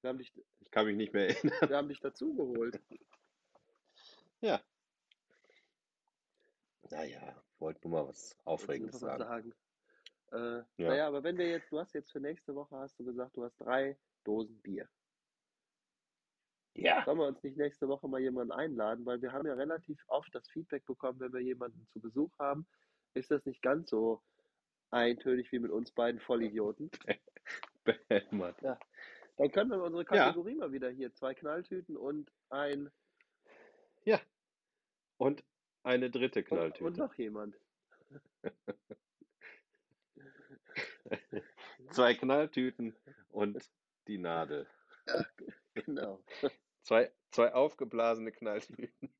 Wir 0.02 0.10
haben 0.10 0.18
dich, 0.18 0.34
ich 0.60 0.72
kann 0.72 0.88
mich 0.88 0.98
nicht 0.98 1.14
mehr 1.14 1.30
erinnern. 1.30 1.70
wir 1.70 1.78
haben 1.78 1.90
dich 1.90 2.00
dazugeholt. 2.00 2.80
Ja. 4.42 4.62
Naja, 6.92 7.36
wollte 7.60 7.88
nur 7.88 8.02
mal 8.04 8.08
was 8.10 8.38
Aufregendes 8.46 9.00
sagen. 9.00 9.24
sagen? 9.24 9.54
Äh, 10.32 10.64
Ja. 10.82 10.90
Naja, 10.90 11.08
aber 11.08 11.24
wenn 11.24 11.38
wir 11.38 11.50
jetzt, 11.50 11.72
du 11.72 11.80
hast 11.80 11.94
jetzt 11.94 12.12
für 12.12 12.20
nächste 12.20 12.54
Woche, 12.56 12.76
hast 12.78 13.00
du 13.00 13.04
gesagt, 13.04 13.36
du 13.36 13.44
hast 13.44 13.58
drei 13.58 13.98
Dosen 14.24 14.60
Bier. 14.62 14.88
Ja. 16.78 17.04
Sollen 17.06 17.18
wir 17.18 17.28
uns 17.28 17.42
nicht 17.44 17.58
nächste 17.58 17.88
Woche 17.88 18.08
mal 18.08 18.22
jemanden 18.22 18.52
einladen? 18.52 19.06
Weil 19.06 19.22
wir 19.22 19.32
haben 19.32 19.48
ja 19.48 19.56
relativ 19.56 20.00
oft 20.08 20.34
das 20.34 20.48
Feedback 20.50 20.86
bekommen, 20.86 21.20
wenn 21.20 21.34
wir 21.34 21.42
jemanden 21.42 21.88
zu 21.92 22.00
Besuch 22.00 22.32
haben, 22.38 22.68
ist 23.16 23.32
das 23.32 23.44
nicht 23.46 23.64
ganz 23.64 23.90
so 23.90 24.22
eintönig 24.92 25.52
wie 25.52 25.60
mit 25.60 25.72
uns 25.72 25.92
beiden 25.92 26.22
Vollidioten. 26.22 26.92
Behämmert. 27.84 28.58
Dann 29.38 29.52
können 29.52 29.72
wir 29.72 29.82
unsere 29.82 30.06
Kategorie 30.06 30.56
mal 30.56 30.72
wieder 30.72 30.90
hier, 30.90 31.14
zwei 31.14 31.34
Knalltüten 31.34 31.98
und 31.98 32.32
ein 32.50 32.92
Ja. 34.04 34.20
Und 35.18 35.44
eine 35.84 36.12
dritte 36.12 36.40
und, 36.40 36.52
und 36.52 36.58
Knalltüte. 36.58 37.00
noch 37.00 37.16
jemand. 37.16 37.56
Zwei 41.92 42.14
Knalltüten 42.14 42.94
und 43.30 43.72
die 44.08 44.18
Nadel. 44.18 44.68
Genau. 45.74 46.22
Zwei, 46.88 47.12
zwei 47.32 47.54
aufgeblasene 47.54 48.32
Knalltüten. 48.32 49.14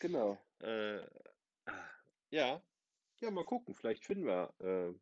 Genau. 0.00 0.38
Äh, 0.60 1.04
ja. 2.30 2.62
Ja, 3.20 3.30
mal 3.30 3.44
gucken. 3.44 3.74
Vielleicht 3.74 4.06
finden 4.06 4.24
wir, 4.24 4.54
äh, 4.60 4.94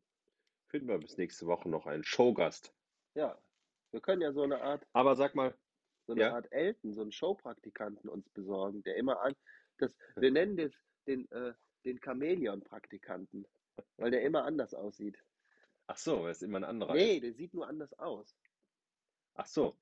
finden 0.67 0.89
wir 0.89 0.99
bis 0.99 1.17
nächste 1.17 1.47
Woche 1.47 1.69
noch 1.69 1.87
einen 1.87 2.03
Showgast. 2.03 2.75
Ja. 3.15 3.41
Wir 3.93 4.01
können 4.01 4.23
ja 4.23 4.33
so 4.33 4.43
eine 4.43 4.61
Art, 4.61 4.85
Aber 4.93 5.15
sag 5.15 5.37
mal, 5.37 5.57
so 6.07 6.15
eine 6.15 6.23
Ja. 6.23 6.35
Art 6.35 6.51
Elton, 6.51 6.95
so 6.95 7.03
einen 7.03 7.13
Showpraktikanten 7.13 8.11
uns 8.11 8.29
besorgen, 8.31 8.83
der 8.83 8.97
immer 8.97 9.21
an, 9.21 9.37
das, 9.79 9.97
wir 10.17 10.33
nennen 10.33 10.57
das 10.57 10.73
den, 11.07 11.31
äh, 11.31 11.55
den 11.85 12.01
Chamäleon-Praktikanten, 12.01 13.47
weil 13.99 14.11
der 14.11 14.23
immer 14.23 14.45
anders 14.45 14.75
aussieht. 14.75 15.23
ach 15.87 15.99
so, 15.99 16.25
er 16.25 16.33
ist 16.33 16.43
immer 16.43 16.59
ein 16.59 16.65
anderer. 16.65 16.95
Nee, 16.95 17.21
der 17.21 17.35
sieht 17.35 17.55
nur 17.55 17.69
anders 17.69 17.93
aus. 18.01 18.37
Ach 19.35 19.47
so. 19.47 19.79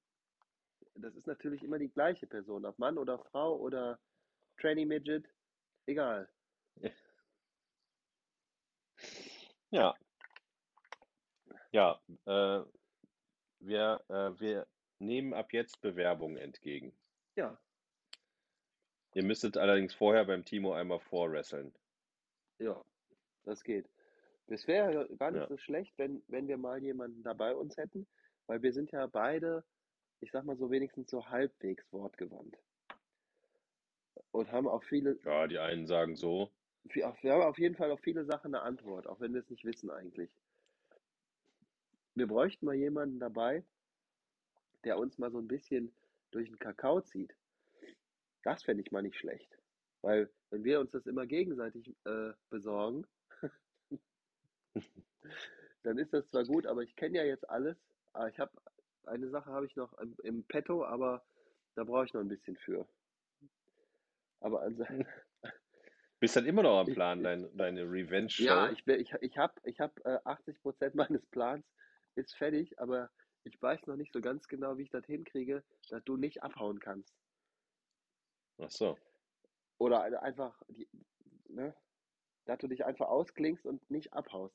Das 1.00 1.14
ist 1.16 1.26
natürlich 1.26 1.62
immer 1.62 1.78
die 1.78 1.88
gleiche 1.90 2.26
Person, 2.26 2.64
ob 2.66 2.78
Mann 2.78 2.98
oder 2.98 3.18
Frau 3.18 3.56
oder 3.58 3.98
Tranny 4.58 4.84
Midget, 4.84 5.26
egal. 5.86 6.28
Ja. 9.72 9.94
Ja, 11.72 12.00
äh, 12.26 12.64
wir, 13.60 14.00
äh, 14.08 14.40
wir 14.40 14.66
nehmen 14.98 15.32
ab 15.32 15.52
jetzt 15.52 15.80
Bewerbungen 15.80 16.36
entgegen. 16.38 16.92
Ja, 17.36 17.56
Ihr 19.14 19.24
müsstet 19.24 19.56
allerdings 19.56 19.94
vorher 19.94 20.24
beim 20.24 20.44
Timo 20.44 20.72
einmal 20.72 21.00
vorwresteln. 21.00 21.72
ja, 22.58 22.84
das 23.44 23.62
geht. 23.64 23.88
Es 24.48 24.66
wäre 24.66 25.08
gar 25.16 25.30
nicht 25.30 25.42
Ja. 25.42 25.48
so 25.48 25.56
schlecht, 25.56 25.96
wenn, 25.98 26.22
wenn 26.28 26.48
wir 26.48 26.58
mal 26.58 26.82
jemanden 26.82 27.22
da 27.22 27.32
bei 27.32 27.54
uns 27.54 27.76
hätten, 27.76 28.06
weil 28.46 28.62
wir 28.62 28.72
sind 28.72 28.90
ja 28.90 29.06
beide, 29.06 29.64
ich 30.20 30.30
sag 30.30 30.44
mal 30.44 30.56
so 30.56 30.70
wenigstens 30.70 31.10
so 31.10 31.28
halbwegs 31.28 31.84
wortgewandt 31.92 32.56
und 34.32 34.52
haben 34.52 34.68
auf 34.68 34.84
viele, 34.84 35.18
Ja, 35.24 35.46
die 35.46 35.58
einen 35.58 35.86
sagen 35.86 36.16
so. 36.16 36.50
wir 36.84 37.06
haben 37.06 37.42
auf 37.42 37.58
jeden 37.58 37.76
Fall 37.76 37.90
auf 37.90 38.00
viele 38.00 38.24
Sachen 38.24 38.54
eine 38.54 38.62
Antwort, 38.62 39.06
auch 39.06 39.20
wenn 39.20 39.32
wir 39.34 39.40
es 39.40 39.50
nicht 39.50 39.64
wissen 39.64 39.90
eigentlich. 39.90 40.30
Wir 42.14 42.26
bräuchten 42.26 42.66
mal 42.66 42.74
jemanden 42.74 43.18
dabei, 43.18 43.64
der 44.84 44.98
uns 44.98 45.18
mal 45.18 45.30
so 45.30 45.38
ein 45.38 45.48
bisschen 45.48 45.92
durch 46.30 46.48
den 46.48 46.58
Kakao 46.58 47.00
zieht. 47.00 47.34
Das 48.42 48.62
fände 48.62 48.82
ich 48.82 48.92
mal 48.92 49.02
nicht 49.02 49.16
schlecht. 49.18 49.50
Weil, 50.02 50.30
wenn 50.50 50.64
wir 50.64 50.80
uns 50.80 50.90
das 50.92 51.06
immer 51.06 51.26
gegenseitig 51.26 51.94
äh, 52.04 52.32
besorgen, 52.48 53.06
dann 55.82 55.98
ist 55.98 56.12
das 56.12 56.28
zwar 56.28 56.44
gut, 56.44 56.66
aber 56.66 56.82
ich 56.82 56.96
kenne 56.96 57.18
ja 57.18 57.24
jetzt 57.24 57.48
alles. 57.48 57.76
Aber 58.12 58.28
ich 58.28 58.38
habe 58.38 58.50
eine 59.06 59.28
Sache 59.30 59.50
habe 59.50 59.66
ich 59.66 59.76
noch 59.76 59.92
im, 59.98 60.16
im 60.22 60.44
Petto, 60.44 60.84
aber 60.84 61.22
da 61.74 61.84
brauche 61.84 62.04
ich 62.04 62.12
noch 62.12 62.20
ein 62.20 62.28
bisschen 62.28 62.56
für. 62.56 62.86
Aber 64.40 64.60
also, 64.62 64.84
Bist 66.20 66.36
dann 66.36 66.44
immer 66.46 66.62
noch 66.62 66.78
am 66.80 66.86
Plan, 66.88 67.18
ich- 67.18 67.24
dein, 67.24 67.56
deine 67.56 67.82
Revenge-Show? 67.82 68.44
ja, 68.44 68.70
ich, 68.70 68.86
ich, 68.86 69.12
ich 69.20 69.38
habe 69.38 69.54
ich 69.64 69.80
hab, 69.80 69.98
äh, 70.04 70.18
80% 70.24 70.94
meines 70.94 71.24
Plans 71.26 71.64
ist 72.14 72.34
fertig, 72.36 72.78
aber 72.78 73.10
ich 73.44 73.60
weiß 73.60 73.86
noch 73.86 73.96
nicht 73.96 74.12
so 74.12 74.20
ganz 74.20 74.46
genau, 74.48 74.76
wie 74.76 74.82
ich 74.82 74.90
das 74.90 75.06
hinkriege, 75.06 75.62
dass 75.88 76.04
du 76.04 76.16
nicht 76.16 76.42
abhauen 76.42 76.78
kannst. 76.78 77.14
Ach 78.58 78.70
so. 78.70 78.98
Oder 79.78 80.02
ein- 80.02 80.14
einfach, 80.14 80.62
die, 80.68 80.86
ne, 81.48 81.74
dass 82.44 82.58
du 82.58 82.68
dich 82.68 82.84
einfach 82.84 83.08
ausklingst 83.08 83.64
und 83.64 83.90
nicht 83.90 84.12
abhaust. 84.12 84.54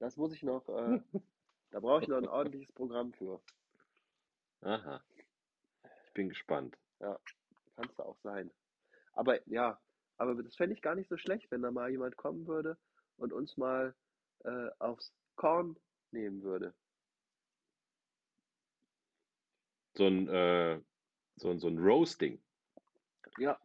Das 0.00 0.16
muss 0.16 0.32
ich 0.32 0.42
noch, 0.42 0.68
äh, 0.68 1.00
da 1.70 1.80
brauche 1.80 2.02
ich 2.02 2.08
noch 2.08 2.18
ein 2.18 2.26
ordentliches 2.28 2.72
Programm 2.74 3.12
für. 3.12 3.40
Aha. 4.64 5.04
Ich 6.06 6.12
bin 6.14 6.28
gespannt. 6.30 6.76
Kannst 7.76 7.98
du 7.98 8.02
auch 8.02 8.18
sein. 8.22 8.50
Aber 9.12 9.46
ja, 9.48 9.80
aber 10.16 10.42
das 10.42 10.56
fände 10.56 10.74
ich 10.74 10.82
gar 10.82 10.94
nicht 10.94 11.08
so 11.08 11.16
schlecht, 11.16 11.50
wenn 11.50 11.62
da 11.62 11.70
mal 11.70 11.90
jemand 11.90 12.16
kommen 12.16 12.46
würde 12.46 12.78
und 13.16 13.32
uns 13.32 13.56
mal 13.56 13.94
äh, 14.44 14.70
aufs 14.78 15.12
Korn 15.36 15.78
nehmen 16.12 16.42
würde. 16.42 16.74
So 19.96 20.06
ein, 20.06 20.28
äh, 20.28 20.80
so 21.36 21.50
ein, 21.50 21.58
so 21.58 21.68
ein 21.68 21.78
Roasting. 21.78 22.42
Ja, 23.38 23.60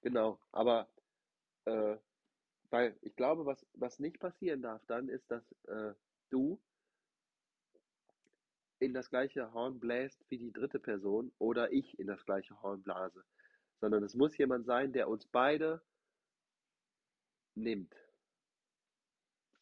genau. 0.00 0.40
Aber 0.52 0.88
äh, 1.66 1.96
weil 2.70 2.96
ich 3.02 3.14
glaube, 3.16 3.44
was, 3.46 3.66
was 3.74 3.98
nicht 3.98 4.18
passieren 4.18 4.62
darf 4.62 4.84
dann, 4.86 5.08
ist, 5.08 5.30
dass 5.30 5.44
äh, 5.66 5.94
du 6.30 6.60
in 8.80 8.94
das 8.94 9.10
gleiche 9.10 9.52
Horn 9.52 9.80
bläst 9.80 10.24
wie 10.28 10.38
die 10.38 10.52
dritte 10.52 10.78
Person 10.78 11.32
oder 11.38 11.72
ich 11.72 11.98
in 11.98 12.06
das 12.06 12.24
gleiche 12.24 12.60
Horn 12.62 12.82
blase. 12.82 13.24
Sondern 13.80 14.02
es 14.02 14.14
muss 14.14 14.36
jemand 14.36 14.66
sein, 14.66 14.92
der 14.92 15.08
uns 15.08 15.26
beide 15.26 15.82
nimmt. 17.54 17.94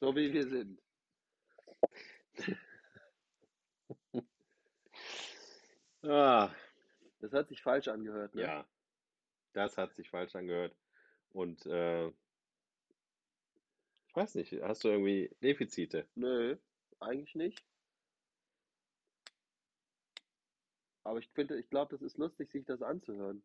So 0.01 0.15
wie 0.15 0.33
wir 0.33 0.49
sind. 0.49 0.81
Ah, 6.09 6.55
Das 7.21 7.33
hat 7.33 7.49
sich 7.49 7.63
falsch 7.63 7.89
angehört, 7.89 8.35
ne? 8.35 8.43
ja. 8.43 8.67
Das 9.55 9.77
hat 9.77 9.95
sich 9.97 10.09
falsch 10.11 10.37
angehört. 10.37 10.77
Und 11.31 11.67
äh, 11.67 12.09
ich 12.09 12.15
weiß 14.15 14.37
nicht, 14.37 14.53
hast 14.63 14.85
du 14.85 14.89
irgendwie 14.89 15.35
Defizite? 15.43 16.07
Nö, 16.15 16.57
eigentlich 17.01 17.35
nicht. 17.35 17.65
Aber 21.07 21.19
ich 21.21 21.29
finde, 21.31 21.59
ich 21.59 21.71
glaube, 21.71 21.93
das 21.93 22.03
ist 22.03 22.19
lustig, 22.19 22.51
sich 22.51 22.65
das 22.65 22.83
anzuhören. 22.83 23.43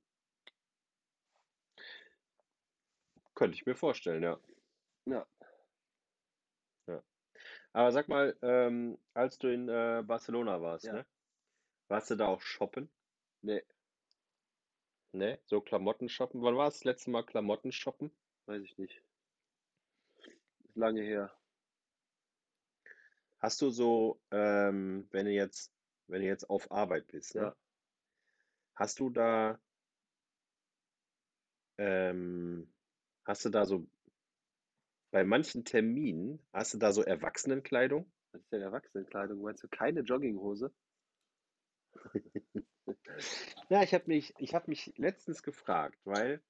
Könnte 3.36 3.56
ich 3.56 3.66
mir 3.66 3.76
vorstellen, 3.76 4.24
ja. 4.24 4.40
Ja. 5.06 5.26
Ja. 6.88 7.04
Aber 7.74 7.92
sag 7.92 8.08
mal, 8.08 8.36
ähm, 8.42 8.98
als 9.14 9.38
du 9.38 9.48
in 9.54 9.70
äh, 9.70 10.04
Barcelona 10.06 10.62
warst, 10.62 10.86
Ja. 10.86 10.94
ne? 10.94 11.06
Warst 11.88 12.10
du 12.10 12.16
da 12.16 12.28
auch 12.28 12.42
shoppen? 12.42 12.90
Nee, 13.42 13.64
Ne? 15.14 15.40
So 15.46 15.60
Klamotten 15.62 16.08
shoppen? 16.10 16.42
Wann 16.42 16.56
war 16.56 16.68
es 16.68 16.76
das 16.76 16.84
letzte 16.86 17.10
Mal 17.12 17.24
Klamotten 17.26 17.72
shoppen? 17.72 18.12
weiß 18.46 18.64
ich 18.64 18.78
nicht. 18.78 19.02
Ist 20.64 20.76
lange 20.76 21.02
her. 21.02 21.32
Hast 23.40 23.62
du 23.62 23.70
so, 23.70 24.20
ähm, 24.32 25.08
wenn 25.12 25.26
du 25.26 25.32
jetzt, 25.32 25.72
wenn 26.12 26.22
du 26.22 26.28
jetzt 26.28 26.50
auf 26.50 26.72
Arbeit 26.72 27.08
bist, 27.08 27.36
ne? 27.36 27.42
Ja. 27.42 27.56
Hast 28.76 29.00
du 29.00 29.10
da, 29.10 29.60
ähm, 31.78 32.72
hast 33.26 33.46
du 33.46 33.50
da 33.50 33.66
so, 33.66 33.88
bei 35.12 35.24
manchen 35.24 35.66
Terminen, 35.66 36.40
hast 36.54 36.74
du 36.74 36.78
da 36.78 36.92
so 36.94 37.04
Erwachsenenkleidung? 37.04 38.12
Was 38.32 38.42
ist 38.42 38.52
denn 38.52 38.62
Erwachsenenkleidung? 38.62 39.42
Meinst 39.42 39.64
du 39.64 39.68
keine 39.68 40.02
Jogginghose? 40.02 40.74
Ja, 43.70 43.84
ich 43.84 43.94
habe 43.94 44.06
mich, 44.08 44.34
ich 44.40 44.54
habe 44.56 44.70
mich 44.70 44.94
letztens 44.98 45.44
gefragt, 45.44 46.00
weil 46.04 46.42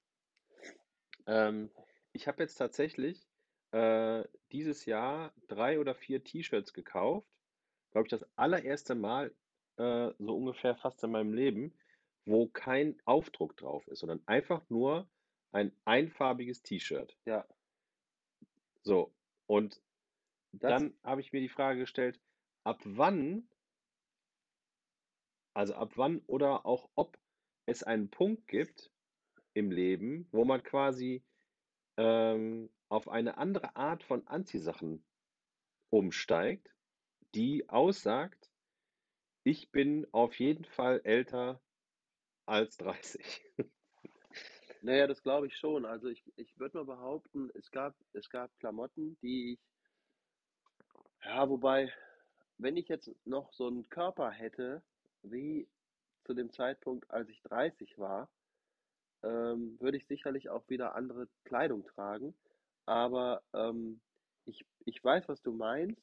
ähm, 1.27 1.69
ich 2.13 2.27
habe 2.27 2.41
jetzt 2.43 2.55
tatsächlich 2.55 3.27
äh, 3.71 4.23
dieses 4.51 4.85
Jahr 4.85 5.33
drei 5.47 5.79
oder 5.79 5.95
vier 5.95 6.23
T-Shirts 6.23 6.73
gekauft. 6.73 7.27
Glaube 7.91 8.07
ich, 8.07 8.11
das 8.11 8.25
allererste 8.37 8.95
Mal 8.95 9.33
äh, 9.77 10.11
so 10.19 10.35
ungefähr 10.35 10.75
fast 10.75 11.03
in 11.03 11.11
meinem 11.11 11.33
Leben, 11.33 11.73
wo 12.25 12.47
kein 12.47 12.99
Aufdruck 13.05 13.57
drauf 13.57 13.87
ist, 13.87 13.99
sondern 13.99 14.21
einfach 14.27 14.69
nur 14.69 15.09
ein 15.51 15.71
einfarbiges 15.85 16.61
T-Shirt. 16.63 17.17
Ja. 17.25 17.45
So, 18.83 19.13
und 19.47 19.81
Das, 20.53 20.69
dann 20.71 20.93
habe 21.03 21.21
ich 21.21 21.33
mir 21.33 21.41
die 21.41 21.49
Frage 21.49 21.79
gestellt, 21.79 22.19
ab 22.63 22.79
wann, 22.85 23.47
also 25.53 25.73
ab 25.75 25.93
wann 25.97 26.19
oder 26.27 26.65
auch 26.65 26.89
ob 26.95 27.17
es 27.65 27.83
einen 27.83 28.09
Punkt 28.09 28.47
gibt 28.47 28.91
im 29.53 29.71
Leben, 29.71 30.27
wo 30.31 30.45
man 30.45 30.63
quasi 30.63 31.23
ähm, 31.97 32.69
auf 32.87 33.09
eine 33.09 33.37
andere 33.37 33.75
Art 33.75 34.03
von 34.03 34.25
Anziehsachen 34.27 35.03
umsteigt, 35.89 36.73
die 37.35 37.67
aussagt, 37.69 38.40
ich 39.43 39.71
bin 39.71 40.07
auf 40.11 40.39
jeden 40.39 40.65
Fall 40.65 41.01
älter 41.03 41.61
als 42.45 42.77
30. 42.77 43.41
naja, 44.81 45.07
das 45.07 45.23
glaube 45.23 45.47
ich 45.47 45.57
schon. 45.57 45.85
Also 45.85 46.07
ich, 46.07 46.23
ich 46.35 46.57
würde 46.59 46.77
mal 46.77 46.85
behaupten, 46.85 47.49
es 47.53 47.71
gab, 47.71 47.95
es 48.13 48.29
gab 48.29 48.51
Klamotten, 48.59 49.17
die 49.21 49.53
ich, 49.53 49.59
ja, 51.23 51.47
wobei, 51.47 51.91
wenn 52.57 52.77
ich 52.77 52.87
jetzt 52.87 53.11
noch 53.25 53.53
so 53.53 53.67
einen 53.67 53.87
Körper 53.89 54.31
hätte, 54.31 54.83
wie 55.21 55.67
zu 56.23 56.33
dem 56.33 56.51
Zeitpunkt, 56.51 57.09
als 57.09 57.29
ich 57.29 57.41
30 57.43 57.97
war, 57.97 58.29
ähm, 59.23 59.77
würde 59.79 59.97
ich 59.97 60.07
sicherlich 60.07 60.49
auch 60.49 60.67
wieder 60.67 60.95
andere 60.95 61.27
Kleidung 61.45 61.85
tragen. 61.85 62.35
Aber 62.85 63.43
ähm, 63.53 64.01
ich, 64.45 64.65
ich 64.85 65.03
weiß, 65.03 65.27
was 65.27 65.41
du 65.41 65.51
meinst 65.51 66.01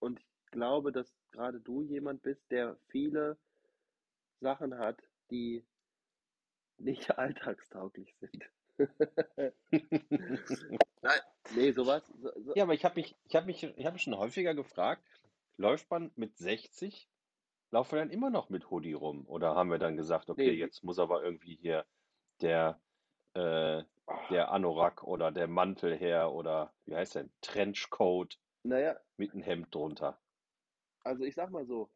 und 0.00 0.20
ich 0.20 0.26
glaube, 0.52 0.92
dass 0.92 1.12
gerade 1.32 1.60
du 1.60 1.82
jemand 1.82 2.22
bist, 2.22 2.48
der 2.50 2.76
viele 2.88 3.36
Sachen 4.40 4.78
hat, 4.78 5.02
die 5.30 5.64
nicht 6.78 7.10
alltagstauglich 7.18 8.14
sind. 8.20 8.44
Nein, 11.02 11.20
nee, 11.54 11.72
sowas. 11.72 12.06
So, 12.20 12.30
so, 12.40 12.54
Ja, 12.54 12.62
aber 12.62 12.74
ich 12.74 12.84
habe 12.84 13.00
mich, 13.00 13.16
ich 13.24 13.34
habe 13.34 13.46
mich, 13.46 13.62
ich 13.64 13.86
habe 13.86 13.98
schon 13.98 14.16
häufiger 14.16 14.54
gefragt, 14.54 15.02
läuft 15.56 15.90
man 15.90 16.12
mit 16.16 16.38
60, 16.38 17.08
laufen 17.70 17.92
wir 17.92 17.98
dann 17.98 18.10
immer 18.10 18.30
noch 18.30 18.50
mit 18.50 18.70
Hoodie 18.70 18.92
rum? 18.92 19.26
Oder 19.26 19.54
haben 19.54 19.70
wir 19.70 19.78
dann 19.78 19.96
gesagt, 19.96 20.30
okay, 20.30 20.52
nee, 20.52 20.58
jetzt 20.58 20.84
muss 20.84 20.98
aber 20.98 21.22
irgendwie 21.24 21.56
hier 21.56 21.84
der, 22.40 22.80
äh, 23.34 23.82
der 24.30 24.50
Anorak 24.50 25.02
oder 25.04 25.32
der 25.32 25.48
Mantel 25.48 25.96
her 25.96 26.32
oder 26.32 26.72
wie 26.86 26.96
heißt 26.96 27.14
der, 27.16 27.28
Trenchcoat 27.40 28.38
naja, 28.64 28.96
mit 29.16 29.32
einem 29.32 29.42
Hemd 29.42 29.74
drunter. 29.74 30.18
Also 31.04 31.24
ich 31.24 31.34
sag 31.34 31.50
mal 31.50 31.66
so, 31.66 31.90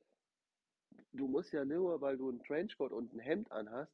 du 1.12 1.26
musst 1.28 1.52
ja 1.52 1.64
nur, 1.64 2.00
weil 2.00 2.16
du 2.16 2.28
einen 2.28 2.40
Trenchcoat 2.42 2.92
und 2.92 3.12
ein 3.12 3.18
Hemd 3.18 3.50
anhast, 3.50 3.92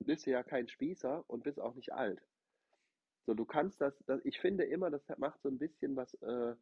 bist 0.00 0.26
du 0.26 0.30
ja 0.30 0.42
kein 0.42 0.68
Spießer 0.68 1.24
und 1.28 1.44
bist 1.44 1.58
auch 1.60 1.74
nicht 1.74 1.92
alt. 1.92 2.20
So, 3.26 3.34
du 3.34 3.44
kannst 3.44 3.80
das, 3.80 3.94
das 4.06 4.20
ich 4.24 4.38
finde 4.40 4.64
immer, 4.64 4.90
das 4.90 5.02
macht 5.18 5.42
so 5.42 5.48
ein 5.48 5.58
bisschen 5.58 5.96
was, 5.96 6.14
äh, 6.22 6.54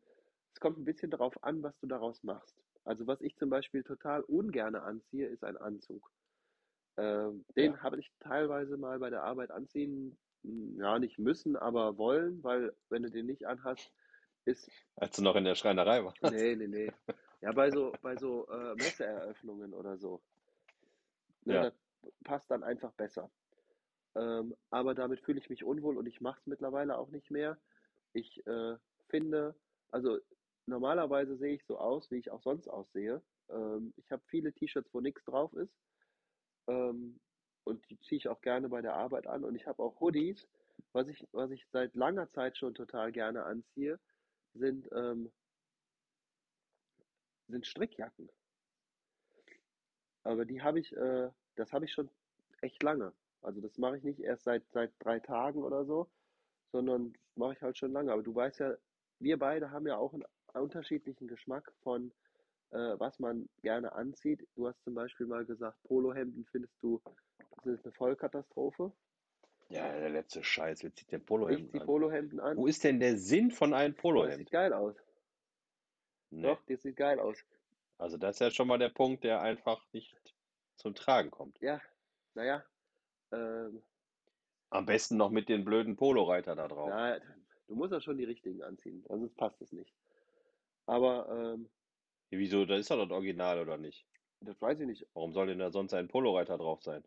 es 0.55 0.61
kommt 0.61 0.78
ein 0.78 0.84
bisschen 0.84 1.11
darauf 1.11 1.42
an, 1.42 1.62
was 1.62 1.78
du 1.80 1.86
daraus 1.86 2.22
machst. 2.22 2.57
Also 2.84 3.07
was 3.07 3.20
ich 3.20 3.36
zum 3.36 3.51
Beispiel 3.51 3.82
total 3.82 4.22
ungerne 4.22 4.82
anziehe, 4.82 5.26
ist 5.28 5.45
ein 5.45 5.57
Anzug. 5.57 6.11
Ähm, 6.97 7.45
den 7.57 7.72
Ja. 7.74 7.82
habe 7.82 7.99
ich 8.01 8.12
teilweise 8.20 8.76
mal 8.76 8.99
bei 8.99 9.11
der 9.11 9.24
Arbeit 9.24 9.51
anziehen, 9.51 10.18
ja, 10.42 10.99
nicht 10.99 11.18
müssen, 11.18 11.57
aber 11.57 11.99
wollen, 11.99 12.42
weil 12.42 12.74
wenn 12.90 13.03
du 13.03 13.11
den 13.11 13.26
nicht 13.26 13.47
anhast, 13.47 13.90
ist, 14.45 14.70
Als 14.97 15.16
du 15.16 15.22
noch 15.22 15.36
in 15.36 15.45
der 15.45 15.55
Schreinerei 15.55 16.05
warst. 16.05 16.18
nee, 16.22 16.57
nee, 16.57 16.66
nee. 16.68 16.92
Ja, 17.41 17.53
bei 17.53 17.70
so, 17.70 17.93
bei 18.03 18.16
so 18.16 18.47
äh, 18.49 18.74
Messeeröffnungen 18.76 19.74
oder 19.74 19.99
so. 19.99 20.22
Ne, 21.45 21.55
Ja. 21.55 21.61
das 21.61 21.74
passt 22.24 22.51
dann 22.51 22.62
einfach 22.62 22.93
besser. 22.95 23.30
Ähm, 24.14 24.55
aber 24.70 24.95
damit 24.95 25.20
fühle 25.20 25.41
ich 25.41 25.51
mich 25.51 25.64
unwohl 25.64 25.97
und 25.99 26.07
ich 26.07 26.20
mache 26.20 26.41
es 26.41 26.47
mittlerweile 26.47 26.97
auch 26.99 27.11
nicht 27.11 27.30
mehr. 27.30 27.59
Ich 28.12 28.47
äh, 28.47 28.76
finde, 29.09 29.57
also 29.91 30.18
normalerweise 30.66 31.37
sehe 31.37 31.55
ich 31.55 31.64
so 31.66 31.78
aus, 31.78 32.11
wie 32.11 32.18
ich 32.18 32.30
auch 32.30 32.43
sonst 32.43 32.68
aussehe. 32.68 33.22
Ähm, 33.51 33.93
ich 33.97 34.11
habe 34.12 34.22
viele 34.28 34.53
T-Shirts, 34.53 34.95
wo 34.95 35.01
nichts 35.01 35.24
drauf 35.24 35.53
ist. 35.55 35.74
Ähm, 36.68 37.20
und 37.64 37.89
die 37.91 37.99
ziehe 38.01 38.18
ich 38.18 38.28
auch 38.28 38.41
gerne 38.41 38.68
bei 38.68 38.82
der 38.82 38.95
Arbeit 38.95 39.26
an. 39.26 39.45
Und 39.45 39.55
ich 39.57 39.66
habe 39.66 39.82
auch 39.82 40.01
Hoodies. 40.01 40.47
Was 40.93 41.09
ich, 41.09 41.26
was 41.32 41.51
ich 41.51 41.66
seit 41.72 41.97
langer 41.97 42.30
Zeit 42.30 42.57
schon 42.59 42.74
total 42.74 43.12
gerne 43.12 43.45
anziehe, 43.45 43.99
sind, 44.55 44.89
ähm, 44.93 45.32
sind 47.49 47.66
Strickjacken. 47.66 48.28
Aber 50.22 50.45
die 50.45 50.62
habe 50.62 50.80
ich, 50.80 50.95
äh, 50.97 51.30
das 51.57 51.72
habe 51.72 51.84
ich 51.84 51.92
schon 51.92 52.09
echt 52.62 52.82
lange. 52.82 53.12
Also 53.42 53.61
das 53.61 53.76
mache 53.78 53.99
ich 53.99 54.05
nicht 54.05 54.20
erst 54.20 54.45
seit, 54.45 54.62
seit 54.72 54.90
drei 55.01 55.20
Tagen 55.20 55.62
oder 55.62 55.84
so, 55.84 56.09
sondern 56.72 57.12
das 57.12 57.36
mache 57.36 57.53
ich 57.55 57.62
halt 57.62 57.76
schon 57.76 57.92
lange. 57.92 58.12
Aber 58.12 58.22
du 58.22 58.34
weißt 58.34 58.61
ja, 58.61 58.74
wir 59.18 59.38
beide 59.38 59.70
haben 59.70 59.86
ja 59.86 59.97
auch 59.99 60.14
einen 60.14 60.24
unterschiedlichen 60.55 61.28
Geschmack 61.28 61.70
von, 61.82 62.11
äh, 62.70 62.99
was 62.99 63.18
man 63.18 63.49
gerne 63.61 63.92
anzieht. 63.92 64.47
Du 64.55 64.66
hast 64.66 64.82
zum 64.84 64.95
Beispiel 64.95 65.26
mal 65.26 65.45
gesagt, 65.45 65.82
Polohemden 65.84 66.47
findest 66.51 66.74
du, 66.82 67.03
das 67.64 67.74
ist 67.74 67.84
eine 67.84 67.92
Vollkatastrophe. 67.92 68.92
Ja, 69.68 69.92
der 69.99 70.11
letzte 70.11 70.42
Scheiß. 70.42 70.82
Wer 70.82 70.95
zieht 70.95 71.12
Ich 71.12 71.26
Polohemden 71.26 71.80
an? 71.80 71.86
Polohemden 71.86 72.40
an. 72.40 72.57
Wo 72.57 72.66
ist 72.66 72.84
denn 72.84 73.01
der 73.01 73.16
Sinn 73.16 73.51
von 73.51 73.74
einem 73.74 73.95
Das 73.95 74.03
Polohemd? 74.03 74.36
sieht 74.38 74.51
geil 74.51 74.72
aus. 74.72 74.95
Nee. 76.37 76.43
Doch, 76.43 76.61
das 76.66 76.82
sieht 76.82 76.97
geil 76.97 77.18
aus. 77.20 77.39
Also 77.99 78.16
das 78.18 78.37
ist 78.37 78.41
ja 78.41 78.51
schon 78.51 78.68
mal 78.68 78.78
der 78.78 78.89
Punkt, 78.89 79.24
der 79.24 79.41
einfach 79.41 79.85
nicht 79.93 80.16
zum 80.76 80.95
Tragen 80.95 81.30
kommt. 81.30 81.59
Ja, 81.61 81.80
naja. 82.35 82.64
Ähm, 83.32 83.82
Am 84.70 84.87
besten 84.87 85.16
noch 85.16 85.30
mit 85.30 85.49
den 85.49 85.64
blöden 85.64 85.97
Poloreiter 85.97 86.57
da 86.57 86.66
drauf. 86.68 86.89
na, 86.91 87.18
du 87.68 87.74
musst 87.74 87.93
ja 87.93 88.01
schon 88.01 88.18
die 88.18 88.24
richtigen 88.24 88.62
anziehen, 88.62 89.05
sonst 89.09 89.37
passt 89.37 89.61
es 89.62 89.72
nicht. 89.72 89.93
Aber 90.87 91.28
ähm, 91.55 91.68
Wieso? 92.30 92.64
Das 92.64 92.80
ist 92.80 92.91
doch 92.91 92.99
das 92.99 93.11
Original, 93.11 93.61
oder 93.61 93.76
nicht? 93.76 94.05
das 94.41 94.61
weiß 94.61 94.80
ich 94.80 94.87
nicht. 94.87 95.07
Warum 95.14 95.32
soll 95.32 95.47
denn 95.47 95.59
da 95.61 95.70
sonst 95.70 95.95
ein 95.95 96.09
Poloreiter 96.09 96.59
drauf 96.59 96.82
sein? 96.82 97.03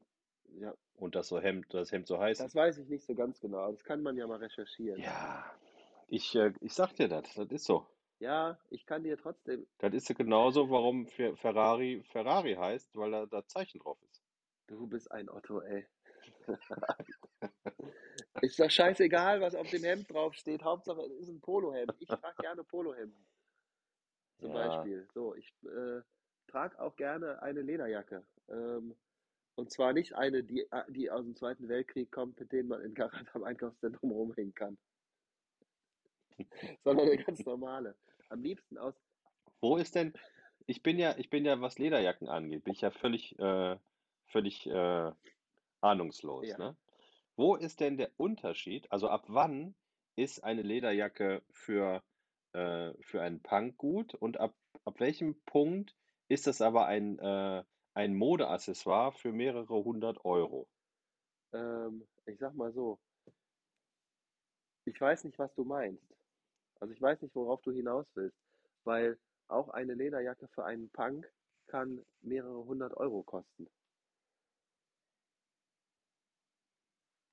Ja, 0.60 0.74
Und 0.96 1.14
das 1.14 1.28
so 1.28 1.40
Hemd, 1.40 1.72
das 1.74 1.92
Hemd 1.92 2.08
so 2.08 2.18
heiß 2.18 2.38
das 2.40 2.56
weiß 2.56 2.78
ich 2.80 2.88
nicht 2.88 3.06
so 3.06 3.14
ganz 3.14 3.40
genau. 3.42 3.70
Das 3.72 3.84
kann 3.84 4.02
man 4.02 4.16
ja 4.18 4.26
mal 4.26 4.38
recherchieren. 4.40 5.00
Ja, 5.02 5.46
ich, 6.08 6.34
äh, 6.36 6.54
ich 6.62 6.74
sag 6.74 6.94
dir 6.96 7.08
das, 7.10 7.32
das 7.36 7.52
ist 7.52 7.66
so. 7.66 7.86
Ja, 8.20 8.58
ich 8.70 8.86
kann 8.86 9.04
dir 9.04 9.18
trotzdem. 9.18 9.68
Das 9.78 9.94
ist 9.94 10.10
ja 10.10 10.16
genauso, 10.16 10.70
warum 10.70 11.08
Fe- 11.08 11.36
Ferrari 11.38 12.04
Ferrari 12.12 12.56
heißt, 12.56 12.96
weil 12.96 13.12
da 13.12 13.26
das 13.26 13.48
Zeichen 13.48 13.80
drauf 13.80 13.98
ist. 14.10 14.24
Du 14.68 14.88
bist 14.88 15.12
ein 15.12 15.30
Otto, 15.30 15.62
ey. 15.62 15.86
Ist 18.42 18.60
doch 18.60 18.70
scheißegal, 18.70 19.42
was 19.42 19.56
auf 19.56 19.70
dem 19.70 19.84
Hemd 19.84 20.12
draufsteht. 20.12 20.64
Hauptsache, 20.64 21.02
es 21.02 21.12
ist 21.22 21.30
ein 21.30 21.42
Polohemd. 21.42 21.94
Ich 22.00 22.08
trage 22.08 22.36
gerne 22.40 22.64
Polohemden. 22.64 23.26
Zum 24.40 24.50
Ja. 24.50 24.54
Beispiel. 24.68 25.08
So, 25.14 25.36
ich 25.36 25.52
äh, 25.64 26.02
trage 26.48 26.80
auch 26.80 26.96
gerne 26.96 27.42
eine 27.42 27.62
Lederjacke. 27.62 28.24
Ähm, 28.50 28.96
und 29.56 29.72
zwar 29.72 29.94
nicht 29.94 30.14
eine, 30.16 30.44
die, 30.44 30.68
die 30.90 31.10
aus 31.10 31.24
dem 31.24 31.36
Zweiten 31.36 31.68
Weltkrieg 31.68 32.12
kommt, 32.12 32.40
mit 32.40 32.52
denen 32.52 32.70
man 32.70 32.82
in 32.82 32.94
Garant 32.94 33.28
am 33.36 33.44
Einkaufszentrum 33.44 34.12
rumhängen 34.12 34.54
kann. 34.54 34.78
Sondern 36.84 37.08
eine 37.08 37.24
ganz 37.24 37.46
normale. 37.46 37.96
Am 38.30 38.42
liebsten 38.42 38.78
aus. 38.78 38.94
Wo 39.62 39.78
ist 39.78 39.96
denn, 39.96 40.14
ich 40.66 40.84
bin 40.84 41.00
ja, 41.00 41.16
ich 41.18 41.30
bin 41.30 41.46
ja, 41.46 41.60
was 41.62 41.80
Lederjacken 41.80 42.28
angeht, 42.28 42.64
bin 42.64 42.74
ich 42.74 42.82
ja 42.82 42.92
völlig, 42.92 43.38
äh, 43.40 43.78
völlig 44.28 44.68
äh, 44.68 45.12
ahnungslos, 45.82 46.48
Ja. 46.48 46.58
ne? 46.58 46.78
Wo 47.36 47.56
ist 47.56 47.80
denn 47.80 47.98
der 47.98 48.12
Unterschied? 48.18 48.92
Also 48.92 49.10
ab 49.10 49.26
wann 49.28 49.76
ist 50.16 50.44
eine 50.44 50.64
Lederjacke 50.64 51.44
für, 51.52 52.04
äh, 52.54 52.94
für 53.02 53.22
einen 53.22 53.42
Punk 53.42 53.78
gut 53.78 54.16
und 54.16 54.40
ab, 54.40 54.56
ab 54.86 55.00
welchem 55.00 55.40
Punkt 55.46 55.96
ist 56.30 56.48
das 56.48 56.62
aber 56.62 56.88
ein, 56.88 57.20
äh, 57.20 57.64
ein 57.94 58.16
Modeaccessoire 58.16 59.12
für 59.12 59.32
mehrere 59.32 59.84
hundert 59.84 60.26
Euro? 60.26 60.68
Ähm, 61.54 62.08
ich 62.26 62.40
sag 62.40 62.56
mal 62.56 62.74
so. 62.74 63.00
Ich 64.86 65.00
weiß 65.00 65.24
nicht, 65.26 65.38
was 65.38 65.54
du 65.54 65.64
meinst. 65.64 66.17
Also 66.80 66.94
ich 66.94 67.02
weiß 67.02 67.22
nicht, 67.22 67.36
worauf 67.36 67.62
du 67.62 67.72
hinaus 67.72 68.06
willst. 68.14 68.38
Weil 68.84 69.18
auch 69.48 69.70
eine 69.70 69.94
Lederjacke 69.94 70.48
für 70.50 70.66
einen 70.66 70.90
Punk 70.90 71.30
kann 71.68 72.06
mehrere 72.22 72.66
hundert 72.66 72.96
Euro 72.96 73.24
kosten. 73.24 73.68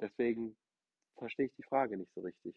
Deswegen 0.01 0.57
verstehe 1.17 1.47
ich 1.47 1.55
die 1.55 1.63
Frage 1.63 1.97
nicht 1.97 2.13
so 2.15 2.21
richtig. 2.21 2.55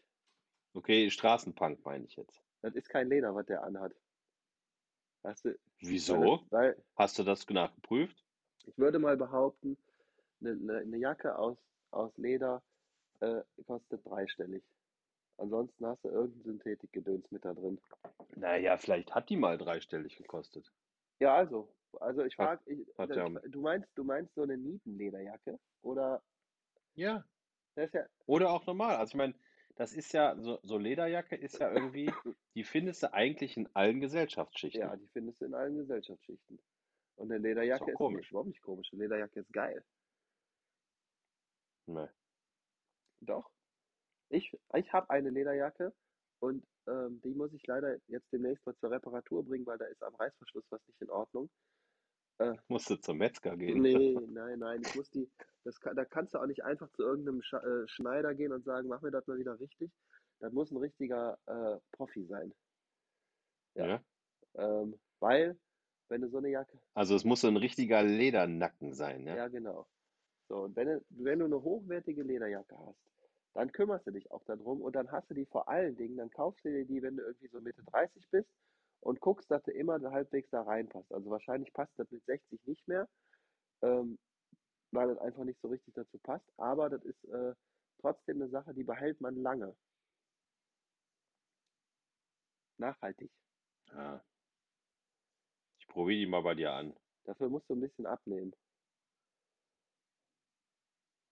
Okay, 0.74 1.10
Straßenpunk 1.10 1.84
meine 1.84 2.04
ich 2.04 2.16
jetzt. 2.16 2.42
Das 2.62 2.74
ist 2.74 2.88
kein 2.88 3.08
Leder, 3.08 3.34
was 3.34 3.46
der 3.46 3.62
anhat. 3.62 3.94
Weißt 5.22 5.44
du, 5.44 5.58
Wieso? 5.80 6.44
weil 6.50 6.76
Hast 6.96 7.18
du 7.18 7.22
das 7.24 7.48
nachgeprüft? 7.48 8.24
ich 8.66 8.76
würde 8.76 8.98
mal 8.98 9.16
behaupten, 9.16 9.78
eine, 10.40 10.50
eine, 10.50 10.78
eine 10.78 10.96
Jacke 10.98 11.38
aus, 11.38 11.56
aus 11.90 12.16
Leder 12.16 12.62
äh, 13.20 13.42
kostet 13.66 14.04
dreistellig. 14.04 14.62
Ansonsten 15.38 15.86
hast 15.86 16.04
du 16.04 16.08
irgendein 16.08 16.42
Synthetikgedöns 16.42 17.30
mit 17.30 17.44
da 17.44 17.54
drin. 17.54 17.80
Naja, 18.36 18.76
vielleicht 18.76 19.14
hat 19.14 19.30
die 19.30 19.36
mal 19.36 19.56
dreistellig 19.56 20.16
gekostet. 20.16 20.70
Ja, 21.20 21.36
also, 21.36 21.72
also 22.00 22.24
ich 22.24 22.34
frage, 22.34 22.60
ja, 22.98 23.28
du 23.28 23.60
meinst, 23.60 23.88
du 23.94 24.04
meinst 24.04 24.34
so 24.34 24.42
eine 24.42 24.58
Nietenlederjacke? 24.58 25.58
Oder 25.82 26.22
ja, 26.94 27.24
das 27.76 27.86
ist 27.86 27.94
ja, 27.94 28.06
oder 28.26 28.50
auch 28.50 28.66
normal. 28.66 28.96
Also 28.96 29.12
ich 29.12 29.16
meine, 29.16 29.34
das 29.76 29.92
ist 29.92 30.12
ja, 30.12 30.36
so, 30.40 30.58
so 30.64 30.76
Lederjacke 30.76 31.36
ist 31.36 31.60
ja 31.60 31.72
irgendwie, 31.72 32.06
die 32.56 32.64
findest 32.64 33.04
du 33.04 33.12
eigentlich 33.12 33.56
in 33.56 33.68
allen 33.74 34.00
Gesellschaftsschichten. 34.00 34.80
ja, 34.80 34.96
die 34.96 35.06
findest 35.08 35.40
du 35.40 35.44
in 35.44 35.54
allen 35.54 35.76
Gesellschaftsschichten. 35.76 36.58
Und 37.14 37.30
eine 37.30 37.36
Ist 37.36 37.44
Lederjacke 37.44 37.84
ist, 37.84 37.88
nee, 37.90 37.94
komisch. 37.94 38.30
überhaupt 38.30 38.48
nicht 38.48 38.62
komisch. 38.62 38.88
Eine 38.92 39.02
Lederjacke 39.02 39.40
ist 39.40 39.52
geil. 39.52 39.84
Nee. 41.86 42.08
Doch. 43.20 43.50
Ich, 44.30 44.56
ich 44.74 44.92
habe 44.92 45.10
eine 45.10 45.30
Lederjacke 45.30 45.92
und 46.40 46.64
ähm, 46.86 47.20
die 47.22 47.34
muss 47.34 47.52
ich 47.52 47.66
leider 47.66 47.96
jetzt 48.06 48.32
demnächst 48.32 48.64
mal 48.66 48.76
zur 48.76 48.90
Reparatur 48.90 49.44
bringen, 49.44 49.66
weil 49.66 49.78
da 49.78 49.86
ist 49.86 50.02
am 50.02 50.14
Reißverschluss 50.14 50.64
was 50.70 50.86
nicht 50.86 51.00
in 51.00 51.10
Ordnung. 51.10 51.50
Äh, 52.38 52.54
Musst 52.68 52.88
du 52.90 52.96
zum 52.96 53.18
Metzger 53.18 53.56
gehen. 53.56 53.80
nee, 53.82 54.14
nein, 54.30 54.58
nein, 54.58 54.82
ich 54.82 54.94
muss 54.94 55.10
die, 55.10 55.30
das 55.64 55.78
da 55.80 56.04
kannst 56.04 56.34
du 56.34 56.38
auch 56.38 56.46
nicht 56.46 56.64
einfach 56.64 56.90
zu 56.92 57.02
irgendeinem 57.02 57.42
Scha 57.42 57.58
äh, 57.58 57.88
Schneider 57.88 58.34
gehen 58.34 58.52
und 58.52 58.64
sagen, 58.64 58.88
mach 58.88 59.02
mir 59.02 59.10
das 59.10 59.26
mal 59.26 59.38
wieder 59.38 59.58
richtig. 59.58 59.90
Das 60.40 60.52
muss 60.52 60.70
ein 60.70 60.76
richtiger 60.76 61.36
äh, 61.46 61.78
Profi 61.92 62.24
sein. 62.26 62.54
Ja, 63.74 63.86
Ja? 63.86 64.04
ähm, 64.54 64.98
weil, 65.20 65.58
wenn 66.08 66.20
du 66.20 66.28
so 66.28 66.38
eine 66.38 66.50
Jacke, 66.50 66.78
Also 66.94 67.16
es 67.16 67.24
muss 67.24 67.40
so 67.40 67.48
ein 67.48 67.56
richtiger 67.56 68.02
Ledernacken 68.02 68.94
sein, 68.94 69.26
ja? 69.26 69.36
ja 69.36 69.48
genau. 69.48 69.88
So, 70.48 70.62
und 70.62 70.76
wenn 70.76 70.86
du, 70.88 71.04
wenn 71.10 71.40
du 71.40 71.44
eine 71.46 71.60
hochwertige 71.62 72.22
Lederjacke 72.22 72.78
hast, 72.78 72.98
dann 73.58 73.72
kümmerst 73.72 74.06
du 74.06 74.12
dich 74.12 74.30
auch 74.30 74.44
darum 74.44 74.80
und 74.80 74.94
dann 74.94 75.10
hast 75.10 75.28
du 75.30 75.34
die 75.34 75.44
vor 75.44 75.68
allen 75.68 75.96
Dingen, 75.96 76.16
dann 76.16 76.30
kaufst 76.30 76.64
du 76.64 76.68
dir 76.68 76.84
die, 76.84 77.02
wenn 77.02 77.16
du 77.16 77.24
irgendwie 77.24 77.48
so 77.48 77.60
Mitte 77.60 77.82
30 77.82 78.30
bist 78.30 78.48
und 79.00 79.18
guckst, 79.18 79.50
dass 79.50 79.64
du 79.64 79.72
immer 79.72 80.00
halbwegs 80.12 80.48
da 80.50 80.62
reinpasst. 80.62 81.10
Also 81.12 81.28
wahrscheinlich 81.28 81.72
passt 81.72 81.92
das 81.96 82.08
mit 82.12 82.24
60 82.26 82.64
nicht 82.66 82.86
mehr, 82.86 83.08
ähm, 83.82 84.16
weil 84.92 85.08
das 85.08 85.18
einfach 85.18 85.42
nicht 85.42 85.60
so 85.60 85.66
richtig 85.66 85.92
dazu 85.94 86.18
passt, 86.18 86.48
aber 86.56 86.88
das 86.88 87.04
ist 87.04 87.24
äh, 87.24 87.52
trotzdem 88.00 88.40
eine 88.40 88.48
Sache, 88.48 88.72
die 88.74 88.84
behält 88.84 89.20
man 89.20 89.34
lange, 89.34 89.74
nachhaltig. 92.76 93.32
Ja. 93.88 94.22
Ich 95.80 95.88
probiere 95.88 96.20
die 96.20 96.26
mal 96.26 96.42
bei 96.42 96.54
dir 96.54 96.70
an. 96.74 96.94
Dafür 97.24 97.48
musst 97.48 97.68
du 97.68 97.74
ein 97.74 97.80
bisschen 97.80 98.06
abnehmen. 98.06 98.54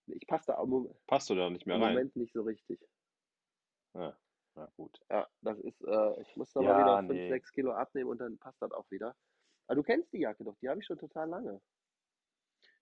Ich 0.07 0.27
passe 0.27 0.47
da 0.47 0.61
im 0.61 0.87
Passt 1.07 1.29
du 1.29 1.35
da 1.35 1.49
nicht 1.49 1.65
mehr 1.65 1.75
im 1.75 1.81
rein? 1.81 1.95
Moment 1.95 2.15
nicht 2.15 2.33
so 2.33 2.41
richtig. 2.43 2.79
Ja, 3.93 4.17
na 4.55 4.65
gut. 4.77 4.99
Ja, 5.09 5.27
das 5.41 5.59
ist, 5.59 5.81
äh, 5.83 6.21
ich 6.21 6.35
muss 6.35 6.53
mal 6.55 6.63
Ja, 6.63 6.77
wieder 6.77 7.03
5, 7.03 7.09
nee. 7.13 7.27
6 7.27 7.51
Kilo 7.51 7.71
abnehmen 7.73 8.09
und 8.09 8.19
dann 8.19 8.37
passt 8.37 8.61
das 8.61 8.71
auch 8.71 8.89
wieder. 8.91 9.15
Aber 9.67 9.75
du 9.75 9.83
kennst 9.83 10.13
die 10.13 10.19
Jacke 10.19 10.43
doch, 10.43 10.55
die 10.61 10.69
habe 10.69 10.79
ich 10.79 10.85
schon 10.85 10.97
total 10.99 11.29
lange. 11.29 11.61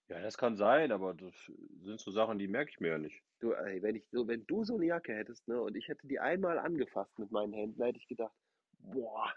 Ja, 0.08 0.20
das 0.22 0.38
kann 0.38 0.56
sein, 0.56 0.92
aber 0.92 1.14
das 1.14 1.52
sind 1.82 2.00
so 2.00 2.12
Sachen, 2.12 2.38
die 2.40 2.48
merke 2.48 2.72
ich 2.72 2.80
mir 2.80 2.90
ja 2.90 2.98
nicht. 2.98 3.24
Du, 3.40 3.54
ey, 3.54 3.82
wenn 3.82 3.96
ich 3.96 4.06
so, 4.12 4.28
wenn 4.28 4.46
du 4.46 4.64
so 4.66 4.76
eine 4.76 4.86
Jacke 4.88 5.14
hättest, 5.14 5.48
ne, 5.48 5.62
und 5.62 5.76
ich 5.78 5.88
hätte 5.88 6.06
die 6.08 6.20
einmal 6.20 6.58
angefasst 6.60 7.18
mit 7.20 7.32
meinen 7.32 7.54
Händen, 7.54 7.82
hätte 7.84 7.98
ich 7.98 8.08
gedacht, 8.08 8.36
boah, 8.80 9.34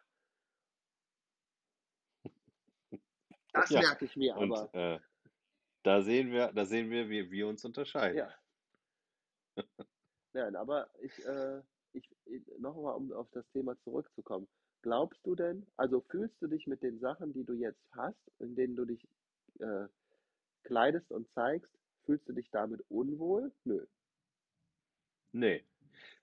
das 3.52 3.70
Ja, 3.70 3.80
merke 3.80 4.04
ich 4.04 4.16
mir 4.16 4.36
und 4.36 4.50
aber. 4.52 4.72
äh, 4.72 4.98
da 5.82 6.02
sehen 6.02 6.30
wir, 6.30 6.52
da 6.52 6.64
sehen 6.64 6.90
wir, 6.90 7.08
wie 7.08 7.30
wir 7.30 7.48
uns 7.48 7.64
unterscheiden. 7.64 8.18
Ja. 8.18 9.64
Nein, 10.32 10.56
aber 10.56 10.88
ich, 11.00 11.24
äh, 11.24 11.62
ich, 11.92 12.08
ich 12.26 12.42
nochmal, 12.58 12.94
um 12.94 13.12
auf 13.12 13.28
das 13.32 13.48
Thema 13.52 13.76
zurückzukommen. 13.82 14.48
Glaubst 14.82 15.20
du 15.26 15.34
denn, 15.34 15.66
also 15.76 16.00
fühlst 16.02 16.40
du 16.40 16.46
dich 16.46 16.66
mit 16.66 16.82
den 16.82 17.00
Sachen, 17.00 17.32
die 17.32 17.44
du 17.44 17.54
jetzt 17.54 17.82
hast, 17.92 18.20
in 18.38 18.54
denen 18.54 18.76
du 18.76 18.84
dich 18.84 19.08
äh, 19.58 19.88
kleidest 20.62 21.10
und 21.10 21.28
zeigst, 21.32 21.70
fühlst 22.04 22.28
du 22.28 22.32
dich 22.32 22.50
damit 22.50 22.84
unwohl? 22.88 23.52
Nö. 23.64 23.84
Nee. 25.32 25.64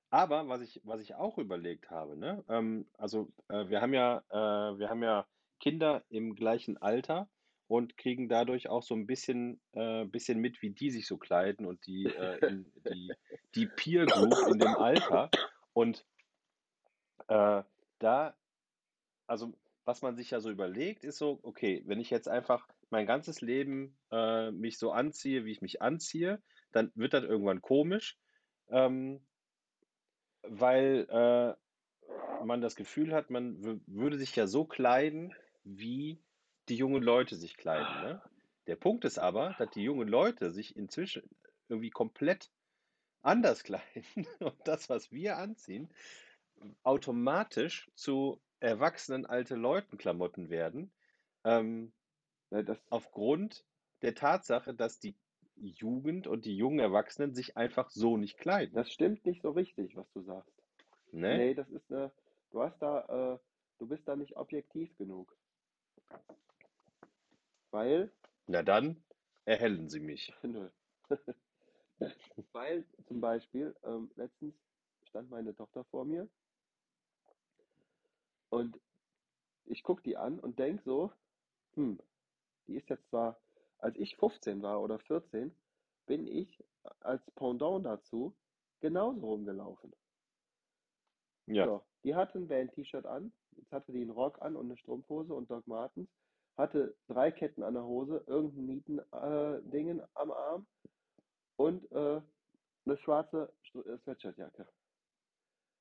Aber 0.10 0.48
was 0.48 0.62
ich, 0.62 0.80
was 0.86 1.02
ich 1.02 1.16
auch 1.16 1.38
überlegt 1.38 1.90
habe, 1.90 2.16
ne, 2.16 2.44
ähm, 2.48 2.88
also 2.98 3.34
äh, 3.50 3.68
wir 3.68 3.82
haben 3.82 3.94
ja, 3.94 4.24
äh, 4.30 4.78
wir 4.78 4.90
haben 4.90 5.04
ja 5.04 5.28
Kinder 5.60 6.04
im 6.10 6.36
gleichen 6.36 6.78
Alter 6.78 7.28
und 7.68 7.98
kriegen 7.98 8.30
dadurch 8.30 8.70
auch 8.70 8.84
so 8.84 8.96
ein 8.96 9.08
bisschen, 9.08 9.60
äh, 9.74 10.06
bisschen 10.06 10.40
mit, 10.40 10.62
wie 10.62 10.72
die 10.72 10.92
sich 10.92 11.08
so 11.08 11.18
kleiden 11.18 11.66
und 11.66 11.86
die, 11.88 12.06
äh, 12.06 12.38
in, 12.48 12.72
die, 12.90 13.12
die 13.56 13.66
Peer 13.66 14.06
Group 14.06 14.38
in 14.48 14.60
dem 14.60 14.76
Alter. 14.76 15.30
Und 15.74 16.06
äh, 17.28 17.64
da, 18.00 18.38
also 19.28 19.54
was 19.84 20.02
man 20.02 20.16
sich 20.16 20.32
ja 20.32 20.40
so 20.40 20.50
überlegt, 20.50 21.04
ist 21.04 21.18
so, 21.18 21.40
okay, 21.44 21.84
wenn 21.86 22.00
ich 22.00 22.10
jetzt 22.10 22.28
einfach 22.28 22.68
mein 22.90 23.06
ganzes 23.06 23.42
Leben 23.42 23.98
äh, 24.12 24.52
mich 24.52 24.78
so 24.78 24.92
anziehe, 24.92 25.46
wie 25.46 25.52
ich 25.52 25.62
mich 25.62 25.82
anziehe, 25.82 26.42
dann 26.72 26.92
wird 26.96 27.14
das 27.14 27.24
irgendwann 27.24 27.62
komisch. 27.62 28.18
Ähm, 28.70 29.22
weil 30.44 31.08
äh, 31.10 31.56
man 32.46 32.62
das 32.62 32.76
Gefühl 32.76 33.14
hat, 33.14 33.30
man 33.30 33.58
wü- 33.62 33.82
würde 33.88 34.18
sich 34.18 34.36
ja 34.36 34.46
so 34.46 34.66
kleiden, 34.66 35.34
wie 35.64 36.20
die 36.70 36.76
jungen 36.76 37.04
Leute 37.04 37.36
sich 37.36 37.58
kleiden. 37.58 38.02
Ne? 38.02 38.22
Der 38.68 38.76
Punkt 38.76 39.06
ist 39.06 39.20
aber, 39.20 39.56
dass 39.58 39.70
die 39.72 39.84
jungen 39.84 40.08
Leute 40.08 40.52
sich 40.52 40.76
inzwischen 40.76 41.24
irgendwie 41.70 41.90
komplett 41.90 42.52
anders 43.22 43.64
kleiden 43.64 44.28
und 44.40 44.56
das, 44.66 44.90
was 44.90 45.12
wir 45.12 45.38
anziehen, 45.38 45.90
automatisch 46.84 47.90
zu 47.96 48.40
erwachsenen 48.60 49.26
alte 49.26 49.56
Leuten 49.56 49.98
Klamotten 49.98 50.50
werden, 50.50 50.92
ähm, 51.44 51.92
das, 52.50 52.80
aufgrund 52.90 53.66
der 54.02 54.16
Tatsache, 54.16 54.74
dass 54.74 55.00
die 55.00 55.16
Jugend 55.58 56.28
und 56.28 56.46
die 56.46 56.56
jungen 56.56 56.80
Erwachsenen 56.80 57.34
sich 57.34 57.58
einfach 57.58 57.90
so 57.90 58.18
nicht 58.18 58.38
kleiden. 58.38 58.76
das 58.76 58.92
stimmt 58.92 59.26
nicht 59.26 59.42
so 59.42 59.52
richtig, 59.52 59.96
was 59.96 60.10
du 60.12 60.22
sagst. 60.22 60.54
Ne? 61.12 61.38
Nee, 61.38 61.54
das 61.54 61.70
ist 61.70 61.90
eine, 61.92 62.12
du 62.52 62.62
hast 62.62 62.78
da, 62.82 63.36
äh, 63.36 63.40
du 63.80 63.88
bist 63.88 64.08
da 64.08 64.16
nicht 64.16 64.36
objektiv 64.36 64.96
genug. 64.98 65.36
Weil, 67.76 68.10
Na 68.48 68.64
dann 68.64 69.04
erhellen 69.44 69.90
Sie 69.90 70.00
mich. 70.00 70.34
nö. 70.44 70.70
Weil 72.54 72.86
zum 73.06 73.20
Beispiel, 73.20 73.76
ähm, 73.84 74.10
letztens 74.16 74.56
stand 75.10 75.30
meine 75.30 75.54
Tochter 75.54 75.84
vor 75.84 76.06
mir 76.06 76.30
und 78.50 78.80
ich 79.66 79.84
gucke 79.84 80.02
die 80.04 80.16
an 80.16 80.40
und 80.40 80.58
denke 80.58 80.84
so, 80.86 81.12
hm, 81.74 82.00
die 82.68 82.76
ist 82.76 82.90
jetzt 82.90 83.10
zwar, 83.10 83.38
als 83.80 83.98
ich 83.98 84.16
15 84.16 84.62
war 84.62 84.82
oder 84.82 84.98
14, 84.98 85.54
bin 86.06 86.28
ich 86.28 86.64
als 87.02 87.30
Pendant 87.32 87.86
dazu 87.86 88.34
genauso 88.80 89.20
rumgelaufen. 89.20 89.94
Ja. 91.48 91.66
So, 91.66 91.84
die 92.06 92.16
hatte 92.16 92.38
ein 92.40 92.48
Band-T-Shirt 92.48 93.06
an, 93.06 93.34
jetzt 93.58 93.74
hatte 93.74 93.92
die 93.92 94.02
einen 94.02 94.12
Rock 94.12 94.42
an 94.42 94.56
und 94.56 94.68
eine 94.68 94.78
Strumpfhose 94.78 95.34
und 95.34 95.52
Doc 95.52 95.68
Martens, 95.68 96.08
hatte 96.58 96.96
drei 97.08 97.32
Ketten 97.32 97.64
an 97.64 97.74
der 97.74 97.84
Hose, 97.84 98.24
irgendein 98.28 98.66
Nieten-Dingen 98.66 100.02
am 100.14 100.32
Arm 100.32 100.66
und 101.58 101.92
äh, 101.92 102.22
eine 102.86 102.98
schwarze 103.00 103.52
äh, 103.74 103.98
Sweatshirtjacke. 103.98 104.68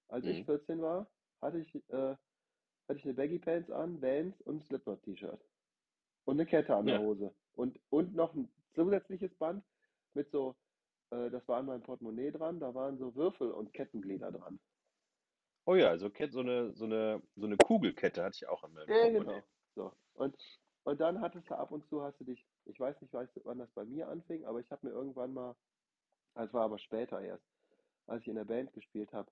Als 0.08 0.24
ich 0.26 0.40
Mhm. 0.40 0.44
14 0.44 0.82
war, 0.82 1.06
hatte 1.40 1.58
ich, 1.58 1.74
äh, 1.90 2.16
hatte 2.88 2.98
ich 2.98 3.04
eine 3.04 3.14
Baggy 3.14 3.38
Pants 3.38 3.70
an, 3.70 4.00
Vans 4.02 4.40
und 4.42 4.56
ein 4.56 4.62
Slipknot-T-Shirt. 4.64 5.40
Und 6.24 6.34
eine 6.40 6.46
Kette 6.46 6.74
an 6.74 6.86
der 6.86 6.96
Ja. 6.96 7.00
Hose. 7.00 7.34
Und, 7.54 7.78
und 7.90 8.14
noch 8.14 8.34
ein 8.34 8.48
zusätzliches 8.74 9.34
Band 9.36 9.64
mit 10.14 10.30
so, 10.30 10.56
äh, 11.10 11.30
das 11.30 11.46
war 11.48 11.58
an 11.58 11.66
meinem 11.66 11.82
Portemonnaie 11.82 12.30
dran, 12.32 12.58
da 12.60 12.74
waren 12.74 12.98
so 12.98 13.14
Würfel 13.14 13.50
und 13.52 13.72
Kettenglieder 13.72 14.32
dran. 14.32 14.58
Oh 15.66 15.74
ja, 15.74 15.88
also 15.88 16.10
Kett- 16.10 16.32
so 16.32 16.40
eine, 16.40 16.72
so 16.74 16.84
eine, 16.84 17.22
so 17.36 17.46
eine 17.46 17.56
Kugelkette 17.56 18.22
hatte 18.22 18.36
ich 18.36 18.48
auch 18.48 18.64
in 18.64 18.72
meinem 18.74 18.88
Ja, 18.88 18.94
Portemonnaie. 19.02 19.24
genau. 19.34 19.44
So. 19.74 19.92
Und, 20.14 20.36
und 20.84 21.00
dann 21.00 21.20
hattest 21.20 21.48
du 21.50 21.54
ab 21.54 21.70
und 21.70 21.86
zu, 21.88 22.02
hast 22.02 22.18
du 22.20 22.24
dich, 22.24 22.44
ich 22.66 22.78
weiß 22.78 23.00
nicht, 23.00 23.12
wann 23.12 23.58
das 23.58 23.70
bei 23.72 23.84
mir 23.84 24.08
anfing, 24.08 24.44
aber 24.44 24.60
ich 24.60 24.70
habe 24.70 24.86
mir 24.86 24.92
irgendwann 24.92 25.32
mal, 25.34 25.56
es 26.34 26.52
war 26.52 26.64
aber 26.64 26.78
später 26.78 27.20
erst, 27.20 27.44
als 28.06 28.22
ich 28.22 28.28
in 28.28 28.36
der 28.36 28.44
Band 28.44 28.72
gespielt 28.72 29.12
habe, 29.12 29.30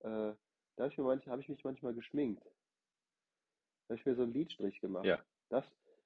äh, 0.00 0.34
da 0.76 0.84
habe 0.84 0.92
ich, 0.92 0.98
mir 0.98 1.04
manch, 1.04 1.26
hab 1.28 1.40
ich 1.40 1.48
mich 1.48 1.64
manchmal 1.64 1.94
geschminkt. 1.94 2.44
Da 2.44 3.94
habe 3.94 3.96
ich 3.96 4.06
mir 4.06 4.14
so 4.14 4.22
einen 4.22 4.32
Lidstrich 4.32 4.80
gemacht. 4.80 5.04
Ja. 5.04 5.18
Das, 5.48 5.64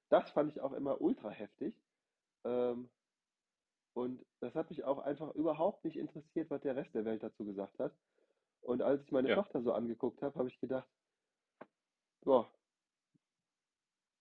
das 0.08 0.30
fand 0.30 0.50
ich 0.52 0.60
auch 0.60 0.72
immer 0.72 1.00
ultra 1.00 1.30
heftig. 1.30 1.74
Ähm, 2.44 2.88
und 3.94 4.24
das 4.40 4.54
hat 4.54 4.70
mich 4.70 4.84
auch 4.84 4.98
einfach 4.98 5.34
überhaupt 5.34 5.84
nicht 5.84 5.96
interessiert, 5.96 6.50
was 6.50 6.62
der 6.62 6.76
Rest 6.76 6.94
der 6.94 7.04
Welt 7.04 7.22
dazu 7.22 7.44
gesagt 7.44 7.78
hat. 7.78 7.92
Und 8.62 8.82
als 8.82 9.02
ich 9.02 9.12
meine 9.12 9.28
Ja. 9.28 9.36
Tochter 9.36 9.62
so 9.62 9.72
angeguckt 9.72 10.22
habe, 10.22 10.36
habe 10.38 10.48
ich 10.48 10.58
gedacht, 10.60 10.88
boah, 12.22 12.50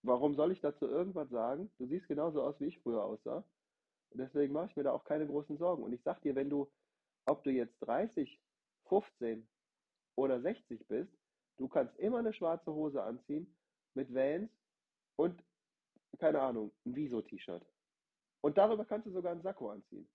warum 0.04 0.34
soll 0.34 0.52
ich 0.52 0.60
dazu 0.60 0.86
irgendwas 0.86 1.28
sagen? 1.30 1.70
Du 1.78 1.86
siehst 1.86 2.06
genauso 2.08 2.42
aus, 2.42 2.58
wie 2.60 2.66
ich 2.66 2.80
früher 2.80 3.02
aussah. 3.02 3.44
Und 4.10 4.18
deswegen 4.20 4.52
mache 4.52 4.66
ich 4.70 4.76
mir 4.76 4.84
da 4.84 4.92
auch 4.92 5.04
keine 5.04 5.26
großen 5.26 5.56
Sorgen. 5.58 5.82
Und 5.82 5.92
ich 5.92 6.02
sag 6.02 6.20
dir, 6.22 6.34
wenn 6.36 6.50
du, 6.50 6.70
ob 7.26 7.42
du 7.42 7.50
jetzt 7.50 7.78
30, 7.80 8.40
15 8.88 9.48
oder 10.16 10.40
60 10.40 10.86
bist, 10.86 11.12
du 11.56 11.68
kannst 11.68 11.96
immer 11.98 12.18
eine 12.18 12.32
schwarze 12.32 12.72
Hose 12.72 13.02
anziehen 13.02 13.56
mit 13.94 14.14
Vans 14.14 14.50
und, 15.16 15.42
keine 16.18 16.40
Ahnung, 16.40 16.72
ein 16.84 16.94
Wieso-T-Shirt. 16.94 17.64
Und 18.42 18.58
darüber 18.58 18.84
kannst 18.84 19.06
du 19.06 19.10
sogar 19.10 19.32
einen 19.32 19.42
Sakko 19.42 19.70
anziehen. 19.70 20.08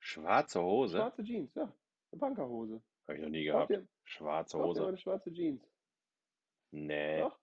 Schwarze 0.00 0.62
Hose? 0.62 0.98
Schwarze 0.98 1.24
Jeans, 1.24 1.54
ja. 1.54 1.72
Eine 2.12 2.18
Bankerhose. 2.20 2.82
Habe 3.08 3.16
ich 3.18 3.22
noch 3.22 3.30
nie 3.30 3.44
gehabt. 3.44 3.70
dir, 3.70 3.88
Schwarze 4.04 4.56
kauf 4.58 4.74
dir 4.74 4.80
mal 4.80 4.80
Hose? 4.80 4.88
eine 4.88 4.98
schwarze 4.98 5.32
Jeans. 5.32 5.62
Nee. 6.70 7.20
Doch. 7.20 7.38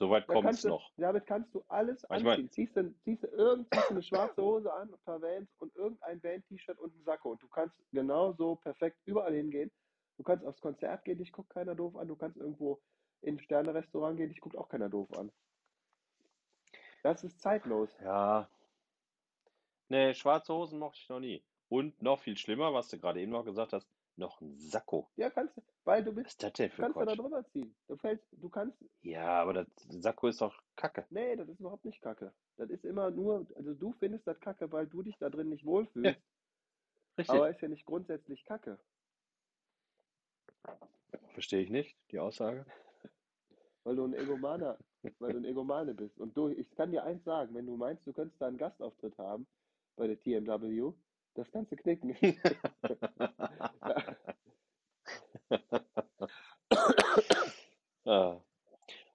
So 0.00 0.08
weit 0.08 0.26
Da 0.26 0.32
kommt's 0.32 0.46
kannst 0.46 0.64
du, 0.64 0.68
noch. 0.70 0.90
damit 0.96 1.26
kannst 1.26 1.54
du 1.54 1.62
alles 1.68 2.06
anziehen. 2.06 2.50
Ziehst 2.50 2.74
du, 2.74 2.90
ziehst 3.00 3.22
du 3.22 3.28
eine 3.90 4.02
schwarze 4.02 4.42
Hose 4.42 4.72
an, 4.72 4.90
ein 4.90 4.98
paar 5.04 5.20
Vans 5.20 5.52
und 5.58 5.76
irgendein 5.76 6.18
Band-T-Shirt 6.22 6.78
und 6.78 6.96
ein 6.96 7.04
Sakko. 7.04 7.32
Und 7.32 7.42
du 7.42 7.48
kannst 7.48 7.78
genauso 7.92 8.56
perfekt 8.56 8.96
überall 9.04 9.34
hingehen. 9.34 9.70
Du 10.16 10.22
kannst 10.24 10.46
aufs 10.46 10.62
Konzert 10.62 11.04
gehen, 11.04 11.18
dich 11.18 11.32
guckt 11.32 11.50
keiner 11.50 11.74
doof 11.74 11.96
an. 11.96 12.08
Du 12.08 12.16
kannst 12.16 12.38
irgendwo 12.38 12.80
in 13.20 13.34
ein 13.36 13.40
Sterne-Restaurant 13.40 14.16
gehen, 14.16 14.30
dich 14.30 14.40
guckt 14.40 14.56
auch 14.56 14.70
keiner 14.70 14.88
doof 14.88 15.12
an. 15.18 15.30
Das 17.02 17.22
ist 17.22 17.42
zeitlos. 17.42 17.94
Ja. 18.02 18.48
Nee, 19.90 20.14
schwarze 20.14 20.54
Hosen 20.54 20.78
mochte 20.78 20.98
ich 20.98 21.10
noch 21.10 21.20
nie. 21.20 21.44
Und 21.68 22.00
noch 22.00 22.20
viel 22.20 22.38
schlimmer, 22.38 22.72
was 22.72 22.88
du 22.88 22.98
gerade 22.98 23.20
eben 23.20 23.32
noch 23.32 23.44
gesagt 23.44 23.74
hast, 23.74 23.86
noch 24.20 24.40
ein 24.40 24.56
Sakko. 24.58 25.10
Ja, 25.16 25.28
kannst 25.30 25.56
du, 25.56 25.62
weil 25.84 26.04
du 26.04 26.10
Was 26.10 26.16
bist, 26.16 26.28
ist 26.28 26.42
das 26.44 26.52
denn 26.52 26.70
für 26.70 26.82
kannst 26.82 26.96
da 26.98 27.04
Quatsch? 27.04 27.18
drüber 27.18 27.44
ziehen. 27.52 27.74
Du 27.88 27.96
fällst, 27.96 28.24
du 28.30 28.48
kannst, 28.48 28.78
Ja, 29.02 29.42
aber 29.42 29.52
das 29.54 29.66
Sakko 29.88 30.28
ist 30.28 30.40
doch 30.40 30.54
Kacke. 30.76 31.06
nee, 31.10 31.34
das 31.36 31.48
ist 31.48 31.58
überhaupt 31.60 31.84
nicht 31.84 32.00
kacke. 32.00 32.32
Das 32.56 32.70
ist 32.70 32.84
immer 32.84 33.10
nur, 33.10 33.46
also 33.56 33.74
du 33.74 33.92
findest 33.94 34.26
das 34.26 34.38
kacke, 34.40 34.70
weil 34.70 34.86
du 34.86 35.02
dich 35.02 35.18
da 35.18 35.28
drin 35.30 35.48
nicht 35.48 35.64
wohlfühlst. 35.64 36.20
Richtig. 37.18 37.30
Aber 37.34 37.50
ist 37.50 37.60
ja 37.60 37.68
nicht 37.68 37.84
grundsätzlich 37.84 38.44
kacke. 38.44 38.78
Verstehe 41.32 41.60
ich 41.62 41.70
nicht, 41.70 41.96
die 42.10 42.18
Aussage. 42.18 42.64
Weil 43.84 43.96
du 43.96 44.04
ein 44.04 44.12
Egomaner, 44.14 44.76
weil 45.20 45.32
du 45.32 45.38
ein 45.38 45.44
Egomane 45.46 45.94
bist. 45.94 46.18
Und 46.18 46.36
du, 46.36 46.48
ich 46.48 46.70
kann 46.74 46.90
dir 46.90 47.02
eins 47.02 47.24
sagen, 47.24 47.54
wenn 47.54 47.64
du 47.64 47.76
meinst, 47.78 48.06
du 48.06 48.12
könntest 48.12 48.38
da 48.40 48.46
einen 48.46 48.58
Gastauftritt 48.58 49.16
haben 49.16 49.46
bei 49.96 50.06
der 50.06 50.20
TMW, 50.20 50.92
das 51.34 51.50
du 51.50 51.76
knicken. 51.76 52.16
Ah. 58.06 58.40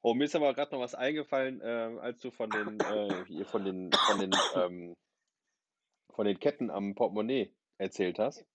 Oh, 0.01 0.13
mir 0.13 0.25
ist 0.25 0.35
aber 0.35 0.53
gerade 0.53 0.73
noch 0.73 0.81
was 0.81 0.95
eingefallen, 0.95 1.59
ähm, 1.63 1.99
als 1.99 2.21
du 2.21 2.31
von 2.31 2.49
den, 2.49 2.79
äh, 2.79 3.43
von 3.45 3.65
den, 3.65 3.91
von 3.91 4.19
den, 4.19 4.31
ähm, 4.55 4.95
von 6.11 6.25
den 6.25 6.39
Ketten 6.39 6.69
am 6.69 6.95
Portemonnaie 6.95 7.51
erzählt 7.77 8.19
hast. 8.19 8.45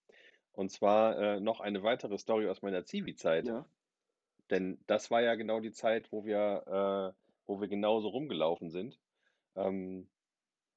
Und 0.53 0.71
zwar 0.71 1.19
äh, 1.19 1.41
noch 1.41 1.61
eine 1.61 1.83
weitere 1.83 2.17
Story 2.19 2.49
aus 2.49 2.63
meiner 2.63 2.85
Zivi-Zeit. 2.85 3.47
Ja, 3.49 3.67
Denn 4.51 4.79
das 4.87 5.11
war 5.11 5.23
ja 5.23 5.35
genau 5.35 5.61
die 5.61 5.73
Zeit, 5.73 6.11
wo 6.13 6.25
wir, 6.25 7.15
äh, 7.15 7.21
wo 7.47 7.61
wir 7.61 7.69
genauso 7.69 8.09
rumgelaufen 8.09 8.71
sind. 8.71 8.99
Ähm, 9.57 10.09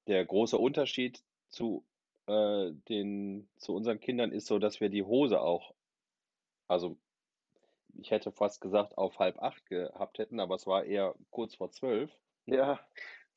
der 0.08 0.26
große 0.26 0.58
Unterschied 0.58 1.24
zu, 1.50 1.86
äh, 2.28 2.72
den 2.90 3.50
zu 3.58 3.74
unseren 3.76 4.00
Kindern 4.00 4.32
ist 4.32 4.48
so, 4.48 4.60
dass 4.60 4.80
wir 4.82 4.90
die 4.90 5.04
Hose 5.04 5.42
auch 5.42 5.74
also, 6.68 6.98
ich 7.94 8.10
hätte 8.12 8.32
fast 8.32 8.62
gesagt, 8.62 8.98
auf 8.98 9.20
halb 9.20 9.38
acht 9.42 9.66
gehabt 9.68 10.18
hätten, 10.18 10.40
aber 10.40 10.56
es 10.56 10.66
war 10.66 10.86
eher 10.86 11.14
kurz 11.30 11.56
vor 11.56 11.72
12, 11.72 12.12
Ja. 12.46 12.80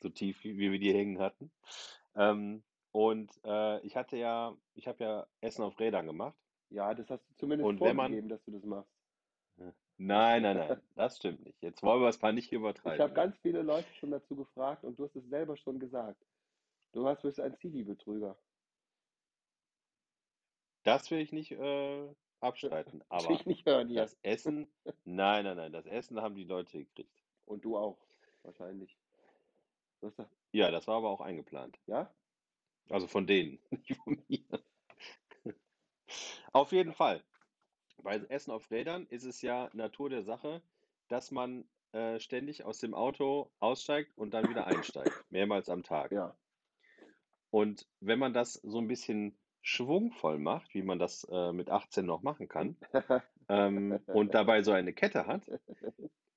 so 0.01 0.09
tief, 0.09 0.43
wie 0.45 0.57
wie 0.59 0.73
wir 0.73 0.79
die 0.79 0.95
hängen 0.95 1.19
hatten. 1.19 1.51
Ähm, 2.15 2.63
und, 2.93 3.31
äh, 3.45 3.81
ich 3.81 3.97
hatte 3.97 4.17
ja 4.17 4.57
ich 4.75 4.89
habe 4.89 5.05
ja 5.05 5.27
Essen 5.41 5.65
auf 5.65 5.79
Rädern 5.79 6.07
gemacht. 6.07 6.37
Ja, 6.71 6.95
das 6.95 7.11
hast 7.11 7.29
du 7.29 7.35
zumindest 7.35 7.69
Und 7.69 7.81
wenn 7.81 7.97
man 7.97 8.07
vorgegeben, 8.07 8.29
dass 8.29 8.43
du 8.45 8.53
das 8.53 8.65
machst. 8.65 8.91
Nein, 9.99 10.43
nein, 10.43 10.57
nein, 10.59 10.83
das 10.95 11.17
stimmt 11.17 11.45
nicht. 11.45 11.63
Jetzt 11.63 11.83
wollen 11.83 12.03
wir 12.03 12.09
es 12.09 12.21
mal 12.21 12.33
nicht 12.33 12.53
Ich 12.53 12.59
habe 12.59 12.71
übertreiben. 12.71 13.15
ganz 13.15 13.39
viele 13.39 13.63
Leute 13.63 13.89
schon 13.95 14.11
dazu 14.11 14.37
gefragt 14.37 14.85
und 14.85 14.99
du 14.99 15.05
hast 15.05 15.17
es 15.17 15.27
selber 15.29 15.57
schon 15.57 15.79
gesagt. 15.79 16.23
Du 16.93 17.03
warst 17.05 17.23
bist 17.23 17.41
ein 17.41 17.57
Zivi-Betrüger. 17.57 18.37
Das 20.87 21.11
will 21.11 21.19
ich 21.19 21.33
nicht, 21.33 21.51
äh, 21.51 22.09
abstreiten, 22.41 23.01
will 23.01 23.07
aber 23.09 23.31
ich 23.33 23.45
nicht 23.45 23.67
hören 23.67 23.89
hier. 23.89 24.03
das 24.03 24.17
Essen 24.23 24.69
nein, 25.05 25.45
nein, 25.45 25.57
nein, 25.57 25.73
das 25.73 25.87
Essen 25.87 26.21
haben 26.23 26.37
die 26.37 26.45
Leute 26.45 26.79
gekriegt. 26.79 27.11
Und 27.45 27.65
du 27.65 27.77
auch, 27.77 27.99
wahrscheinlich. 28.43 28.97
Da 30.01 30.11
Ja, 30.53 30.71
das 30.71 30.87
war 30.87 30.97
aber 30.97 31.11
auch 31.11 31.21
eingeplant. 31.21 31.77
ja? 31.87 32.15
Also 32.89 33.09
von 33.09 33.27
denen, 33.27 33.59
nicht 33.71 33.97
von 33.97 34.23
mir. 34.29 34.45
Auf 36.53 36.71
jeden 36.71 36.93
Fall. 36.93 37.23
Bei 38.03 38.17
Essen 38.29 38.53
auf 38.53 38.71
Rädern 38.71 39.07
ist 39.07 39.25
es 39.25 39.43
ja 39.43 39.69
Natur 39.73 40.09
der 40.09 40.23
Sache, 40.23 40.63
dass 41.09 41.33
man, 41.33 41.69
äh, 41.93 42.21
ständig 42.21 42.65
aus 42.65 42.79
dem 42.79 42.95
Auto 42.95 43.51
aussteigt 43.59 44.17
und 44.17 44.35
dann 44.35 44.49
wieder 44.49 44.67
einsteigt, 44.69 45.13
mehrmals 45.31 45.69
am 45.69 45.83
Tag. 45.83 46.13
Ja. 46.13 46.37
Und 47.51 47.89
wenn 48.01 48.21
man 48.21 48.33
das 48.33 48.55
so 48.55 48.79
ein 48.79 48.87
bisschen 48.87 49.37
schwungvoll 49.67 50.39
macht, 50.39 50.75
wie 50.75 50.83
man 50.83 51.01
das, 51.01 51.27
äh, 51.29 51.53
mit 51.53 51.71
18 51.71 52.07
noch 52.07 52.23
machen 52.23 52.47
kann, 52.47 52.77
ähm, 53.49 53.99
und 54.07 54.33
dabei 54.33 54.63
so 54.63 54.71
eine 54.71 54.93
Kette 54.93 55.27
hat, 55.27 55.43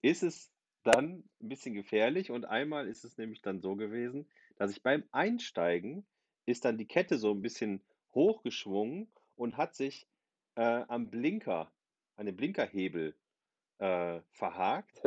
ist 0.02 0.24
es 0.24 0.52
dann 0.82 1.24
ein 1.40 1.50
bisschen 1.50 1.76
gefährlich. 1.76 2.32
Und 2.32 2.46
einmal 2.46 2.88
ist 2.88 3.06
es 3.06 3.20
nämlich 3.20 3.44
dann 3.44 3.62
so 3.62 3.76
gewesen, 3.76 4.28
dass 4.58 4.72
ich 4.72 4.82
beim 4.82 5.04
Einsteigen 5.12 6.08
ist 6.48 6.66
dann 6.66 6.80
die 6.80 6.88
Kette 6.88 7.20
so 7.20 7.30
ein 7.30 7.44
bisschen 7.44 7.84
hochgeschwungen 8.16 9.12
und 9.36 9.58
hat 9.58 9.76
sich, 9.76 10.08
äh, 10.56 10.84
am 10.88 11.12
Blinker 11.12 11.72
an 12.16 12.26
dem 12.26 12.36
Blinkerhebel, 12.36 13.14
äh, 13.78 14.22
verhakt, 14.32 15.04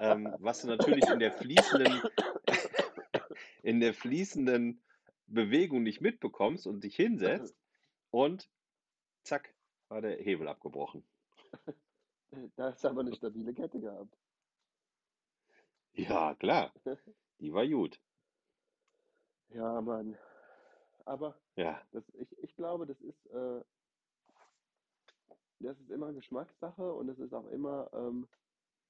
ähm, 0.00 0.32
was 0.38 0.62
du 0.62 0.68
natürlich 0.68 1.08
in 1.08 1.18
der 1.18 1.32
fließenden 1.32 2.00
in 3.64 3.80
der 3.80 3.92
fließenden 3.92 4.80
Bewegung 5.28 5.82
nicht 5.82 6.00
mitbekommst 6.00 6.66
und 6.66 6.84
dich 6.84 6.96
hinsetzt 6.96 7.56
und 8.10 8.50
zack, 9.24 9.56
war 9.88 10.02
der 10.02 10.18
Hebel 10.18 10.48
abgebrochen. 10.48 11.06
Da 12.56 12.64
hast 12.72 12.84
du 12.84 12.88
aber 12.88 13.02
'ne 13.04 13.12
stabile 13.14 13.54
Kette 13.54 13.80
gehabt. 13.80 14.16
Ja, 15.94 16.34
klar, 16.34 16.74
die 17.40 17.52
war 17.54 17.66
gut. 17.68 18.00
Ja, 19.50 19.80
Mann. 19.80 20.18
Aber 21.06 21.40
Ja. 21.56 21.86
das 21.92 22.04
ich 22.14 22.38
ich 22.38 22.56
glaube, 22.56 22.86
das 22.86 23.00
ist, 23.00 23.26
äh 23.28 23.64
das 25.60 25.78
ist 25.80 25.90
immer 25.90 26.12
Geschmackssache 26.12 26.92
und 26.92 27.08
es 27.08 27.18
ist 27.18 27.32
auch 27.32 27.46
immer, 27.48 27.90
ähm, 27.94 28.28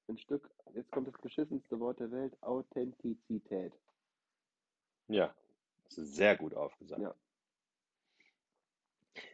'n 0.09 0.19
Stück 0.19 0.51
jetzt 0.75 0.93
kommt 0.93 1.09
das 1.09 1.19
beschissenste 1.21 1.81
Wort 1.81 2.01
der 2.01 2.11
Welt, 2.13 2.43
Authentizität. 2.43 3.75
Ja, 5.11 5.37
sehr 5.93 6.37
gut 6.37 6.55
aufgesagt. 6.55 7.03
Ja. 7.03 7.17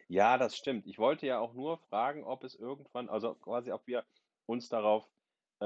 Ja, 0.09 0.37
das 0.37 0.57
stimmt. 0.57 0.85
Ich 0.87 0.99
wollte 0.99 1.25
ja 1.27 1.39
auch 1.39 1.53
nur 1.53 1.77
fragen, 1.77 2.23
ob 2.23 2.43
es 2.43 2.55
irgendwann 2.55 3.09
also 3.09 3.35
quasi 3.35 3.71
ob 3.71 3.87
wir 3.87 4.05
uns 4.45 4.67
darauf, 4.69 5.09
äh, 5.61 5.65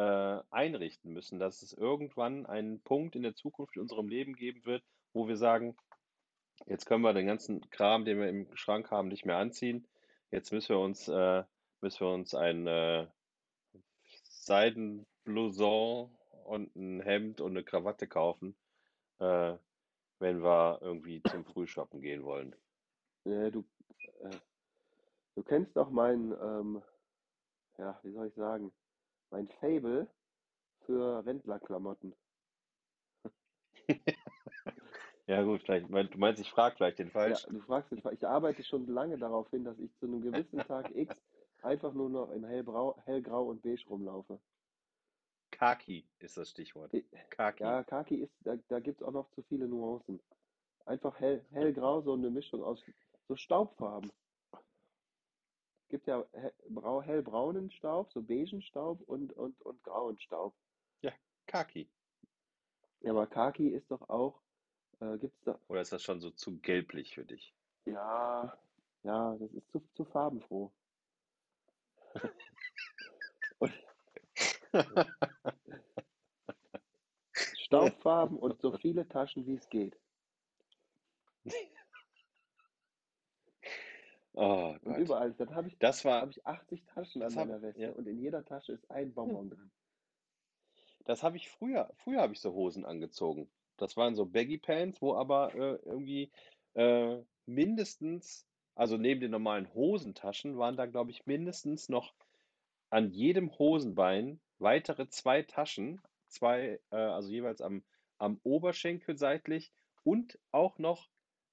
einrichten 0.52 1.12
müssen, 1.12 1.40
dass 1.40 1.62
es 1.64 1.74
irgendwann 1.74 2.46
einen 2.46 2.82
Punkt 2.84 3.16
in 3.16 3.24
der 3.24 3.34
Zukunft 3.36 3.76
in 3.76 3.82
unserem 3.82 4.08
Leben 4.08 4.34
geben 4.36 4.66
wird, 4.66 4.84
wo 5.14 5.28
wir 5.28 5.38
sagen: 5.38 5.76
„Jetzt 6.68 6.86
können 6.88 7.04
wir 7.04 7.14
den 7.14 7.28
ganzen 7.28 7.62
Kram, 7.70 8.06
den 8.06 8.20
wir 8.20 8.30
im 8.30 8.56
Schrank 8.56 8.92
haben, 8.92 9.10
nicht 9.10 9.26
mehr 9.26 9.38
anziehen. 9.38 9.88
Jetzt 10.32 10.52
müssen 10.54 10.70
wir 10.76 10.80
uns 10.82 11.08
äh, 11.10 11.44
müssen 11.82 12.02
wir 12.08 12.14
uns 12.14 12.36
ein, 12.36 12.68
äh, 12.68 13.08
Seidenblouson 14.24 16.18
und 16.46 16.76
'n 16.76 17.02
Hemd 17.02 17.42
und 17.42 17.54
'ne 17.54 17.64
Krawatte 17.64 18.08
kaufen, 18.08 18.58
äh, 19.20 19.58
wenn 20.20 20.44
wir 20.44 20.80
irgendwie 20.82 21.24
zum 21.24 21.46
Frühshoppen 21.46 22.02
gehen 22.02 22.24
wollen.“ 22.24 22.56
Äh, 23.26 23.52
du 23.52 23.64
äh, 24.22 24.40
du 25.36 25.44
kennst 25.44 25.78
doch 25.78 25.90
mein, 25.92 26.34
ähm 26.42 26.84
ja, 27.78 28.00
wie 28.04 28.12
soll 28.14 28.28
ich 28.28 28.36
sagen, 28.36 28.74
mein 29.32 29.50
Faible 29.50 30.10
für 30.86 31.26
Rentnerklamotten. 31.26 32.16
Ja 35.28 35.44
gut, 35.44 35.64
vielleicht 35.64 35.90
mein 35.90 36.10
du 36.10 36.18
meinst, 36.20 36.42
ich 36.42 36.50
frage 36.52 36.76
vielleicht 36.78 37.00
den 37.00 37.12
Ja, 37.26 37.40
Falschen. 37.40 37.48
du 37.48 37.62
fragst 37.62 37.92
den 37.92 38.02
ich 38.12 38.26
arbeite 38.28 38.64
schon 38.64 38.88
lange 38.88 39.18
darauf 39.20 39.50
hin, 39.52 39.64
dass 39.64 39.78
ich 39.80 39.94
zu 39.98 40.08
'nem 40.08 40.22
gewissen 40.22 40.64
Tag 40.64 40.90
X 40.90 41.16
einfach 41.62 41.94
nur 41.94 42.10
noch 42.10 42.32
in 42.32 42.44
hellbrau 42.44 42.98
hellgrau 43.06 43.48
und 43.50 43.62
beige 43.62 43.86
rumlaufe. 43.88 44.40
Khaki 45.58 46.06
ist 46.20 46.38
das 46.38 46.52
Stichwort. 46.52 46.92
Khaki. 47.32 47.64
ja, 47.64 47.84
Khaki 47.84 48.16
ist 48.16 48.32
da 48.42 48.56
da 48.68 48.80
gibt's 48.80 49.02
auch 49.02 49.12
noch 49.12 49.30
zu 49.32 49.42
viele 49.44 49.68
Nuancen. 49.68 50.20
Einfach 50.86 51.20
hell 51.20 51.44
hellgrau, 51.52 52.02
so 52.02 52.16
'ne 52.16 52.30
Mischung 52.30 52.64
aus 52.64 52.80
so 53.28 53.36
Staubfarben. 53.36 54.12
Gibt 55.90 56.06
ja 56.06 56.26
he 56.34 56.50
brau 56.70 57.02
hellbraunen 57.02 57.72
Staub, 57.72 58.12
so 58.12 58.22
beigen 58.22 58.62
Staub 58.62 59.02
und 59.08 59.34
und 59.34 59.60
und 59.64 59.84
grauen 59.84 60.20
Staub. 60.20 60.54
Ja, 61.02 61.12
Khaki. 61.48 61.90
Ja, 63.02 63.12
aber 63.12 63.26
Khaki 63.26 63.70
ist 63.70 63.90
doch 63.90 64.08
auch 64.10 64.40
äh, 65.00 65.18
gibt's 65.18 65.42
da 65.44 65.60
Oder 65.70 65.82
ist 65.82 65.92
das 65.92 66.04
schon 66.04 66.20
so 66.20 66.30
zu 66.30 66.60
gelblich 66.60 67.16
für 67.16 67.26
dich? 67.26 67.56
Ja, 67.86 68.56
ja, 69.04 69.36
das 69.40 69.52
ist 69.54 69.72
zu 69.72 69.82
zu 69.96 70.06
farbenfroh. 70.06 70.72
Und 73.60 73.74
Staubfarben 77.68 78.38
und 78.38 78.62
so 78.62 78.72
viele 78.78 79.08
Taschen, 79.08 79.46
wie's 79.46 79.70
geht. 79.70 79.98
Oh 84.40 84.76
Und 84.84 84.84
Gott. 84.84 84.98
überall 85.00 85.34
dann 85.34 85.56
habe 85.56 85.68
ich 85.68 85.80
Das 85.80 86.06
war 86.06 86.22
habe 86.22 86.30
ich 86.30 86.46
80 86.46 86.86
Taschen 86.86 87.24
an 87.24 87.34
meiner 87.34 87.60
Weste 87.64 87.82
ja. 87.82 87.92
und 87.94 88.08
in 88.08 88.20
jeder 88.20 88.46
Tasche 88.46 88.74
ist 88.74 88.92
ein. 88.92 89.12
Bonbon 89.12 89.50
drin. 89.50 89.72
Das 91.06 91.24
habe 91.24 91.38
ich 91.38 91.50
früher 91.50 91.92
früher 92.04 92.22
habe 92.22 92.34
ich 92.34 92.40
so 92.40 92.54
Hosen 92.54 92.86
angezogen. 92.86 93.50
Das 93.78 93.98
waren 93.98 94.14
so 94.14 94.28
Baggy 94.28 94.60
Pants, 94.60 95.02
wo 95.02 95.16
aber, 95.16 95.56
äh, 95.56 95.80
irgendwie, 95.86 96.32
äh, 96.76 97.18
mindestens 97.48 98.48
also 98.78 98.96
neben 98.96 99.22
den 99.22 99.32
normalen 99.32 99.74
Hosentaschen 99.74 100.60
waren 100.60 100.78
da, 100.78 100.86
glaube 100.86 101.10
ich, 101.10 101.26
mindestens 101.26 101.90
noch 101.90 102.14
an 102.92 103.10
jedem 103.10 103.58
Hosenbein 103.58 104.40
weitere 104.60 105.10
2 105.10 105.42
Taschen, 105.42 106.00
2 106.38 106.82
äh, 106.92 106.96
also 106.98 107.30
jeweils 107.32 107.62
am 107.62 107.86
am 108.20 108.40
Oberschenkel 108.44 109.18
seitlich 109.18 109.74
und 110.04 110.40
auch 110.52 110.80
noch 110.80 111.10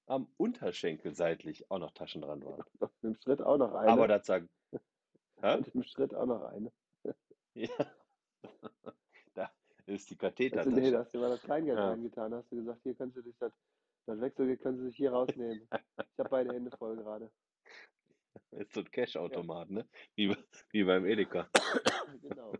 am 0.07 0.33
Unterschenkel 0.37 1.15
seitlich 1.15 1.69
auch 1.71 1.79
noch 1.79 1.91
Taschen 1.91 2.21
dran 2.21 2.43
waren. 2.45 2.65
Im 3.01 3.15
Schritt 3.15 3.41
auch 3.41 3.57
noch 3.57 3.73
Aber 3.85 4.07
eine. 4.07 4.07
das 4.07 4.25
sah 4.25 4.39
hä? 5.41 5.57
Und 5.57 5.67
im 5.69 5.83
Schritt 5.83 6.13
auch 6.15 6.25
noch 6.25 6.43
eine. 6.43 6.71
Ja. 7.55 7.69
Da 9.35 9.51
ist 9.87 10.09
die 10.11 10.17
Also, 10.51 10.69
ne, 10.69 10.91
Kathetertasche. 10.91 10.91
da 10.91 10.99
hast 10.99 11.13
du 11.13 11.19
mal 11.19 11.29
das 11.29 11.41
Kleingeld 11.43 11.81
Ja. 11.81 11.83
reingetan. 11.83 12.31
Da 12.31 12.37
hast 12.37 12.51
du 12.51 12.55
gesagt: 12.57 12.81
„Hier 12.83 12.95
kannst 12.95 13.17
du 13.17 13.21
dich 13.21 13.37
das 13.39 13.53
das 14.05 14.19
Wechselgeld 14.21 14.61
können 14.61 14.77
Sie 14.77 14.85
sich 14.85 14.97
hier 14.97 15.11
rausnehmen. 15.11 15.67
Ich 16.13 16.19
habe 16.19 16.29
beide 16.29 16.51
Hände 16.53 16.71
voll 16.71 16.95
grade.“ 16.97 17.31
Ist 18.51 18.73
so 18.73 18.81
'n 18.81 18.89
Ja. 19.29 19.45
Cash-Automat, 19.45 19.69
ne? 19.69 19.87
Wie 20.15 20.35
wie 20.71 20.83
beim 20.83 21.05
Edeka. 21.05 21.49
Genau. 22.21 22.59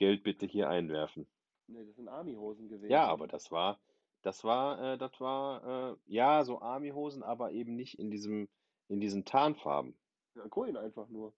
Geld 0.00 0.22
bitte 0.24 0.46
hier 0.46 0.70
einwerfen. 0.70 1.26
Ne, 1.68 1.84
das 1.84 1.94
sind 1.96 2.08
Army-Hosen 2.08 2.68
Ja, 2.70 2.76
gewesen. 2.76 2.94
aber 2.94 3.28
das 3.28 3.52
war 3.52 3.78
das 4.22 4.42
war 4.44 4.94
äh, 4.94 4.98
das 4.98 5.20
war, 5.20 5.92
äh, 5.92 5.96
ja, 6.06 6.42
so 6.44 6.60
Army-Hosen, 6.60 7.22
aber 7.22 7.52
eben 7.52 7.76
nicht 7.76 7.98
in 7.98 8.10
diesem 8.10 8.48
in 8.88 8.98
diesen 9.00 9.24
Tarnfarben. 9.26 9.94
Ja, 10.34 10.46
grün 10.48 10.76
einfach 10.78 11.08
nur. 11.10 11.34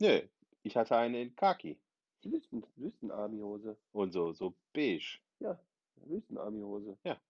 Ne, 0.00 0.28
ich 0.64 0.76
hatte 0.76 0.96
eine 0.96 1.22
in 1.22 1.36
Khaki 1.36 1.78
Wüsten 2.24 2.66
Wüsten-Army-Hose. 2.76 3.76
und 3.92 4.10
so 4.12 4.32
so 4.32 4.52
beige. 4.72 5.20
Ja, 5.38 5.58
Wüsten-Army-Hose. 5.96 6.98
Ja. 7.04 7.20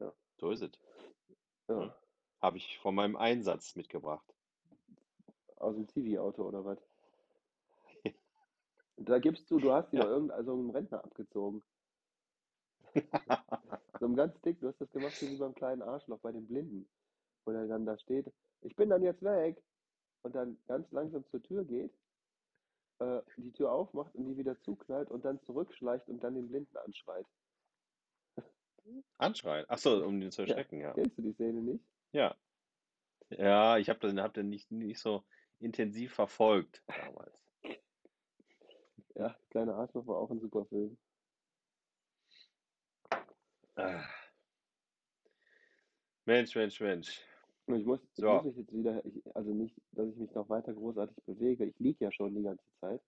Ja. 0.00 0.12
So 0.36 0.50
ist 0.50 0.60
es. 0.62 0.72
Ja. 1.68 1.74
Ne? 1.86 1.94
Habe 2.42 2.58
ich 2.58 2.78
von 2.78 2.94
meinem 2.94 3.16
Einsatz 3.16 3.74
mitgebracht. 3.76 4.34
Aus 5.60 5.74
dem 5.76 5.88
Zivi-Auto 5.88 6.42
oder 6.46 6.64
was? 6.64 6.78
Da 8.96 9.18
gibst 9.18 9.50
du, 9.50 9.58
du 9.60 9.72
hast 9.72 9.92
die 9.92 9.96
Ja. 9.96 10.04
doch 10.04 10.08
irgendeinem 10.08 10.38
also 10.38 10.52
einem 10.52 10.70
Rentner 10.70 11.04
abgezogen. 11.04 11.62
So 13.98 14.06
einem 14.06 14.16
ganz 14.16 14.40
dick, 14.42 14.60
du 14.60 14.68
hast 14.68 14.80
das 14.80 14.90
gemacht 14.90 15.14
wie 15.20 15.36
beim 15.36 15.54
kleinen 15.54 15.82
Arschloch 15.82 16.18
bei 16.20 16.32
den 16.32 16.46
Blinden, 16.46 16.88
wo 17.44 17.52
der 17.52 17.66
dann 17.66 17.86
da 17.86 17.98
steht, 17.98 18.32
ich 18.62 18.76
bin 18.76 18.88
dann 18.90 19.02
jetzt 19.02 19.22
weg 19.22 19.62
und 20.22 20.34
dann 20.34 20.58
ganz 20.66 20.90
langsam 20.92 21.24
zur 21.30 21.42
Tür 21.42 21.64
geht, 21.64 21.92
äh, 23.00 23.22
die 23.36 23.52
Tür 23.52 23.72
aufmacht 23.72 24.14
und 24.14 24.26
die 24.26 24.36
wieder 24.36 24.60
zuknallt 24.60 25.10
und 25.10 25.24
dann 25.24 25.40
zurückschleicht 25.42 26.08
und 26.08 26.22
dann 26.22 26.34
den 26.34 26.48
Blinden 26.48 26.76
anschreit. 26.76 27.26
Anschreien. 29.18 29.66
Ach 29.68 29.78
so, 29.78 30.04
um 30.04 30.20
den 30.20 30.30
zu 30.32 30.42
Ja, 30.44 30.54
erschrecken, 30.56 30.80
ja. 30.80 30.94
kennst 30.94 31.18
du 31.18 31.22
die 31.22 31.32
Szene 31.34 31.62
nicht? 31.62 31.84
Ja. 32.12 32.36
Ja, 33.30 33.78
ich 33.78 33.88
habe 33.90 34.00
den, 34.00 34.20
hab 34.20 34.34
den 34.34 34.48
nicht, 34.48 34.70
nicht 34.70 35.00
so 35.00 35.24
intensiv 35.60 36.14
verfolgt 36.14 36.82
damals. 36.86 37.32
Ja, 39.14 39.36
Kleiner 39.50 39.74
Arschloch 39.76 40.06
war 40.06 40.16
auch 40.18 40.30
ein 40.30 40.40
super 40.40 40.64
Film. 40.66 40.96
Ah. 43.76 44.04
Mensch, 46.24 46.54
Mensch, 46.54 46.80
Mensch. 46.80 47.20
Und 47.66 47.80
ich 47.80 47.86
muss, 47.86 48.00
ich 48.02 48.10
So. 48.14 48.32
muss 48.32 48.44
mich 48.44 48.56
jetzt 48.56 48.72
wieder, 48.72 49.04
ich, 49.04 49.36
also 49.36 49.52
nicht, 49.52 49.74
dass 49.92 50.08
ich 50.08 50.16
mich 50.16 50.30
noch 50.32 50.48
weiter 50.48 50.72
großartig 50.72 51.16
bewege. 51.24 51.64
Ich 51.64 51.78
liege 51.78 52.04
ja 52.04 52.12
schon 52.12 52.34
die 52.34 52.42
ganze 52.42 52.64
Zeit. 52.80 53.00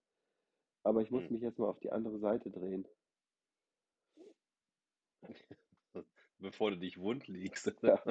Aber 0.83 1.03
ich 1.03 1.11
muss 1.11 1.25
Hm. 1.25 1.33
mich 1.33 1.43
jetzt 1.43 1.59
mal 1.59 1.69
auf 1.69 1.81
die 1.81 1.91
andere 1.93 2.19
Seite 2.19 2.51
drehen. 2.51 2.87
Bevor 6.39 6.71
du 6.71 6.79
dich 6.79 6.99
wund 6.99 7.27
liegst. 7.29 7.75
Ja. 7.83 8.03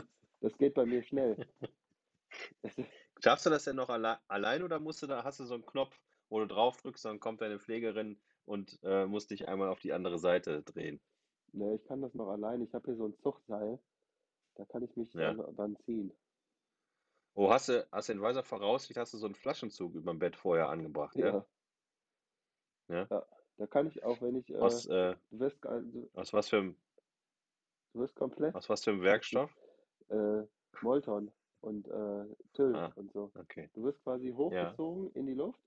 Das 0.41 0.57
geht 0.57 0.73
bei 0.75 0.85
mir 0.85 1.03
schnell. 1.03 1.47
Schaffst 3.23 3.45
du 3.45 3.49
das 3.49 3.63
denn 3.65 3.75
noch 3.77 3.89
alle 3.89 4.19
allein 4.29 4.63
oder 4.63 4.79
musst 4.79 5.01
du 5.01 5.07
da, 5.07 5.23
hast 5.23 5.39
du 5.39 5.45
so 5.45 5.53
einen 5.53 5.65
Knopf, 5.65 6.01
wo 6.29 6.39
du 6.39 6.47
drauf 6.47 6.77
drückst, 6.77 7.05
dann 7.05 7.19
kommt 7.19 7.41
deine 7.41 7.59
Pflegerin 7.59 8.21
und 8.45 8.79
äh, 8.83 9.05
muss 9.05 9.27
dich 9.27 9.47
einmal 9.47 9.69
auf 9.69 9.79
die 9.79 9.93
andere 9.93 10.19
Seite 10.19 10.63
drehen? 10.63 11.01
Ne, 11.53 11.75
ich 11.75 11.83
kann 11.85 12.01
das 12.01 12.15
noch 12.15 12.29
allein. 12.29 12.63
Ich 12.63 12.73
habe 12.73 12.85
hier 12.85 12.95
so 12.97 13.05
ein 13.05 13.15
Zuchtseil. 13.19 13.79
Da 14.55 14.65
kann 14.65 14.83
ich 14.83 14.95
mich 14.95 15.13
Ja. 15.13 15.35
dann, 15.35 15.55
dann 15.55 15.77
ziehen. 15.85 16.13
Oh, 17.33 17.49
hast 17.51 17.69
du, 17.69 17.87
hast 17.91 18.09
du 18.09 18.13
in 18.13 18.21
weiser 18.21 18.43
Voraussicht, 18.43 18.97
hast 18.97 19.13
du 19.13 19.17
so 19.17 19.25
einen 19.25 19.33
Flaschenzug 19.35 19.95
über 19.95 20.11
dem 20.13 20.19
Bett 20.19 20.35
vorher 20.35 20.69
angebracht, 20.69 21.17
ja? 21.19 21.29
Ja. 21.29 21.45
Ja. 22.89 23.09
Ja. 23.09 23.25
Da 23.57 23.67
kann 23.67 23.87
ich 23.87 24.03
auch, 24.03 24.21
wenn 24.21 24.35
ich, 24.35 24.49
äh, 24.49 24.57
Aus, 24.59 24.85
äh, 24.85 25.15
du 25.31 25.39
wirst, 25.39 25.63
du, 25.63 26.09
aus 26.13 26.33
was 26.33 26.49
für 26.49 26.57
einem, 26.57 26.77
du 27.93 27.99
wirst 27.99 28.15
komplett 28.15 28.55
aus 28.55 28.69
was 28.69 28.83
für 28.83 28.91
einem 28.91 29.01
Werkstoff? 29.01 29.57
äh, 30.09 30.43
Molton 30.81 31.31
und 31.61 31.87
äh, 31.87 32.25
Tüll 32.53 32.75
Ah. 32.75 32.91
und 32.95 33.11
so. 33.13 33.31
Okay. 33.35 33.69
Du 33.73 33.83
wirst 33.83 34.01
quasi 34.03 34.31
hochgezogen 34.31 35.11
in 35.13 35.25
die 35.27 35.33
Luft. 35.33 35.59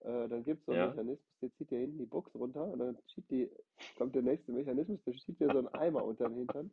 Äh, 0.00 0.28
dann 0.28 0.44
gibt 0.44 0.60
es 0.60 0.66
so 0.66 0.72
einen 0.72 0.80
Ja. 0.82 0.88
Mechanismus, 0.90 1.38
der 1.40 1.52
zieht 1.54 1.70
dir 1.70 1.78
hinten 1.80 1.98
die 1.98 2.06
Box 2.06 2.34
runter 2.34 2.64
und 2.66 2.78
dann 2.78 2.98
schiebt 3.06 3.30
die, 3.30 3.50
kommt 3.96 4.14
der 4.14 4.22
nächste 4.22 4.52
Mechanismus, 4.52 5.02
der 5.04 5.14
schiebt 5.14 5.40
dir 5.40 5.50
so 5.50 5.58
einen 5.58 5.68
Eimer 5.68 6.04
unter 6.04 6.28
den 6.28 6.38
Hintern. 6.38 6.70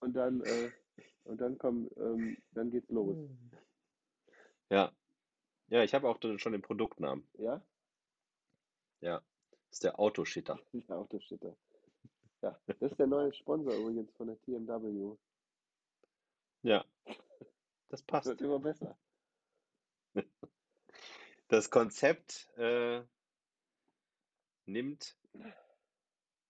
Und 0.00 0.12
dann, 0.14 0.40
äh, 0.42 0.70
und 1.24 1.40
dann 1.40 1.56
kommt, 1.58 1.96
ähm, 1.96 2.36
dann 2.52 2.70
geht's 2.70 2.90
los. 2.90 3.16
Ja. 4.70 4.92
Ja, 5.68 5.82
ich 5.82 5.94
habe 5.94 6.08
auch 6.08 6.18
schon 6.38 6.52
den 6.52 6.62
Produktnamen. 6.62 7.26
Ja? 7.38 7.62
Ja. 9.00 9.22
Das 9.50 9.78
ist 9.78 9.84
der 9.84 9.98
Autoschitter. 9.98 10.58
Ja, 10.72 10.96
Autoschitter. 10.96 11.56
Ja, 12.44 12.60
das 12.66 12.90
ist 12.92 12.98
der 12.98 13.06
neue 13.06 13.32
Sponsor 13.32 13.72
übrigens 13.74 14.12
von 14.16 14.26
der 14.26 14.38
TMW. 14.42 15.16
Ja. 16.62 16.84
Das 17.06 17.16
Das 17.88 18.02
passt. 18.02 18.26
wird 18.26 18.42
immer 18.42 18.58
besser. 18.58 18.98
Das 21.48 21.70
Konzept 21.70 22.46
äh, 22.58 23.02
nimmt 24.66 25.16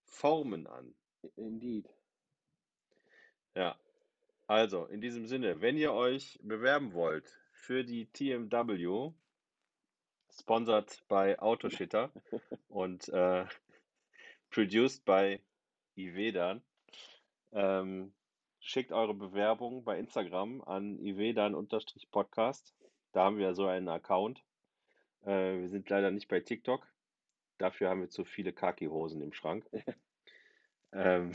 Formen 0.06 0.66
an. 0.66 0.96
Indeed. 1.36 1.88
Ja. 3.54 3.78
Also, 4.48 4.86
in 4.86 5.00
diesem 5.00 5.26
Sinne, 5.26 5.60
wenn 5.60 5.76
ihr 5.76 5.92
euch 5.92 6.40
bewerben 6.42 6.92
wollt 6.92 7.40
für 7.52 7.84
die 7.84 8.06
TMW, 8.06 9.12
sponsored 10.32 11.04
bei 11.06 11.38
Autoshitter 11.38 12.12
und 12.68 13.08
äh, 13.10 13.46
produced 14.50 15.04
by 15.04 15.40
Ivedan, 15.96 16.62
ähm, 17.52 18.12
schickt 18.60 18.92
eure 18.92 19.14
Bewerbung 19.14 19.84
bei 19.84 19.98
Instagram 19.98 20.62
an 20.62 20.98
ivedan-podcast. 20.98 22.74
Da 23.12 23.24
haben 23.24 23.38
wir 23.38 23.54
so 23.54 23.66
einen 23.66 23.88
Account. 23.88 24.42
Äh, 25.22 25.60
wir 25.60 25.68
sind 25.68 25.88
leider 25.90 26.10
nicht 26.10 26.28
bei 26.28 26.40
TikTok. 26.40 26.86
Dafür 27.58 27.90
haben 27.90 28.00
wir 28.00 28.10
zu 28.10 28.24
viele 28.24 28.52
Khaki-Hosen 28.52 29.22
im 29.22 29.32
Schrank. 29.32 29.68
ähm, 30.92 31.32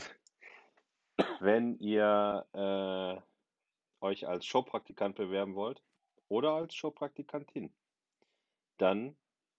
wenn 1.40 1.78
ihr 1.78 2.46
äh, 2.52 4.04
euch 4.04 4.26
als 4.26 4.44
Showpraktikant 4.44 5.16
bewerben 5.16 5.54
wollt 5.54 5.82
oder 6.28 6.52
als 6.52 6.74
Showpraktikantin, 6.74 7.72
dann 8.76 9.16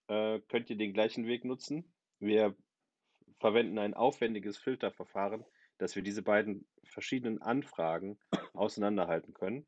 äh, 0.07 0.39
könnt 0.47 0.69
ihr 0.69 0.77
den 0.77 0.93
gleichen 0.93 1.25
Weg 1.25 1.45
nutzen. 1.45 1.91
Wir 2.19 2.55
verwenden 3.41 3.79
ein 3.79 3.93
aufwendiges 3.95 4.57
Filterverfahren, 4.57 5.43
dass 5.79 5.95
wir 5.95 6.03
diese 6.03 6.21
beiden 6.21 6.65
verschiedenen 6.83 7.41
Anfragen 7.41 8.19
auseinanderhalten 8.53 9.33
können. 9.33 9.65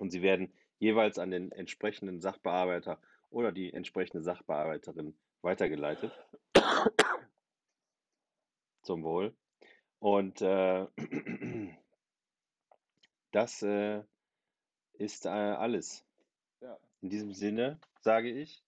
Und 0.00 0.10
sie 0.10 0.22
werden 0.22 0.52
jeweils 0.78 1.18
an 1.18 1.30
den 1.30 1.52
entsprechenden 1.52 2.20
Sachbearbeiter 2.20 2.98
oder 3.30 3.52
die 3.52 3.72
entsprechende 3.72 4.22
Sachbearbeiterin 4.22 5.14
weitergeleitet. 5.42 6.12
Zum 8.82 9.04
Wohl. 9.04 9.36
Und 9.98 10.40
äh, 10.40 10.86
das 13.32 13.62
äh, 13.62 14.02
ist 14.94 15.26
äh, 15.26 15.28
alles. 15.28 16.04
Ja, 16.60 16.78
In 17.02 17.10
diesem 17.10 17.32
Sinne 17.34 17.78
sage 18.00 18.30
ich, 18.30 18.64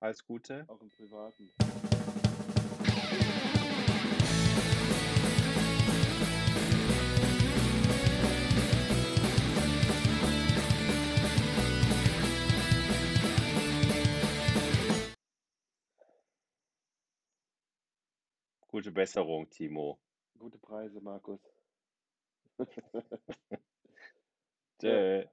alles 0.00 0.24
Gute. 0.24 0.64
auch 0.68 0.80
im 0.80 0.90
Privaten. 0.90 1.50
Gute 18.76 18.92
Besserung, 18.92 19.48
Timo. 19.48 19.98
Gute 20.38 20.58
Preise, 20.58 21.00
Markus. 21.00 21.40
Tschö. 24.78 25.24